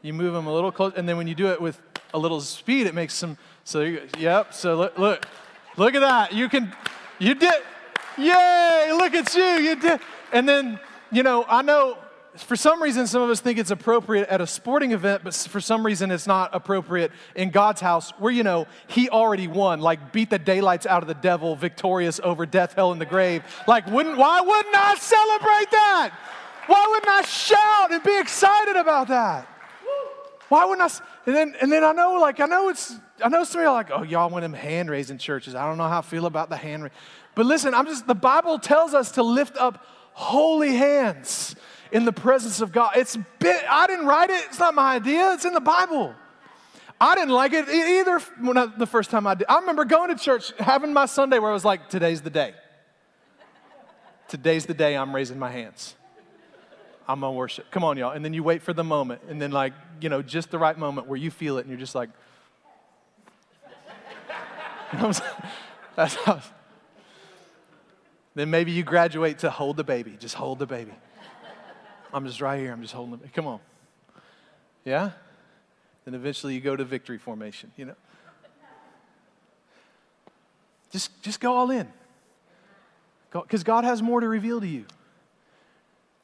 You 0.00 0.14
move 0.14 0.32
them 0.32 0.46
a 0.46 0.54
little 0.54 0.72
close, 0.72 0.94
and 0.96 1.06
then 1.06 1.18
when 1.18 1.26
you 1.26 1.34
do 1.34 1.48
it 1.48 1.60
with 1.60 1.78
a 2.14 2.18
little 2.18 2.40
speed, 2.40 2.86
it 2.86 2.94
makes 2.94 3.12
some. 3.12 3.36
So 3.64 3.82
you, 3.82 4.08
yep. 4.18 4.54
So 4.54 4.74
look, 4.74 4.96
look, 4.96 5.26
look 5.76 5.94
at 5.94 6.00
that. 6.00 6.32
You 6.32 6.48
can, 6.48 6.74
you 7.18 7.34
did. 7.34 7.62
Yay! 8.16 8.90
Look 8.92 9.12
at 9.12 9.34
you. 9.34 9.44
You 9.44 9.76
did. 9.76 10.00
And 10.32 10.48
then 10.48 10.80
you 11.10 11.22
know 11.22 11.44
I 11.46 11.60
know 11.60 11.98
for 12.36 12.56
some 12.56 12.82
reason, 12.82 13.06
some 13.06 13.20
of 13.20 13.28
us 13.28 13.40
think 13.40 13.58
it's 13.58 13.70
appropriate 13.70 14.28
at 14.28 14.40
a 14.40 14.46
sporting 14.46 14.92
event, 14.92 15.22
but 15.22 15.34
for 15.34 15.60
some 15.60 15.84
reason, 15.84 16.10
it's 16.10 16.26
not 16.26 16.50
appropriate 16.54 17.12
in 17.34 17.50
God's 17.50 17.80
house 17.80 18.10
where, 18.18 18.32
you 18.32 18.42
know, 18.42 18.66
He 18.86 19.10
already 19.10 19.48
won, 19.48 19.80
like 19.80 20.12
beat 20.12 20.30
the 20.30 20.38
daylights 20.38 20.86
out 20.86 21.02
of 21.02 21.08
the 21.08 21.14
devil, 21.14 21.54
victorious 21.56 22.20
over 22.24 22.46
death, 22.46 22.72
hell, 22.72 22.92
and 22.92 23.00
the 23.00 23.06
grave. 23.06 23.42
Like, 23.68 23.86
wouldn't, 23.86 24.16
why 24.16 24.40
wouldn't 24.40 24.74
I 24.74 24.94
celebrate 24.94 25.70
that? 25.72 26.12
Why 26.68 26.86
wouldn't 26.88 27.10
I 27.10 27.22
shout 27.22 27.92
and 27.92 28.02
be 28.02 28.18
excited 28.18 28.76
about 28.76 29.08
that? 29.08 29.46
Why 30.48 30.64
wouldn't 30.64 30.90
I? 30.90 31.04
And 31.26 31.36
then, 31.36 31.54
and 31.60 31.70
then 31.70 31.84
I 31.84 31.92
know, 31.92 32.14
like, 32.14 32.40
I 32.40 32.46
know 32.46 32.70
it's, 32.70 32.94
I 33.22 33.28
know 33.28 33.44
some 33.44 33.60
of 33.60 33.64
y'all 33.64 33.74
like, 33.74 33.90
oh, 33.90 34.04
y'all 34.04 34.30
want 34.30 34.42
them 34.42 34.54
hand 34.54 34.90
raising 34.90 35.18
churches. 35.18 35.54
I 35.54 35.66
don't 35.66 35.76
know 35.76 35.88
how 35.88 35.98
I 35.98 36.02
feel 36.02 36.26
about 36.26 36.48
the 36.48 36.56
hand 36.56 36.84
raise. 36.84 36.92
But 37.34 37.46
listen, 37.46 37.74
I'm 37.74 37.86
just, 37.86 38.06
the 38.06 38.14
Bible 38.14 38.58
tells 38.58 38.94
us 38.94 39.12
to 39.12 39.22
lift 39.22 39.56
up 39.58 39.86
holy 40.14 40.76
hands 40.76 41.56
in 41.92 42.04
the 42.04 42.12
presence 42.12 42.60
of 42.60 42.72
God. 42.72 42.92
It's 42.96 43.16
bit, 43.38 43.62
I 43.68 43.86
didn't 43.86 44.06
write 44.06 44.30
it, 44.30 44.44
it's 44.46 44.58
not 44.58 44.74
my 44.74 44.96
idea, 44.96 45.32
it's 45.32 45.44
in 45.44 45.52
the 45.52 45.60
Bible. 45.60 46.14
I 47.00 47.14
didn't 47.14 47.34
like 47.34 47.52
it 47.52 47.68
either 47.68 48.18
when 48.40 48.72
the 48.78 48.86
first 48.86 49.10
time 49.10 49.26
I 49.26 49.34
did. 49.34 49.46
I 49.48 49.58
remember 49.58 49.84
going 49.84 50.16
to 50.16 50.22
church, 50.22 50.52
having 50.58 50.92
my 50.92 51.06
Sunday 51.06 51.38
where 51.38 51.50
I 51.50 51.54
was 51.54 51.64
like, 51.64 51.88
today's 51.88 52.22
the 52.22 52.30
day. 52.30 52.54
Today's 54.28 54.66
the 54.66 54.74
day 54.74 54.96
I'm 54.96 55.14
raising 55.14 55.38
my 55.38 55.50
hands. 55.50 55.94
I'm 57.08 57.20
gonna 57.20 57.32
worship. 57.32 57.70
Come 57.70 57.82
on, 57.82 57.98
y'all. 57.98 58.12
And 58.12 58.24
then 58.24 58.32
you 58.32 58.42
wait 58.44 58.62
for 58.62 58.72
the 58.72 58.84
moment, 58.84 59.20
and 59.28 59.42
then, 59.42 59.50
like, 59.50 59.72
you 60.00 60.08
know, 60.08 60.22
just 60.22 60.52
the 60.52 60.58
right 60.58 60.78
moment 60.78 61.08
where 61.08 61.18
you 61.18 61.30
feel 61.30 61.58
it, 61.58 61.62
and 61.62 61.68
you're 61.68 61.78
just 61.78 61.96
like, 61.96 62.08
That's 65.96 66.14
how. 66.16 66.40
Then 68.34 68.50
maybe 68.50 68.72
you 68.72 68.82
graduate 68.82 69.38
to 69.40 69.50
hold 69.50 69.76
the 69.76 69.84
baby. 69.84 70.16
Just 70.18 70.34
hold 70.34 70.58
the 70.58 70.66
baby. 70.66 70.92
I'm 72.12 72.26
just 72.26 72.40
right 72.40 72.60
here. 72.60 72.72
I'm 72.72 72.82
just 72.82 72.94
holding 72.94 73.14
it. 73.14 73.32
Come 73.32 73.46
on. 73.46 73.60
Yeah? 74.84 75.12
Then 76.04 76.14
eventually 76.14 76.54
you 76.54 76.60
go 76.60 76.76
to 76.76 76.84
victory 76.84 77.18
formation, 77.18 77.72
you 77.76 77.86
know? 77.86 77.94
Just, 80.90 81.22
just 81.22 81.40
go 81.40 81.54
all 81.54 81.70
in. 81.70 81.88
Because 83.32 83.64
God 83.64 83.84
has 83.84 84.02
more 84.02 84.20
to 84.20 84.28
reveal 84.28 84.60
to 84.60 84.66
you. 84.66 84.84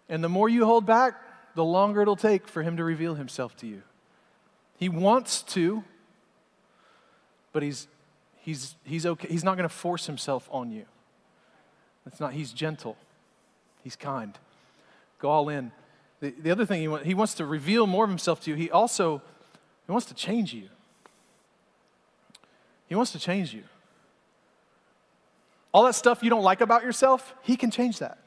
And 0.08 0.22
the 0.22 0.28
more 0.28 0.48
you 0.48 0.66
hold 0.66 0.84
back, 0.84 1.14
the 1.54 1.64
longer 1.64 2.02
it'll 2.02 2.16
take 2.16 2.46
for 2.46 2.62
Him 2.62 2.76
to 2.76 2.84
reveal 2.84 3.14
Himself 3.14 3.56
to 3.58 3.66
you. 3.66 3.82
He 4.78 4.88
wants 4.88 5.42
to, 5.42 5.84
but 7.52 7.62
He's, 7.62 7.88
he's, 8.40 8.74
he's, 8.84 9.06
okay. 9.06 9.28
he's 9.28 9.44
not 9.44 9.56
going 9.56 9.68
to 9.68 9.74
force 9.74 10.06
Himself 10.06 10.48
on 10.52 10.70
you. 10.70 10.84
It's 12.06 12.20
not, 12.20 12.34
He's 12.34 12.52
gentle, 12.52 12.96
He's 13.82 13.96
kind. 13.96 14.38
Go 15.18 15.30
all 15.30 15.48
in. 15.48 15.72
The, 16.20 16.30
the 16.30 16.50
other 16.50 16.66
thing, 16.66 16.80
he, 16.80 16.88
want, 16.88 17.06
he 17.06 17.14
wants 17.14 17.34
to 17.34 17.46
reveal 17.46 17.86
more 17.86 18.04
of 18.04 18.10
Himself 18.10 18.42
to 18.42 18.50
you. 18.50 18.56
He 18.56 18.70
also 18.70 19.22
he 19.88 19.92
wants 19.92 20.06
to 20.08 20.14
change 20.14 20.52
you. 20.52 20.68
He 22.88 22.94
wants 22.94 23.12
to 23.12 23.18
change 23.18 23.54
you. 23.54 23.62
All 25.72 25.84
that 25.84 25.94
stuff 25.94 26.22
you 26.22 26.28
don't 26.28 26.42
like 26.42 26.60
about 26.60 26.82
yourself, 26.82 27.34
He 27.42 27.56
can 27.56 27.70
change 27.70 27.98
that. 27.98 28.18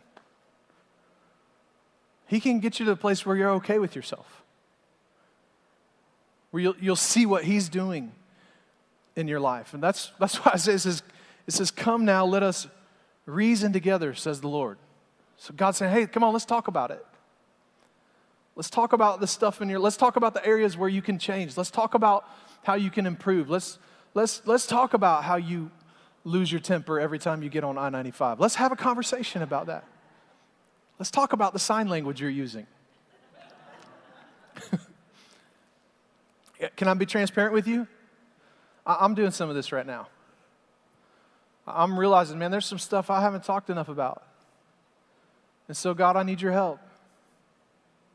He 2.26 2.40
can 2.40 2.60
get 2.60 2.80
you 2.80 2.86
to 2.86 2.92
the 2.92 2.98
place 2.98 3.26
where 3.26 3.36
you're 3.36 3.52
okay 3.52 3.78
with 3.78 3.96
yourself, 3.96 4.42
where 6.50 6.64
you'll, 6.64 6.76
you'll 6.80 6.96
see 6.96 7.28
what 7.28 7.44
He's 7.44 7.70
doing 7.70 8.12
in 9.16 9.28
your 9.28 9.40
life. 9.40 9.76
And 9.76 9.84
that's, 9.84 10.12
that's 10.20 10.38
why 10.38 10.54
it 10.56 10.60
says, 10.60 11.04
it 11.46 11.54
says, 11.54 11.70
Come 11.70 12.06
now, 12.06 12.26
let 12.26 12.42
us 12.42 12.68
reason 13.28 13.72
together, 13.72 14.16
says 14.16 14.42
the 14.42 14.48
Lord. 14.48 14.80
So 15.42 15.56
God's 15.56 15.80
saying, 15.80 15.92
Hey, 15.92 16.06
come 16.06 16.24
on, 16.24 16.34
let's 16.34 16.46
talk 16.46 16.68
about 16.68 16.92
it. 16.92 17.04
Let's 18.56 18.70
talk 18.70 18.94
about 18.94 19.20
the 19.20 19.26
stuff 19.26 19.60
in 19.60 19.70
your, 19.70 19.80
let's 19.80 19.98
talk 19.98 20.16
about 20.16 20.36
the 20.36 20.46
areas 20.46 20.78
where 20.78 20.88
you 20.88 21.02
can 21.02 21.18
change. 21.18 21.58
Let's 21.58 21.72
talk 21.72 21.96
about 21.96 22.30
how 22.62 22.76
you 22.76 22.92
can 22.92 23.08
improve. 23.08 23.50
Let's, 23.50 23.80
let's, 24.14 24.44
let's 24.46 24.68
talk 24.68 24.94
about 24.94 25.24
how 25.24 25.38
you 25.38 25.72
lose 26.26 26.52
your 26.52 26.62
temper 26.62 27.00
every 27.00 27.18
time 27.18 27.42
you 27.42 27.50
get 27.50 27.64
on 27.64 27.80
I 27.80 27.90
95. 27.90 28.40
Let's 28.40 28.54
have 28.54 28.72
a 28.72 28.76
conversation 28.76 29.42
about 29.42 29.66
that. 29.66 29.84
Let's 31.00 31.10
talk 31.10 31.34
about 31.34 31.54
the 31.54 31.60
sign 31.60 31.88
language 31.88 32.22
you're 32.22 32.30
using. 32.30 32.68
Can 36.76 36.88
I 36.88 36.94
be 36.94 37.08
transparent 37.08 37.52
with 37.52 37.68
you? 37.68 37.88
I'm 38.86 39.16
doing 39.16 39.32
some 39.32 39.50
of 39.50 39.56
this 39.56 39.72
right 39.72 39.88
now. 39.88 40.08
I'm 41.66 41.98
realizing, 41.98 42.38
man, 42.38 42.52
there's 42.52 42.68
some 42.68 42.78
stuff 42.78 43.10
I 43.10 43.22
haven't 43.22 43.44
talked 43.44 43.72
enough 43.72 43.90
about. 43.90 44.22
And 45.68 45.78
so, 45.78 45.94
God, 45.94 46.16
I 46.18 46.24
need 46.24 46.42
your 46.42 46.52
help. 46.52 46.80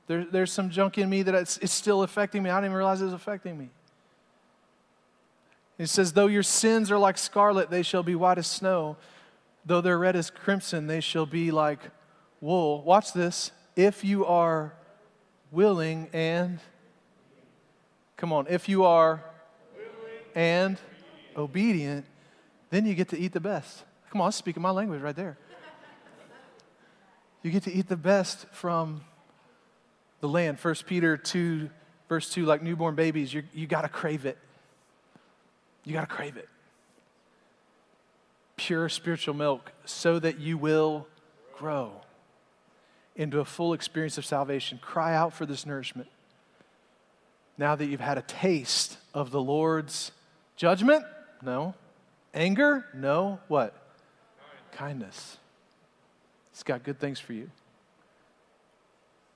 There, 0.07 0.24
there's 0.24 0.53
some 0.53 0.70
junk 0.70 0.99
in 0.99 1.09
me 1.09 1.22
that 1.22 1.34
it's, 1.34 1.59
it's 1.59 1.72
still 1.72 2.03
affecting 2.03 2.42
me. 2.42 2.51
I 2.51 2.57
didn't 2.57 2.66
even 2.66 2.76
realize 2.76 3.01
it 3.01 3.07
was 3.07 3.14
affecting 3.14 3.59
me. 3.59 3.70
He 5.78 5.86
says, 5.86 6.12
Though 6.12 6.26
your 6.26 6.42
sins 6.42 6.90
are 6.90 6.99
like 6.99 7.18
scarlet, 7.18 7.70
they 7.70 7.82
shall 7.82 8.03
be 8.03 8.14
white 8.14 8.38
as 8.38 8.47
snow. 8.47 8.97
Though 9.64 9.80
they're 9.80 9.99
red 9.99 10.14
as 10.14 10.30
crimson, 10.30 10.86
they 10.86 11.01
shall 11.01 11.26
be 11.26 11.51
like 11.51 11.80
wool. 12.40 12.82
Watch 12.82 13.12
this. 13.12 13.51
If 13.74 14.05
you 14.05 14.24
are 14.24 14.72
willing 15.51 16.09
and, 16.12 16.61
come 18.16 18.32
on, 18.32 18.47
if 18.49 18.68
you 18.68 18.84
are 18.84 19.24
and 20.34 20.78
obedient, 21.36 22.07
then 22.70 22.86
you 22.86 22.94
get 22.94 23.09
to 23.09 23.18
eat 23.18 23.32
the 23.32 23.40
best. 23.40 23.84
Come 24.11 24.20
on, 24.20 24.26
I'm 24.26 24.32
speaking 24.32 24.62
my 24.62 24.70
language 24.70 25.01
right 25.01 25.16
there. 25.16 25.36
You 27.47 27.53
get 27.53 27.62
to 27.62 27.72
eat 27.72 27.86
the 27.86 27.97
best 27.97 28.44
from 28.51 29.03
the 30.18 30.28
land. 30.28 30.59
1 30.61 30.74
Peter 30.84 31.16
2, 31.16 31.70
verse 32.09 32.28
2, 32.30 32.44
like 32.44 32.61
newborn 32.61 32.97
babies, 32.97 33.32
you 33.32 33.44
you 33.55 33.68
got 33.68 33.82
to 33.82 33.88
crave 33.88 34.26
it. 34.26 34.36
You 35.84 35.92
got 35.92 36.01
to 36.01 36.12
crave 36.12 36.36
it. 36.36 36.49
Pure 38.57 38.88
spiritual 38.88 39.34
milk 39.34 39.70
so 39.84 40.18
that 40.18 40.40
you 40.40 40.59
will 40.59 41.07
grow 41.57 41.92
into 43.14 43.38
a 43.38 43.44
full 43.44 43.74
experience 43.74 44.18
of 44.18 44.26
salvation. 44.26 44.80
Cry 44.82 45.14
out 45.14 45.32
for 45.32 45.47
this 45.47 45.64
nourishment. 45.64 46.09
Now 47.57 47.76
that 47.76 47.86
you've 47.86 48.01
had 48.01 48.18
a 48.18 48.22
taste 48.22 48.99
of 49.14 49.30
the 49.30 49.40
Lord's 49.40 50.11
judgment? 50.57 51.05
No. 51.42 51.76
Anger? 52.34 52.86
No. 52.92 53.38
What? 53.47 53.72
Kindness. 54.72 55.38
He's 56.57 56.62
got 56.62 56.82
good 56.84 56.98
things 56.98 57.20
for 57.20 57.34
you. 57.34 57.50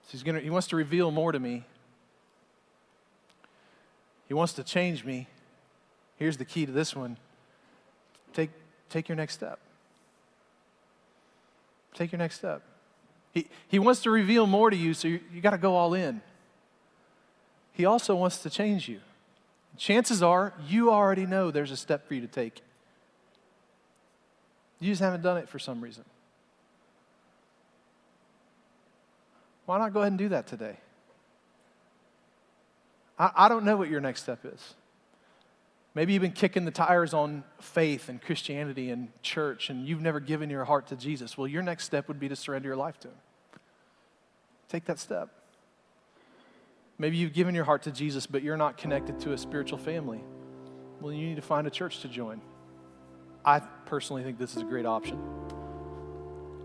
So 0.05 0.13
he's 0.13 0.23
gonna, 0.23 0.41
he 0.41 0.49
wants 0.49 0.69
to 0.69 0.77
reveal 0.77 1.11
more 1.11 1.33
to 1.33 1.39
me. 1.39 1.67
He 4.27 4.33
wants 4.33 4.55
to 4.55 4.65
change 4.65 5.05
me. 5.05 5.29
Here's 6.17 6.39
the 6.39 6.47
key 6.47 6.65
to 6.65 6.73
this 6.73 6.97
one 6.97 7.19
take, 8.33 8.49
take 8.89 9.07
your 9.07 9.17
next 9.17 9.35
step. 9.35 9.59
Take 11.93 12.11
your 12.11 12.21
next 12.21 12.37
step. 12.37 12.63
He, 13.33 13.49
he 13.69 13.79
wants 13.79 14.01
to 14.05 14.11
reveal 14.11 14.47
more 14.47 14.71
to 14.71 14.77
you, 14.77 14.95
so 14.95 15.07
you, 15.07 15.21
you 15.31 15.43
got 15.43 15.51
to 15.51 15.59
go 15.59 15.77
all 15.77 15.93
in. 15.93 16.23
He 17.75 17.85
also 17.85 18.15
wants 18.15 18.39
to 18.45 18.49
change 18.49 18.89
you. 18.89 19.01
Chances 19.77 20.23
are 20.23 20.55
you 20.67 20.91
already 20.91 21.27
know 21.27 21.51
there's 21.51 21.71
a 21.71 21.77
step 21.77 22.09
for 22.09 22.15
you 22.15 22.23
to 22.23 22.27
take. 22.27 22.63
You 24.79 24.91
just 24.91 25.03
haven't 25.03 25.21
done 25.21 25.37
it 25.37 25.51
for 25.51 25.59
some 25.59 25.83
reason. 25.83 26.05
Why 29.71 29.79
not 29.79 29.93
go 29.93 30.01
ahead 30.01 30.11
and 30.11 30.19
do 30.19 30.31
that 30.31 30.49
today? 30.49 30.79
I, 33.17 33.31
I 33.37 33.49
don't 33.49 33.65
know 33.65 33.77
what 33.77 33.89
your 33.89 34.01
next 34.01 34.21
step 34.21 34.41
is. 34.45 34.75
Maybe 35.95 36.13
you've 36.13 36.23
been 36.23 36.33
kicking 36.33 36.65
the 36.65 36.73
tires 36.73 37.15
on 37.15 37.45
faith 37.61 38.09
and 38.09 38.21
Christianity 38.21 38.91
and 38.91 39.11
church, 39.23 39.71
and 39.71 39.87
you've 39.87 40.01
never 40.01 40.19
given 40.19 40.51
your 40.51 40.65
heart 40.65 40.89
to 40.89 40.97
Jesus. 40.97 41.39
Well, 41.39 41.47
your 41.47 41.63
next 41.63 41.85
step 41.85 42.09
would 42.09 42.19
be 42.19 42.29
to 42.29 42.35
surrender 42.35 42.67
your 42.67 42.77
life 42.77 42.99
to 42.99 43.09
Him. 43.11 43.15
Take 44.69 44.87
that 44.87 44.99
step. 44.99 45.29
Maybe 46.99 47.19
you've 47.19 47.33
given 47.33 47.55
your 47.55 47.65
heart 47.65 47.85
to 47.85 47.93
Jesus, 47.93 48.27
but 48.27 48.43
you're 48.43 48.57
not 48.57 48.77
connected 48.77 49.21
to 49.21 49.35
a 49.35 49.39
spiritual 49.39 49.79
family. 49.79 50.21
Well, 51.01 51.13
you 51.13 51.29
need 51.29 51.37
to 51.37 51.43
find 51.43 51.69
a 51.69 51.71
church 51.71 52.01
to 52.01 52.09
join. 52.09 52.41
I 53.45 53.61
personally 53.87 54.25
think 54.25 54.37
this 54.37 54.57
is 54.57 54.63
a 54.63 54.67
great 54.67 54.85
option. 54.85 55.17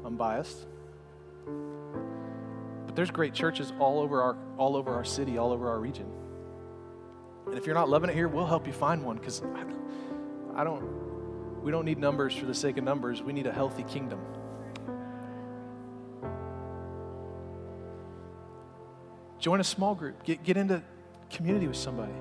I'm 0.03 0.17
biased 0.17 0.65
there's 2.95 3.11
great 3.11 3.33
churches 3.33 3.73
all 3.79 3.99
over 3.99 4.21
our 4.21 4.37
all 4.57 4.75
over 4.75 4.93
our 4.93 5.03
city, 5.03 5.37
all 5.37 5.51
over 5.51 5.69
our 5.69 5.79
region. 5.79 6.09
And 7.47 7.57
if 7.57 7.65
you're 7.65 7.75
not 7.75 7.89
loving 7.89 8.09
it 8.09 8.15
here, 8.15 8.27
we'll 8.27 8.45
help 8.45 8.65
you 8.65 8.73
find 8.73 9.03
one 9.03 9.17
because 9.17 9.41
I, 9.41 9.65
I 10.61 10.63
don't 10.63 11.61
we 11.61 11.71
don't 11.71 11.85
need 11.85 11.97
numbers 11.97 12.35
for 12.35 12.45
the 12.45 12.53
sake 12.53 12.77
of 12.77 12.83
numbers. 12.83 13.21
We 13.21 13.33
need 13.33 13.47
a 13.47 13.51
healthy 13.51 13.83
kingdom. 13.83 14.19
Join 19.39 19.59
a 19.59 19.63
small 19.63 19.93
group. 19.93 20.23
Get, 20.23 20.43
get 20.43 20.57
into 20.57 20.81
community 21.29 21.67
with 21.67 21.77
somebody. 21.77 22.13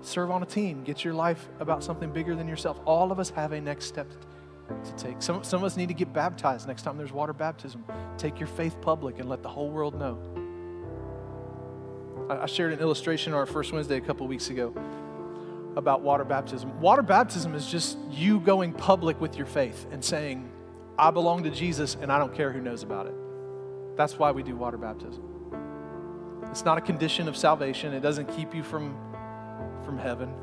Serve 0.00 0.30
on 0.30 0.42
a 0.42 0.46
team. 0.46 0.84
Get 0.84 1.04
your 1.04 1.14
life 1.14 1.48
about 1.58 1.82
something 1.82 2.10
bigger 2.10 2.34
than 2.34 2.46
yourself. 2.48 2.80
All 2.84 3.10
of 3.12 3.18
us 3.18 3.30
have 3.30 3.52
a 3.52 3.60
next 3.60 3.86
step 3.86 4.10
to 4.68 4.92
take. 4.96 5.20
Some, 5.22 5.42
some 5.44 5.60
of 5.60 5.64
us 5.64 5.76
need 5.76 5.88
to 5.88 5.94
get 5.94 6.12
baptized 6.12 6.66
next 6.66 6.82
time 6.82 6.96
there's 6.96 7.12
water 7.12 7.32
baptism. 7.32 7.84
Take 8.16 8.38
your 8.38 8.46
faith 8.46 8.80
public 8.80 9.18
and 9.18 9.28
let 9.28 9.42
the 9.42 9.48
whole 9.48 9.70
world 9.70 9.98
know. 9.98 10.18
I, 12.30 12.42
I 12.42 12.46
shared 12.46 12.72
an 12.72 12.80
illustration 12.80 13.32
on 13.32 13.38
our 13.38 13.46
first 13.46 13.72
Wednesday 13.72 13.96
a 13.96 14.00
couple 14.00 14.26
weeks 14.26 14.50
ago 14.50 14.74
about 15.76 16.02
water 16.02 16.24
baptism. 16.24 16.80
Water 16.80 17.02
baptism 17.02 17.54
is 17.54 17.66
just 17.66 17.98
you 18.10 18.40
going 18.40 18.72
public 18.72 19.20
with 19.20 19.36
your 19.36 19.46
faith 19.46 19.86
and 19.90 20.04
saying, 20.04 20.50
I 20.98 21.10
belong 21.10 21.44
to 21.44 21.50
Jesus 21.50 21.96
and 22.00 22.10
I 22.10 22.18
don't 22.18 22.34
care 22.34 22.52
who 22.52 22.60
knows 22.60 22.82
about 22.82 23.06
it. 23.06 23.14
That's 23.96 24.18
why 24.18 24.32
we 24.32 24.42
do 24.42 24.56
water 24.56 24.76
baptism. 24.76 25.22
It's 26.50 26.64
not 26.64 26.78
a 26.78 26.80
condition 26.80 27.28
of 27.28 27.36
salvation, 27.36 27.92
it 27.92 28.00
doesn't 28.00 28.26
keep 28.36 28.54
you 28.54 28.62
from, 28.62 28.96
from 29.84 29.98
heaven. 29.98 30.34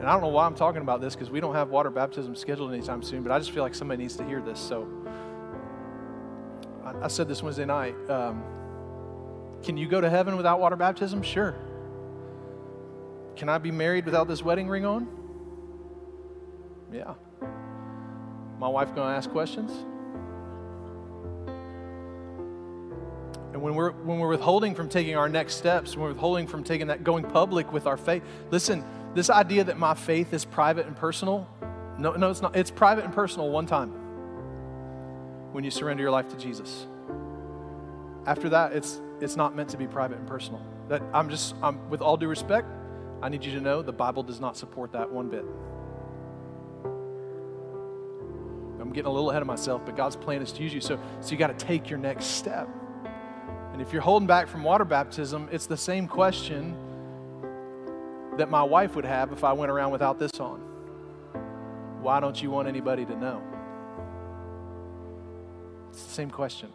And 0.00 0.08
I 0.08 0.12
don't 0.12 0.22
know 0.22 0.28
why 0.28 0.46
I'm 0.46 0.54
talking 0.54 0.80
about 0.80 1.02
this 1.02 1.14
because 1.14 1.30
we 1.30 1.40
don't 1.40 1.54
have 1.54 1.68
water 1.68 1.90
baptism 1.90 2.34
scheduled 2.34 2.72
anytime 2.72 3.02
soon, 3.02 3.22
but 3.22 3.30
I 3.30 3.38
just 3.38 3.50
feel 3.50 3.62
like 3.62 3.74
somebody 3.74 4.02
needs 4.02 4.16
to 4.16 4.24
hear 4.24 4.40
this. 4.40 4.58
So 4.58 4.88
I, 6.82 7.04
I 7.04 7.08
said 7.08 7.28
this 7.28 7.42
Wednesday 7.42 7.66
night. 7.66 7.94
Um, 8.08 8.42
can 9.62 9.76
you 9.76 9.86
go 9.86 10.00
to 10.00 10.08
heaven 10.08 10.38
without 10.38 10.58
water 10.58 10.76
baptism? 10.76 11.22
Sure. 11.22 11.54
Can 13.36 13.50
I 13.50 13.58
be 13.58 13.70
married 13.70 14.06
without 14.06 14.26
this 14.26 14.42
wedding 14.42 14.68
ring 14.68 14.86
on? 14.86 15.06
Yeah. 16.90 17.12
My 18.58 18.68
wife 18.68 18.94
to 18.94 19.02
ask 19.02 19.28
questions? 19.30 19.70
And 23.52 23.60
when 23.60 23.74
we're, 23.74 23.90
when 23.90 24.18
we're 24.18 24.28
withholding 24.28 24.74
from 24.74 24.88
taking 24.88 25.16
our 25.16 25.28
next 25.28 25.56
steps, 25.56 25.94
when 25.94 26.04
we're 26.04 26.12
withholding 26.12 26.46
from 26.46 26.64
taking 26.64 26.86
that, 26.86 27.04
going 27.04 27.24
public 27.24 27.70
with 27.70 27.86
our 27.86 27.98
faith, 27.98 28.22
listen, 28.50 28.82
this 29.14 29.30
idea 29.30 29.64
that 29.64 29.78
my 29.78 29.94
faith 29.94 30.32
is 30.32 30.44
private 30.44 30.86
and 30.86 30.96
personal, 30.96 31.48
no, 31.98 32.12
no, 32.12 32.30
it's 32.30 32.40
not. 32.40 32.56
It's 32.56 32.70
private 32.70 33.04
and 33.04 33.12
personal 33.12 33.50
one 33.50 33.66
time 33.66 33.90
when 35.52 35.64
you 35.64 35.70
surrender 35.70 36.02
your 36.02 36.10
life 36.10 36.28
to 36.28 36.36
Jesus. 36.36 36.86
After 38.26 38.48
that, 38.50 38.72
it's, 38.72 39.00
it's 39.20 39.36
not 39.36 39.54
meant 39.54 39.70
to 39.70 39.76
be 39.76 39.86
private 39.86 40.18
and 40.18 40.26
personal. 40.26 40.62
That 40.88 41.02
I'm 41.12 41.28
just, 41.28 41.54
I'm, 41.62 41.90
with 41.90 42.00
all 42.00 42.16
due 42.16 42.28
respect, 42.28 42.68
I 43.22 43.28
need 43.28 43.44
you 43.44 43.52
to 43.52 43.60
know 43.60 43.82
the 43.82 43.92
Bible 43.92 44.22
does 44.22 44.40
not 44.40 44.56
support 44.56 44.92
that 44.92 45.10
one 45.10 45.28
bit. 45.28 45.44
I'm 48.80 48.92
getting 48.92 49.10
a 49.10 49.12
little 49.12 49.30
ahead 49.30 49.42
of 49.42 49.46
myself, 49.46 49.82
but 49.84 49.96
God's 49.96 50.16
plan 50.16 50.40
is 50.40 50.52
to 50.52 50.62
use 50.62 50.72
you. 50.72 50.80
So, 50.80 50.98
so 51.20 51.32
you 51.32 51.36
got 51.36 51.56
to 51.56 51.66
take 51.66 51.90
your 51.90 51.98
next 51.98 52.24
step. 52.26 52.68
And 53.72 53.82
if 53.82 53.92
you're 53.92 54.02
holding 54.02 54.26
back 54.26 54.48
from 54.48 54.62
water 54.62 54.84
baptism, 54.84 55.48
it's 55.52 55.66
the 55.66 55.76
same 55.76 56.08
question 56.08 56.76
that 58.40 58.50
my 58.50 58.62
wife 58.62 58.96
would 58.96 59.04
have 59.04 59.32
if 59.32 59.44
I 59.44 59.52
went 59.52 59.70
around 59.70 59.92
without 59.92 60.18
this 60.18 60.40
on. 60.40 60.60
Why 62.00 62.20
don't 62.20 62.42
you 62.42 62.50
want 62.50 62.68
anybody 62.68 63.04
to 63.04 63.14
know? 63.14 63.42
It's 65.90 66.02
the 66.02 66.10
same 66.10 66.30
question. 66.30 66.70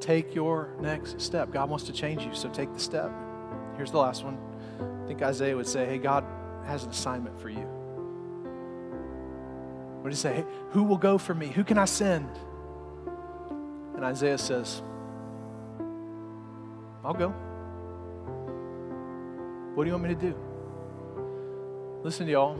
Take 0.00 0.34
your 0.34 0.74
next 0.80 1.18
step. 1.18 1.50
God 1.50 1.70
wants 1.70 1.86
to 1.86 1.92
change 1.92 2.24
you, 2.24 2.34
so 2.34 2.50
take 2.50 2.72
the 2.74 2.78
step. 2.78 3.10
Here's 3.76 3.90
the 3.90 3.98
last 3.98 4.22
one. 4.22 4.38
I 5.02 5.06
think 5.06 5.22
Isaiah 5.22 5.56
would 5.56 5.66
say, 5.66 5.86
Hey, 5.86 5.96
God 5.96 6.22
has 6.66 6.84
an 6.84 6.90
assignment 6.90 7.40
for 7.40 7.48
you. 7.48 7.66
What 10.02 10.10
did 10.10 10.16
he 10.16 10.20
say? 10.20 10.34
Hey, 10.34 10.44
who 10.72 10.82
will 10.82 10.98
go 10.98 11.16
for 11.16 11.32
me? 11.34 11.48
Who 11.48 11.64
can 11.64 11.78
I 11.78 11.86
send? 11.86 12.28
And 13.96 14.04
Isaiah 14.04 14.36
says, 14.36 14.82
I'll 17.02 17.14
go. 17.14 17.34
What 19.80 19.84
do 19.84 19.88
you 19.88 19.94
want 19.94 20.08
me 20.10 20.14
to 20.14 20.20
do? 20.20 20.36
Listen, 22.04 22.26
to 22.26 22.32
y'all. 22.32 22.58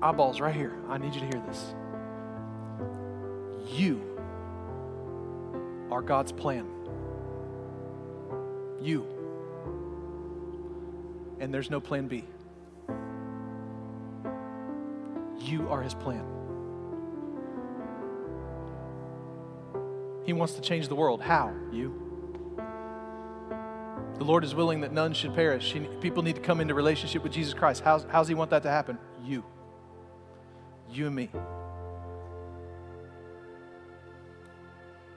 Eyeballs 0.00 0.40
right 0.40 0.54
here. 0.54 0.72
I 0.88 0.96
need 0.96 1.14
you 1.14 1.20
to 1.20 1.26
hear 1.26 1.42
this. 1.46 1.74
You 3.76 4.00
are 5.90 6.00
God's 6.00 6.32
plan. 6.32 6.64
You. 8.80 9.06
And 11.38 11.52
there's 11.52 11.68
no 11.68 11.80
plan 11.80 12.08
B. 12.08 12.24
You 15.38 15.68
are 15.68 15.82
His 15.82 15.92
plan. 15.92 16.24
He 20.24 20.32
wants 20.32 20.54
to 20.54 20.62
change 20.62 20.88
the 20.88 20.94
world. 20.94 21.20
How? 21.20 21.52
You. 21.70 22.09
The 24.20 24.26
Lord 24.26 24.44
is 24.44 24.54
willing 24.54 24.82
that 24.82 24.92
none 24.92 25.14
should 25.14 25.34
perish. 25.34 25.74
People 26.02 26.22
need 26.22 26.36
to 26.36 26.42
come 26.42 26.60
into 26.60 26.74
relationship 26.74 27.22
with 27.22 27.32
Jesus 27.32 27.54
Christ. 27.54 27.82
How's, 27.82 28.04
how's 28.10 28.28
He 28.28 28.34
want 28.34 28.50
that 28.50 28.62
to 28.64 28.68
happen? 28.68 28.98
You. 29.24 29.42
You 30.90 31.06
and 31.06 31.16
me. 31.16 31.30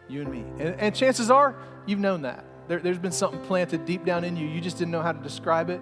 You 0.07 0.21
and 0.21 0.31
me. 0.31 0.45
And, 0.57 0.79
and 0.79 0.95
chances 0.95 1.29
are, 1.29 1.53
you've 1.85 1.99
known 1.99 2.21
that. 2.21 2.45
There, 2.69 2.79
there's 2.79 2.97
been 2.97 3.11
something 3.11 3.41
planted 3.41 3.83
deep 3.83 4.05
down 4.05 4.23
in 4.23 4.37
you. 4.37 4.47
You 4.47 4.61
just 4.61 4.77
didn't 4.77 4.91
know 4.91 5.01
how 5.01 5.11
to 5.11 5.21
describe 5.21 5.69
it, 5.69 5.81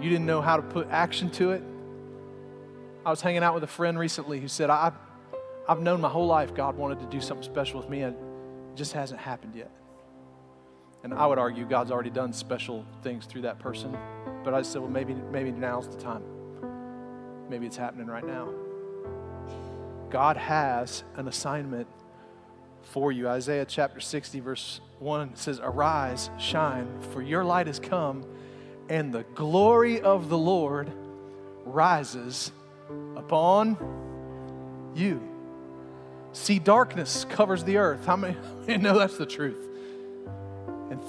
you 0.00 0.10
didn't 0.10 0.26
know 0.26 0.40
how 0.40 0.56
to 0.56 0.62
put 0.62 0.88
action 0.90 1.30
to 1.30 1.52
it. 1.52 1.62
I 3.06 3.10
was 3.10 3.20
hanging 3.20 3.44
out 3.44 3.54
with 3.54 3.62
a 3.62 3.68
friend 3.68 3.96
recently 3.96 4.40
who 4.40 4.48
said, 4.48 4.68
I've, 4.68 4.94
I've 5.68 5.80
known 5.80 6.00
my 6.00 6.08
whole 6.08 6.26
life 6.26 6.56
God 6.56 6.76
wanted 6.76 6.98
to 6.98 7.06
do 7.06 7.20
something 7.20 7.44
special 7.44 7.78
with 7.78 7.88
me, 7.88 8.02
and 8.02 8.16
it 8.16 8.76
just 8.76 8.94
hasn't 8.94 9.20
happened 9.20 9.54
yet. 9.54 9.70
And 11.10 11.18
I 11.18 11.26
would 11.26 11.38
argue 11.38 11.64
God's 11.64 11.90
already 11.90 12.10
done 12.10 12.34
special 12.34 12.84
things 13.02 13.24
through 13.24 13.40
that 13.42 13.58
person. 13.58 13.96
But 14.44 14.52
I 14.52 14.60
said, 14.60 14.82
well, 14.82 14.90
maybe, 14.90 15.14
maybe 15.14 15.50
now's 15.50 15.88
the 15.88 15.96
time. 15.96 16.22
Maybe 17.48 17.66
it's 17.66 17.78
happening 17.78 18.08
right 18.08 18.26
now. 18.26 18.50
God 20.10 20.36
has 20.36 21.04
an 21.16 21.26
assignment 21.26 21.86
for 22.82 23.10
you. 23.10 23.26
Isaiah 23.26 23.64
chapter 23.64 24.00
60, 24.00 24.40
verse 24.40 24.82
1 24.98 25.34
says, 25.34 25.60
Arise, 25.62 26.28
shine, 26.38 27.00
for 27.12 27.22
your 27.22 27.42
light 27.42 27.68
has 27.68 27.80
come, 27.80 28.26
and 28.90 29.10
the 29.10 29.22
glory 29.34 30.02
of 30.02 30.28
the 30.28 30.36
Lord 30.36 30.92
rises 31.64 32.52
upon 33.16 33.78
you. 34.94 35.22
See, 36.34 36.58
darkness 36.58 37.24
covers 37.30 37.64
the 37.64 37.78
earth. 37.78 38.04
How 38.04 38.16
many, 38.16 38.34
how 38.34 38.42
many 38.66 38.82
know 38.82 38.98
that's 38.98 39.16
the 39.16 39.24
truth? 39.24 39.67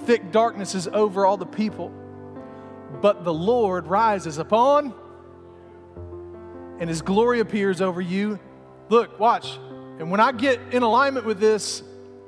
Thick 0.10 0.32
darkness 0.32 0.74
is 0.74 0.88
over 0.88 1.24
all 1.24 1.38
the 1.38 1.46
people. 1.46 1.92
But 3.00 3.24
the 3.24 3.32
Lord 3.32 3.86
rises 3.86 4.40
upon, 4.40 4.92
and 6.80 6.90
his 6.90 7.04
glory 7.04 7.42
appears 7.42 7.80
over 7.80 8.02
you. 8.02 8.40
Look, 8.90 9.20
watch. 9.20 9.60
And 10.00 10.10
when 10.10 10.20
I 10.20 10.32
get 10.32 10.60
in 10.72 10.82
alignment 10.82 11.28
with 11.28 11.40
this 11.40 11.84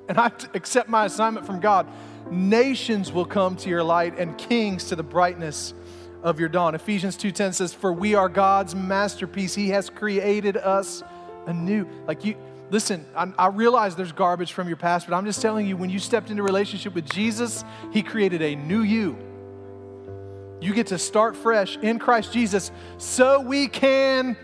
and 0.08 0.20
I 0.20 0.30
accept 0.54 0.90
my 0.90 1.06
assignment 1.06 1.48
from 1.48 1.60
God, 1.60 1.88
nations 2.30 3.12
will 3.12 3.26
come 3.26 3.56
to 3.56 3.68
your 3.68 3.84
light 3.84 4.20
and 4.20 4.38
kings 4.38 4.90
to 4.90 4.96
the 4.96 5.02
brightness 5.02 5.74
of 6.22 6.40
your 6.40 6.50
dawn. 6.50 6.76
Ephesians 6.76 7.18
2:10 7.18 7.52
says, 7.52 7.74
"For 7.74 7.92
we 7.92 8.14
are 8.14 8.30
God's 8.30 8.76
masterpiece. 8.76 9.56
He 9.56 9.70
has 9.70 9.90
created 9.90 10.56
us 10.56 11.02
anew." 11.48 11.88
Like 12.08 12.26
you 12.26 12.36
listen, 12.72 13.06
I, 13.16 13.32
I, 13.38 13.48
realize 13.48 13.96
there's 13.96 14.14
garbage 14.14 14.54
from 14.54 14.68
your 14.68 14.78
past, 14.78 15.08
but 15.08 15.16
I'm 15.16 15.26
just 15.26 15.42
telling 15.42 15.68
you, 15.68 15.76
when 15.76 15.90
you 15.90 16.00
stepped 16.00 16.30
into 16.32 16.42
relationship 16.42 16.96
with 16.96 17.08
Jesus, 17.10 17.64
He 17.92 18.02
created 18.02 18.42
a 18.42 18.56
new 18.56 18.82
you. 18.82 19.18
You 20.62 20.74
get 20.74 20.88
to 20.88 20.98
start 20.98 21.36
fresh 21.36 21.78
in 21.78 22.00
Christ 22.00 22.32
Jesus 22.32 22.72
so 22.98 23.42
we 23.42 23.68
can, 23.68 24.38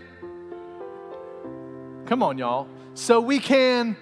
come 2.06 2.22
on, 2.22 2.36
y'all, 2.38 2.68
so 2.94 3.20
we 3.20 3.38
can 3.38 3.96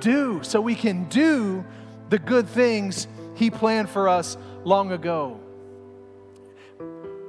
do, 0.00 0.40
so 0.42 0.60
we 0.60 0.74
can 0.74 1.04
do 1.08 1.64
the 2.08 2.18
good 2.18 2.48
things 2.48 3.06
He 3.34 3.50
planned 3.50 3.90
for 3.90 4.08
us 4.08 4.38
long 4.64 4.90
ago. 4.90 5.40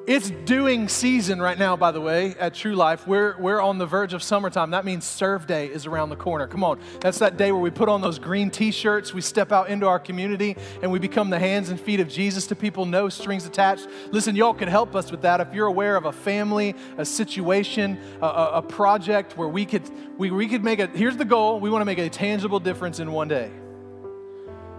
It's 0.07 0.29
doing 0.45 0.87
season 0.87 1.41
right 1.41 1.59
now, 1.59 1.75
by 1.75 1.91
the 1.91 1.99
way, 1.99 2.33
at 2.39 2.53
True 2.53 2.75
Life. 2.75 3.05
We're, 3.05 3.37
we're 3.37 3.59
on 3.61 3.77
the 3.77 3.85
verge 3.85 4.13
of 4.13 4.23
summertime. 4.23 4.71
That 4.71 4.85
means 4.85 5.03
Serve 5.03 5.45
Day 5.45 5.67
is 5.67 5.85
around 5.85 6.11
the 6.11 6.15
corner. 6.15 6.47
Come 6.47 6.63
on. 6.63 6.79
That's 7.01 7.19
that 7.19 7.35
day 7.35 7.51
where 7.51 7.59
we 7.59 7.71
put 7.71 7.89
on 7.89 7.99
those 7.99 8.17
green 8.17 8.49
t 8.49 8.71
shirts, 8.71 9.13
we 9.13 9.19
step 9.19 9.51
out 9.51 9.69
into 9.69 9.85
our 9.85 9.99
community, 9.99 10.55
and 10.81 10.93
we 10.93 10.97
become 10.97 11.29
the 11.29 11.37
hands 11.37 11.71
and 11.71 11.77
feet 11.77 11.99
of 11.99 12.07
Jesus 12.07 12.47
to 12.47 12.55
people, 12.55 12.85
no 12.85 13.09
strings 13.09 13.45
attached. 13.45 13.89
Listen, 14.11 14.33
y'all 14.33 14.53
can 14.53 14.69
help 14.69 14.95
us 14.95 15.11
with 15.11 15.23
that. 15.23 15.41
If 15.41 15.53
you're 15.53 15.67
aware 15.67 15.97
of 15.97 16.05
a 16.05 16.13
family, 16.13 16.73
a 16.97 17.03
situation, 17.03 17.99
a, 18.21 18.25
a, 18.27 18.51
a 18.53 18.61
project 18.61 19.35
where 19.35 19.49
we 19.49 19.65
could, 19.65 19.83
we, 20.17 20.31
we 20.31 20.47
could 20.47 20.63
make 20.63 20.79
a, 20.79 20.87
here's 20.87 21.17
the 21.17 21.25
goal 21.25 21.59
we 21.59 21.69
want 21.69 21.81
to 21.81 21.85
make 21.85 21.97
a 21.97 22.07
tangible 22.07 22.61
difference 22.61 23.01
in 23.01 23.11
one 23.11 23.27
day. 23.27 23.51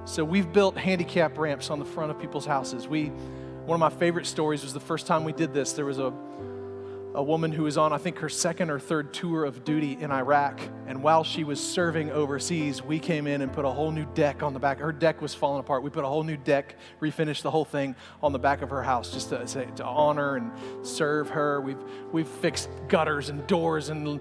So 0.06 0.24
we've 0.24 0.50
built 0.54 0.78
handicap 0.78 1.36
ramps 1.36 1.68
on 1.68 1.78
the 1.78 1.84
front 1.84 2.10
of 2.10 2.18
people's 2.18 2.46
houses. 2.46 2.88
We, 2.88 3.12
one 3.68 3.74
of 3.74 3.92
my 3.92 3.98
favorite 3.98 4.24
stories 4.24 4.62
was 4.62 4.72
the 4.72 4.80
first 4.80 5.06
time 5.06 5.24
we 5.24 5.32
did 5.34 5.52
this. 5.52 5.74
There 5.74 5.84
was 5.84 5.98
a, 5.98 6.10
a 7.14 7.22
woman 7.22 7.52
who 7.52 7.64
was 7.64 7.76
on, 7.76 7.92
I 7.92 7.98
think, 7.98 8.16
her 8.20 8.30
second 8.30 8.70
or 8.70 8.78
third 8.80 9.12
tour 9.12 9.44
of 9.44 9.62
duty 9.62 9.98
in 10.00 10.10
Iraq. 10.10 10.58
And 10.86 11.02
while 11.02 11.22
she 11.22 11.44
was 11.44 11.60
serving 11.60 12.10
overseas, 12.10 12.82
we 12.82 12.98
came 12.98 13.26
in 13.26 13.42
and 13.42 13.52
put 13.52 13.66
a 13.66 13.70
whole 13.70 13.90
new 13.90 14.06
deck 14.14 14.42
on 14.42 14.54
the 14.54 14.58
back. 14.58 14.78
Her 14.78 14.90
deck 14.90 15.20
was 15.20 15.34
falling 15.34 15.60
apart. 15.60 15.82
We 15.82 15.90
put 15.90 16.02
a 16.02 16.08
whole 16.08 16.22
new 16.22 16.38
deck, 16.38 16.76
refinished 17.02 17.42
the 17.42 17.50
whole 17.50 17.66
thing 17.66 17.94
on 18.22 18.32
the 18.32 18.38
back 18.38 18.62
of 18.62 18.70
her 18.70 18.82
house 18.82 19.12
just 19.12 19.28
to, 19.28 19.44
to 19.44 19.84
honor 19.84 20.36
and 20.36 20.50
serve 20.80 21.28
her. 21.28 21.60
We've, 21.60 21.84
we've 22.10 22.26
fixed 22.26 22.70
gutters 22.88 23.28
and 23.28 23.46
doors 23.46 23.90
and 23.90 24.18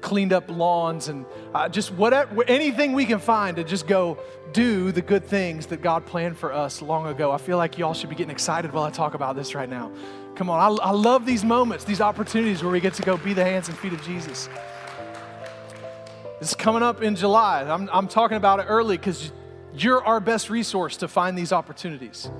cleaned 0.00 0.32
up 0.32 0.50
lawns 0.50 1.08
and 1.08 1.26
uh, 1.54 1.68
just 1.68 1.92
whatever, 1.92 2.44
anything 2.44 2.92
we 2.92 3.04
can 3.04 3.18
find 3.18 3.56
to 3.56 3.64
just 3.64 3.86
go 3.86 4.18
do 4.52 4.92
the 4.92 5.02
good 5.02 5.24
things 5.24 5.66
that 5.66 5.82
God 5.82 6.06
planned 6.06 6.38
for 6.38 6.52
us 6.52 6.82
long 6.82 7.06
ago. 7.06 7.32
I 7.32 7.38
feel 7.38 7.56
like 7.56 7.78
y'all 7.78 7.94
should 7.94 8.10
be 8.10 8.16
getting 8.16 8.30
excited 8.30 8.72
while 8.72 8.84
I 8.84 8.90
talk 8.90 9.14
about 9.14 9.36
this 9.36 9.54
right 9.54 9.68
now. 9.68 9.90
Come 10.34 10.50
on, 10.50 10.60
I, 10.60 10.84
I 10.84 10.90
love 10.90 11.26
these 11.26 11.44
moments, 11.44 11.84
these 11.84 12.00
opportunities 12.00 12.62
where 12.62 12.72
we 12.72 12.80
get 12.80 12.94
to 12.94 13.02
go 13.02 13.16
be 13.16 13.32
the 13.32 13.44
hands 13.44 13.68
and 13.68 13.76
feet 13.78 13.92
of 13.92 14.02
Jesus. 14.02 14.48
This 16.38 16.50
is 16.50 16.54
coming 16.54 16.82
up 16.82 17.02
in 17.02 17.16
July. 17.16 17.62
I'm, 17.62 17.88
I'm 17.92 18.08
talking 18.08 18.36
about 18.36 18.60
it 18.60 18.64
early 18.64 18.98
because 18.98 19.32
you're 19.74 20.04
our 20.04 20.20
best 20.20 20.50
resource 20.50 20.98
to 20.98 21.08
find 21.08 21.36
these 21.36 21.52
opportunities. 21.52 22.30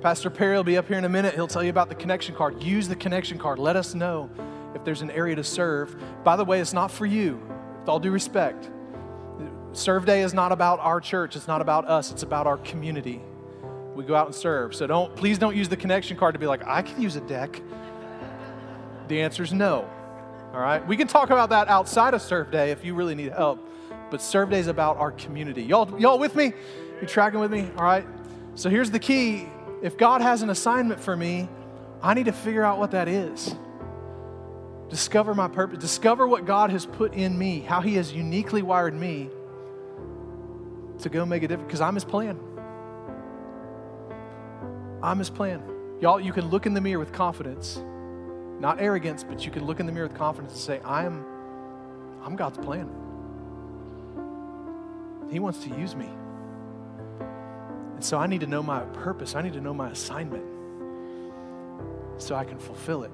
Pastor 0.00 0.30
Perry 0.30 0.56
will 0.56 0.64
be 0.64 0.76
up 0.76 0.88
here 0.88 0.98
in 0.98 1.04
a 1.04 1.08
minute. 1.08 1.34
He'll 1.34 1.46
tell 1.46 1.62
you 1.62 1.70
about 1.70 1.88
the 1.88 1.94
connection 1.94 2.34
card. 2.34 2.60
Use 2.60 2.88
the 2.88 2.96
connection 2.96 3.38
card. 3.38 3.60
Let 3.60 3.76
us 3.76 3.94
know 3.94 4.28
if 4.74 4.84
there's 4.84 5.02
an 5.02 5.10
area 5.10 5.36
to 5.36 5.44
serve. 5.44 5.96
By 6.24 6.36
the 6.36 6.44
way, 6.44 6.60
it's 6.60 6.72
not 6.72 6.90
for 6.90 7.06
you, 7.06 7.40
with 7.80 7.88
all 7.88 8.00
due 8.00 8.10
respect. 8.10 8.70
Serve 9.72 10.04
Day 10.04 10.22
is 10.22 10.34
not 10.34 10.52
about 10.52 10.80
our 10.80 11.00
church, 11.00 11.34
it's 11.36 11.48
not 11.48 11.60
about 11.60 11.88
us, 11.88 12.12
it's 12.12 12.22
about 12.22 12.46
our 12.46 12.58
community. 12.58 13.22
We 13.94 14.04
go 14.04 14.14
out 14.14 14.26
and 14.26 14.34
serve. 14.34 14.74
So 14.74 14.86
don't 14.86 15.14
please 15.16 15.38
don't 15.38 15.56
use 15.56 15.68
the 15.68 15.76
connection 15.76 16.16
card 16.16 16.34
to 16.34 16.38
be 16.38 16.46
like, 16.46 16.66
I 16.66 16.82
can 16.82 17.00
use 17.00 17.16
a 17.16 17.20
deck. 17.22 17.60
The 19.08 19.20
answer 19.20 19.42
is 19.42 19.52
no. 19.52 19.88
All 20.52 20.60
right? 20.60 20.86
We 20.86 20.96
can 20.96 21.06
talk 21.06 21.30
about 21.30 21.50
that 21.50 21.68
outside 21.68 22.14
of 22.14 22.22
Serve 22.22 22.50
Day 22.50 22.70
if 22.70 22.84
you 22.84 22.94
really 22.94 23.14
need 23.14 23.32
help. 23.32 23.66
But 24.10 24.20
Serve 24.20 24.50
Day 24.50 24.60
is 24.60 24.66
about 24.66 24.98
our 24.98 25.12
community. 25.12 25.62
Y'all, 25.62 25.98
y'all 25.98 26.18
with 26.18 26.34
me? 26.34 26.52
You 27.00 27.06
tracking 27.06 27.40
with 27.40 27.50
me? 27.50 27.70
All 27.78 27.84
right. 27.84 28.06
So 28.54 28.68
here's 28.68 28.90
the 28.90 28.98
key. 28.98 29.46
If 29.82 29.96
God 29.96 30.20
has 30.20 30.42
an 30.42 30.50
assignment 30.50 31.00
for 31.00 31.16
me, 31.16 31.48
I 32.02 32.14
need 32.14 32.26
to 32.26 32.32
figure 32.32 32.62
out 32.62 32.78
what 32.78 32.90
that 32.90 33.08
is. 33.08 33.54
Discover 34.92 35.34
my 35.34 35.48
purpose. 35.48 35.78
Discover 35.78 36.28
what 36.28 36.44
God 36.44 36.68
has 36.68 36.84
put 36.84 37.14
in 37.14 37.36
me, 37.36 37.60
how 37.60 37.80
He 37.80 37.94
has 37.94 38.12
uniquely 38.12 38.60
wired 38.60 38.92
me 38.92 39.30
to 40.98 41.08
go 41.08 41.24
make 41.24 41.42
a 41.42 41.48
difference 41.48 41.66
because 41.66 41.80
I'm 41.80 41.94
his 41.94 42.04
plan. 42.04 42.38
I'm 45.02 45.18
his 45.18 45.30
plan. 45.30 45.62
Y'all, 46.00 46.20
you 46.20 46.32
can 46.32 46.50
look 46.50 46.66
in 46.66 46.74
the 46.74 46.80
mirror 46.82 46.98
with 46.98 47.10
confidence, 47.10 47.82
not 48.60 48.80
arrogance, 48.80 49.24
but 49.24 49.46
you 49.46 49.50
can 49.50 49.64
look 49.64 49.80
in 49.80 49.86
the 49.86 49.92
mirror 49.92 50.08
with 50.08 50.16
confidence 50.16 50.52
and 50.52 50.60
say, 50.60 50.80
I 50.84 51.04
am, 51.06 51.24
I'm 52.22 52.36
God's 52.36 52.58
plan. 52.58 52.88
He 55.30 55.38
wants 55.38 55.64
to 55.64 55.70
use 55.70 55.96
me. 55.96 56.10
And 57.94 58.04
so 58.04 58.18
I 58.18 58.26
need 58.26 58.40
to 58.40 58.46
know 58.46 58.62
my 58.62 58.80
purpose. 58.80 59.34
I 59.34 59.40
need 59.40 59.54
to 59.54 59.60
know 59.62 59.72
my 59.72 59.90
assignment 59.90 60.44
so 62.18 62.34
I 62.34 62.44
can 62.44 62.58
fulfill 62.58 63.04
it. 63.04 63.10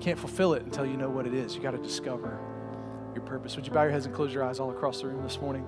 Can't 0.00 0.18
fulfill 0.18 0.54
it 0.54 0.62
until 0.62 0.86
you 0.86 0.96
know 0.96 1.10
what 1.10 1.26
it 1.26 1.34
is. 1.34 1.54
You 1.54 1.62
got 1.62 1.72
to 1.72 1.78
discover 1.78 2.38
your 3.14 3.22
purpose. 3.22 3.56
Would 3.56 3.66
you 3.66 3.72
bow 3.72 3.82
your 3.82 3.92
heads 3.92 4.06
and 4.06 4.14
close 4.14 4.32
your 4.32 4.44
eyes 4.44 4.60
all 4.60 4.70
across 4.70 5.00
the 5.00 5.08
room 5.08 5.22
this 5.22 5.40
morning? 5.40 5.66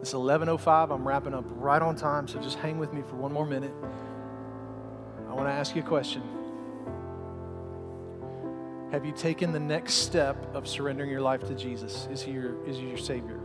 It's 0.00 0.12
11:05. 0.12 0.90
I'm 0.90 1.06
wrapping 1.06 1.34
up 1.34 1.44
right 1.56 1.82
on 1.82 1.96
time, 1.96 2.28
so 2.28 2.40
just 2.40 2.58
hang 2.58 2.78
with 2.78 2.92
me 2.92 3.02
for 3.02 3.16
one 3.16 3.32
more 3.32 3.46
minute. 3.46 3.74
I 5.28 5.34
want 5.34 5.48
to 5.48 5.52
ask 5.52 5.74
you 5.74 5.82
a 5.82 5.86
question. 5.86 6.22
Have 8.92 9.04
you 9.04 9.12
taken 9.12 9.52
the 9.52 9.60
next 9.60 9.94
step 9.94 10.54
of 10.54 10.66
surrendering 10.66 11.10
your 11.10 11.20
life 11.20 11.42
to 11.48 11.54
Jesus? 11.54 12.08
Is 12.10 12.22
he 12.22 12.32
your, 12.32 12.64
is 12.66 12.78
he 12.78 12.88
your 12.88 12.96
Savior? 12.96 13.38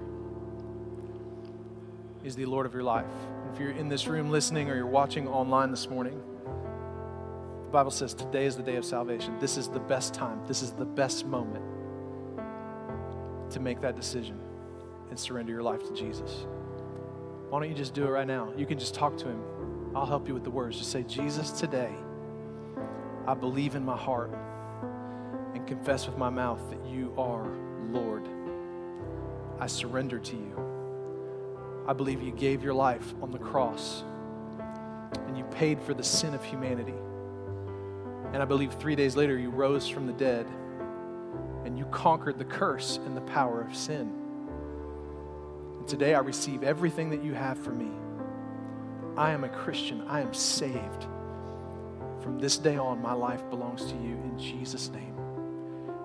Is 2.24 2.38
the 2.38 2.46
Lord 2.46 2.66
of 2.66 2.74
your 2.74 2.84
life? 2.84 3.06
If 3.52 3.60
you're 3.60 3.72
in 3.72 3.90
this 3.90 4.08
room 4.08 4.30
listening 4.32 4.70
or 4.70 4.76
you're 4.76 4.88
watching 4.88 5.28
online 5.28 5.72
this 5.72 5.90
morning, 5.90 6.22
the 7.66 7.70
Bible 7.70 7.92
says 7.92 8.14
today 8.14 8.46
is 8.46 8.56
the 8.56 8.64
day 8.64 8.78
of 8.78 8.86
salvation. 8.86 9.38
This 9.40 9.58
is 9.58 9.68
the 9.68 9.82
best 9.82 10.14
time. 10.14 10.40
This 10.48 10.62
is 10.62 10.72
the 10.72 10.86
best 10.86 11.26
moment 11.26 11.66
to 13.52 13.60
make 13.60 13.82
that 13.82 13.98
decision 13.98 14.40
and 15.10 15.20
surrender 15.20 15.52
your 15.52 15.64
life 15.64 15.84
to 15.84 15.94
Jesus. 15.94 16.46
Why 17.50 17.60
don't 17.60 17.68
you 17.68 17.76
just 17.76 17.94
do 17.94 18.06
it 18.06 18.10
right 18.10 18.26
now? 18.26 18.54
You 18.56 18.66
can 18.66 18.80
just 18.80 18.96
talk 18.96 19.18
to 19.18 19.28
Him. 19.28 19.44
I'll 19.94 20.06
help 20.06 20.26
you 20.26 20.34
with 20.34 20.46
the 20.46 20.50
words. 20.50 20.78
Just 20.78 20.92
say, 20.92 21.04
Jesus, 21.04 21.52
today, 21.52 21.94
I 23.28 23.34
believe 23.34 23.76
in 23.76 23.84
my 23.84 23.98
heart 23.98 24.32
and 25.54 25.68
confess 25.68 26.08
with 26.08 26.18
my 26.18 26.30
mouth 26.30 26.62
that 26.70 26.86
you 26.86 27.14
are 27.18 27.46
Lord. 27.92 28.30
I 29.60 29.68
surrender 29.68 30.20
to 30.20 30.36
you. 30.38 30.73
I 31.86 31.94
believe 31.94 32.22
you 32.22 32.32
gave 32.32 32.64
your 32.64 32.74
life 32.74 33.14
on 33.22 33.32
the 33.32 33.40
cross 33.40 34.04
and 35.28 35.38
you 35.38 35.44
paid 35.46 35.82
for 35.82 35.94
the 35.94 36.04
sin 36.04 36.34
of 36.34 36.44
humanity. 36.44 36.94
And 38.32 38.42
I 38.42 38.46
believe 38.46 38.74
three 38.74 38.96
days 38.96 39.16
later 39.16 39.38
you 39.38 39.50
rose 39.50 39.88
from 39.88 40.08
the 40.08 40.14
dead 40.14 40.48
and 41.66 41.78
you 41.78 41.86
conquered 41.86 42.38
the 42.38 42.46
curse 42.46 43.00
and 43.06 43.16
the 43.18 43.22
power 43.22 43.62
of 43.62 43.76
sin. 43.76 44.14
And 45.78 45.88
today 45.88 46.16
I 46.16 46.20
receive 46.20 46.64
everything 46.64 47.10
that 47.10 47.24
you 47.24 47.34
have 47.34 47.58
for 47.58 47.72
me. 47.72 47.92
I 49.18 49.32
am 49.32 49.44
a 49.44 49.50
Christian. 49.50 50.04
I 50.08 50.22
am 50.22 50.34
saved. 50.34 51.06
From 52.22 52.40
this 52.40 52.58
day 52.58 52.78
on, 52.78 53.02
my 53.02 53.14
life 53.14 53.48
belongs 53.50 53.84
to 53.86 53.96
you 53.98 54.16
in 54.24 54.40
Jesus' 54.40 54.90
name. 54.90 55.16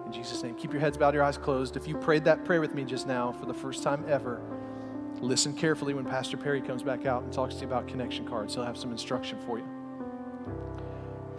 In 0.07 0.13
Jesus' 0.13 0.43
name. 0.43 0.57
Keep 0.57 0.73
your 0.73 0.81
heads 0.81 0.99
bowed, 0.99 1.15
your 1.15 1.23
eyes 1.23 1.39
closed. 1.39 1.77
If 1.77 1.87
you 1.87 1.97
prayed 1.97 2.25
that 2.25 2.45
prayer 2.45 2.61
with 2.61 2.75
me 2.75 2.85
just 2.85 3.07
now 3.07 3.31
for 3.33 3.47
the 3.47 3.55
first 3.55 3.83
time 3.85 4.05
ever, 4.09 4.41
listen 5.21 5.53
carefully 5.53 5.95
when 5.95 6.05
Pastor 6.05 6.37
Perry 6.37 6.61
comes 6.61 6.83
back 6.83 7.07
out 7.07 7.23
and 7.23 7.33
talks 7.33 7.55
to 7.55 7.61
you 7.63 7.67
about 7.67 7.89
connection 7.89 8.27
cards. 8.27 8.55
He'll 8.55 8.65
have 8.65 8.77
some 8.77 8.91
instruction 8.91 9.39
for 9.47 9.59
you. 9.59 9.67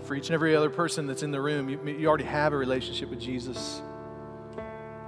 For 0.03 0.15
each 0.15 0.27
and 0.27 0.33
every 0.33 0.55
other 0.55 0.69
person 0.69 1.07
that's 1.07 1.23
in 1.23 1.31
the 1.31 1.41
room, 1.41 1.69
you, 1.69 1.79
you 1.87 2.07
already 2.07 2.23
have 2.23 2.53
a 2.53 2.57
relationship 2.57 3.09
with 3.09 3.19
Jesus. 3.19 3.81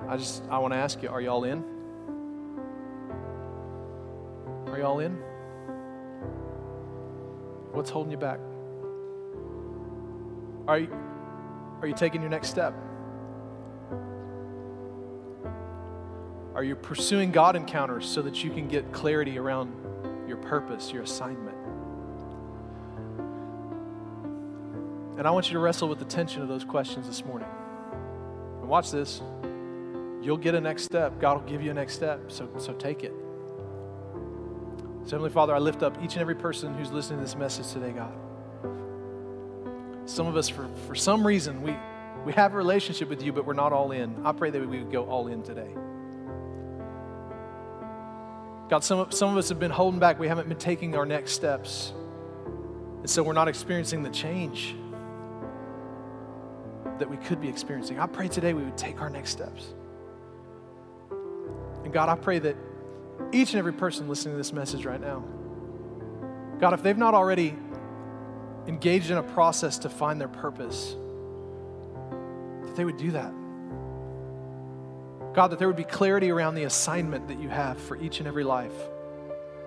I 0.07 0.17
just, 0.17 0.43
I 0.49 0.57
want 0.57 0.73
to 0.73 0.77
ask 0.77 1.01
you, 1.01 1.09
are 1.09 1.21
y'all 1.21 1.43
in? 1.43 1.63
Are 4.67 4.79
y'all 4.79 4.99
in? 4.99 5.13
What's 7.71 7.89
holding 7.89 8.11
you 8.11 8.17
back? 8.17 8.39
Are 10.67 10.79
you, 10.79 10.89
are 11.81 11.87
you 11.87 11.95
taking 11.95 12.21
your 12.21 12.29
next 12.29 12.49
step? 12.49 12.73
Are 16.53 16.63
you 16.63 16.75
pursuing 16.75 17.31
God 17.31 17.55
encounters 17.55 18.05
so 18.05 18.21
that 18.23 18.43
you 18.43 18.49
can 18.49 18.67
get 18.67 18.91
clarity 18.91 19.39
around 19.39 19.73
your 20.27 20.37
purpose, 20.37 20.91
your 20.91 21.03
assignment? 21.03 21.55
And 25.17 25.27
I 25.27 25.31
want 25.31 25.47
you 25.47 25.53
to 25.53 25.59
wrestle 25.59 25.87
with 25.87 25.99
the 25.99 26.05
tension 26.05 26.41
of 26.41 26.47
those 26.47 26.65
questions 26.65 27.07
this 27.07 27.23
morning. 27.23 27.47
And 28.59 28.67
watch 28.67 28.91
this. 28.91 29.21
You'll 30.21 30.37
get 30.37 30.55
a 30.55 30.61
next 30.61 30.83
step. 30.83 31.19
God 31.21 31.41
will 31.41 31.49
give 31.49 31.61
you 31.61 31.71
a 31.71 31.73
next 31.73 31.93
step. 31.93 32.31
So, 32.31 32.49
so 32.57 32.73
take 32.73 33.03
it. 33.03 33.13
So, 35.05 35.11
Heavenly 35.11 35.29
Father, 35.29 35.55
I 35.55 35.59
lift 35.59 35.83
up 35.83 35.97
each 36.03 36.13
and 36.13 36.21
every 36.21 36.35
person 36.35 36.73
who's 36.73 36.91
listening 36.91 37.19
to 37.19 37.25
this 37.25 37.35
message 37.35 37.71
today, 37.71 37.91
God. 37.91 38.13
Some 40.05 40.27
of 40.27 40.35
us, 40.35 40.49
for, 40.49 40.67
for 40.85 40.95
some 40.95 41.25
reason, 41.25 41.61
we, 41.61 41.75
we 42.25 42.33
have 42.33 42.53
a 42.53 42.57
relationship 42.57 43.07
with 43.07 43.23
you, 43.23 43.31
but 43.31 43.45
we're 43.45 43.53
not 43.53 43.71
all 43.71 43.91
in. 43.91 44.15
I 44.25 44.31
pray 44.31 44.49
that 44.49 44.59
we 44.59 44.79
would 44.79 44.91
go 44.91 45.05
all 45.05 45.27
in 45.27 45.43
today. 45.43 45.69
God, 48.71 48.85
some, 48.85 49.11
some 49.11 49.29
of 49.29 49.37
us 49.37 49.49
have 49.49 49.59
been 49.59 49.69
holding 49.69 49.99
back. 49.99 50.17
We 50.17 50.29
haven't 50.29 50.47
been 50.47 50.57
taking 50.57 50.95
our 50.95 51.05
next 51.05 51.33
steps. 51.33 51.91
And 53.01 53.09
so 53.09 53.21
we're 53.21 53.33
not 53.33 53.49
experiencing 53.49 54.01
the 54.01 54.09
change 54.09 54.77
that 56.97 57.09
we 57.09 57.17
could 57.17 57.41
be 57.41 57.49
experiencing. 57.49 57.99
I 57.99 58.07
pray 58.07 58.29
today 58.29 58.53
we 58.53 58.63
would 58.63 58.77
take 58.77 59.01
our 59.01 59.09
next 59.09 59.31
steps. 59.31 59.73
And 61.83 61.91
God, 61.91 62.07
I 62.07 62.15
pray 62.15 62.39
that 62.39 62.55
each 63.33 63.49
and 63.49 63.59
every 63.59 63.73
person 63.73 64.07
listening 64.07 64.35
to 64.35 64.37
this 64.37 64.53
message 64.53 64.85
right 64.85 65.01
now, 65.01 65.21
God, 66.57 66.73
if 66.73 66.81
they've 66.81 66.97
not 66.97 67.13
already 67.13 67.53
engaged 68.67 69.11
in 69.11 69.17
a 69.17 69.23
process 69.23 69.79
to 69.79 69.89
find 69.89 70.21
their 70.21 70.29
purpose, 70.29 70.95
that 72.63 72.77
they 72.77 72.85
would 72.85 72.95
do 72.95 73.11
that. 73.11 73.33
God, 75.33 75.47
that 75.47 75.59
there 75.59 75.67
would 75.67 75.77
be 75.77 75.85
clarity 75.85 76.29
around 76.29 76.55
the 76.55 76.63
assignment 76.63 77.27
that 77.29 77.39
you 77.39 77.47
have 77.47 77.77
for 77.77 77.95
each 77.97 78.19
and 78.19 78.27
every 78.27 78.43
life 78.43 78.73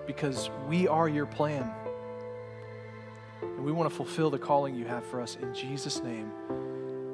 because 0.05 0.49
we 0.67 0.87
are 0.87 1.09
your 1.09 1.25
plan. 1.25 1.71
And 3.41 3.65
we 3.65 3.71
want 3.71 3.89
to 3.89 3.95
fulfill 3.95 4.29
the 4.29 4.37
calling 4.37 4.75
you 4.75 4.85
have 4.85 5.05
for 5.05 5.19
us 5.21 5.37
in 5.41 5.53
Jesus' 5.53 6.03
name. 6.03 6.31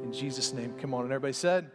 In 0.03 0.11
Jesus' 0.11 0.53
name. 0.53 0.73
Come 0.79 0.93
on. 0.93 1.03
And 1.03 1.11
everybody 1.11 1.33
said, 1.33 1.71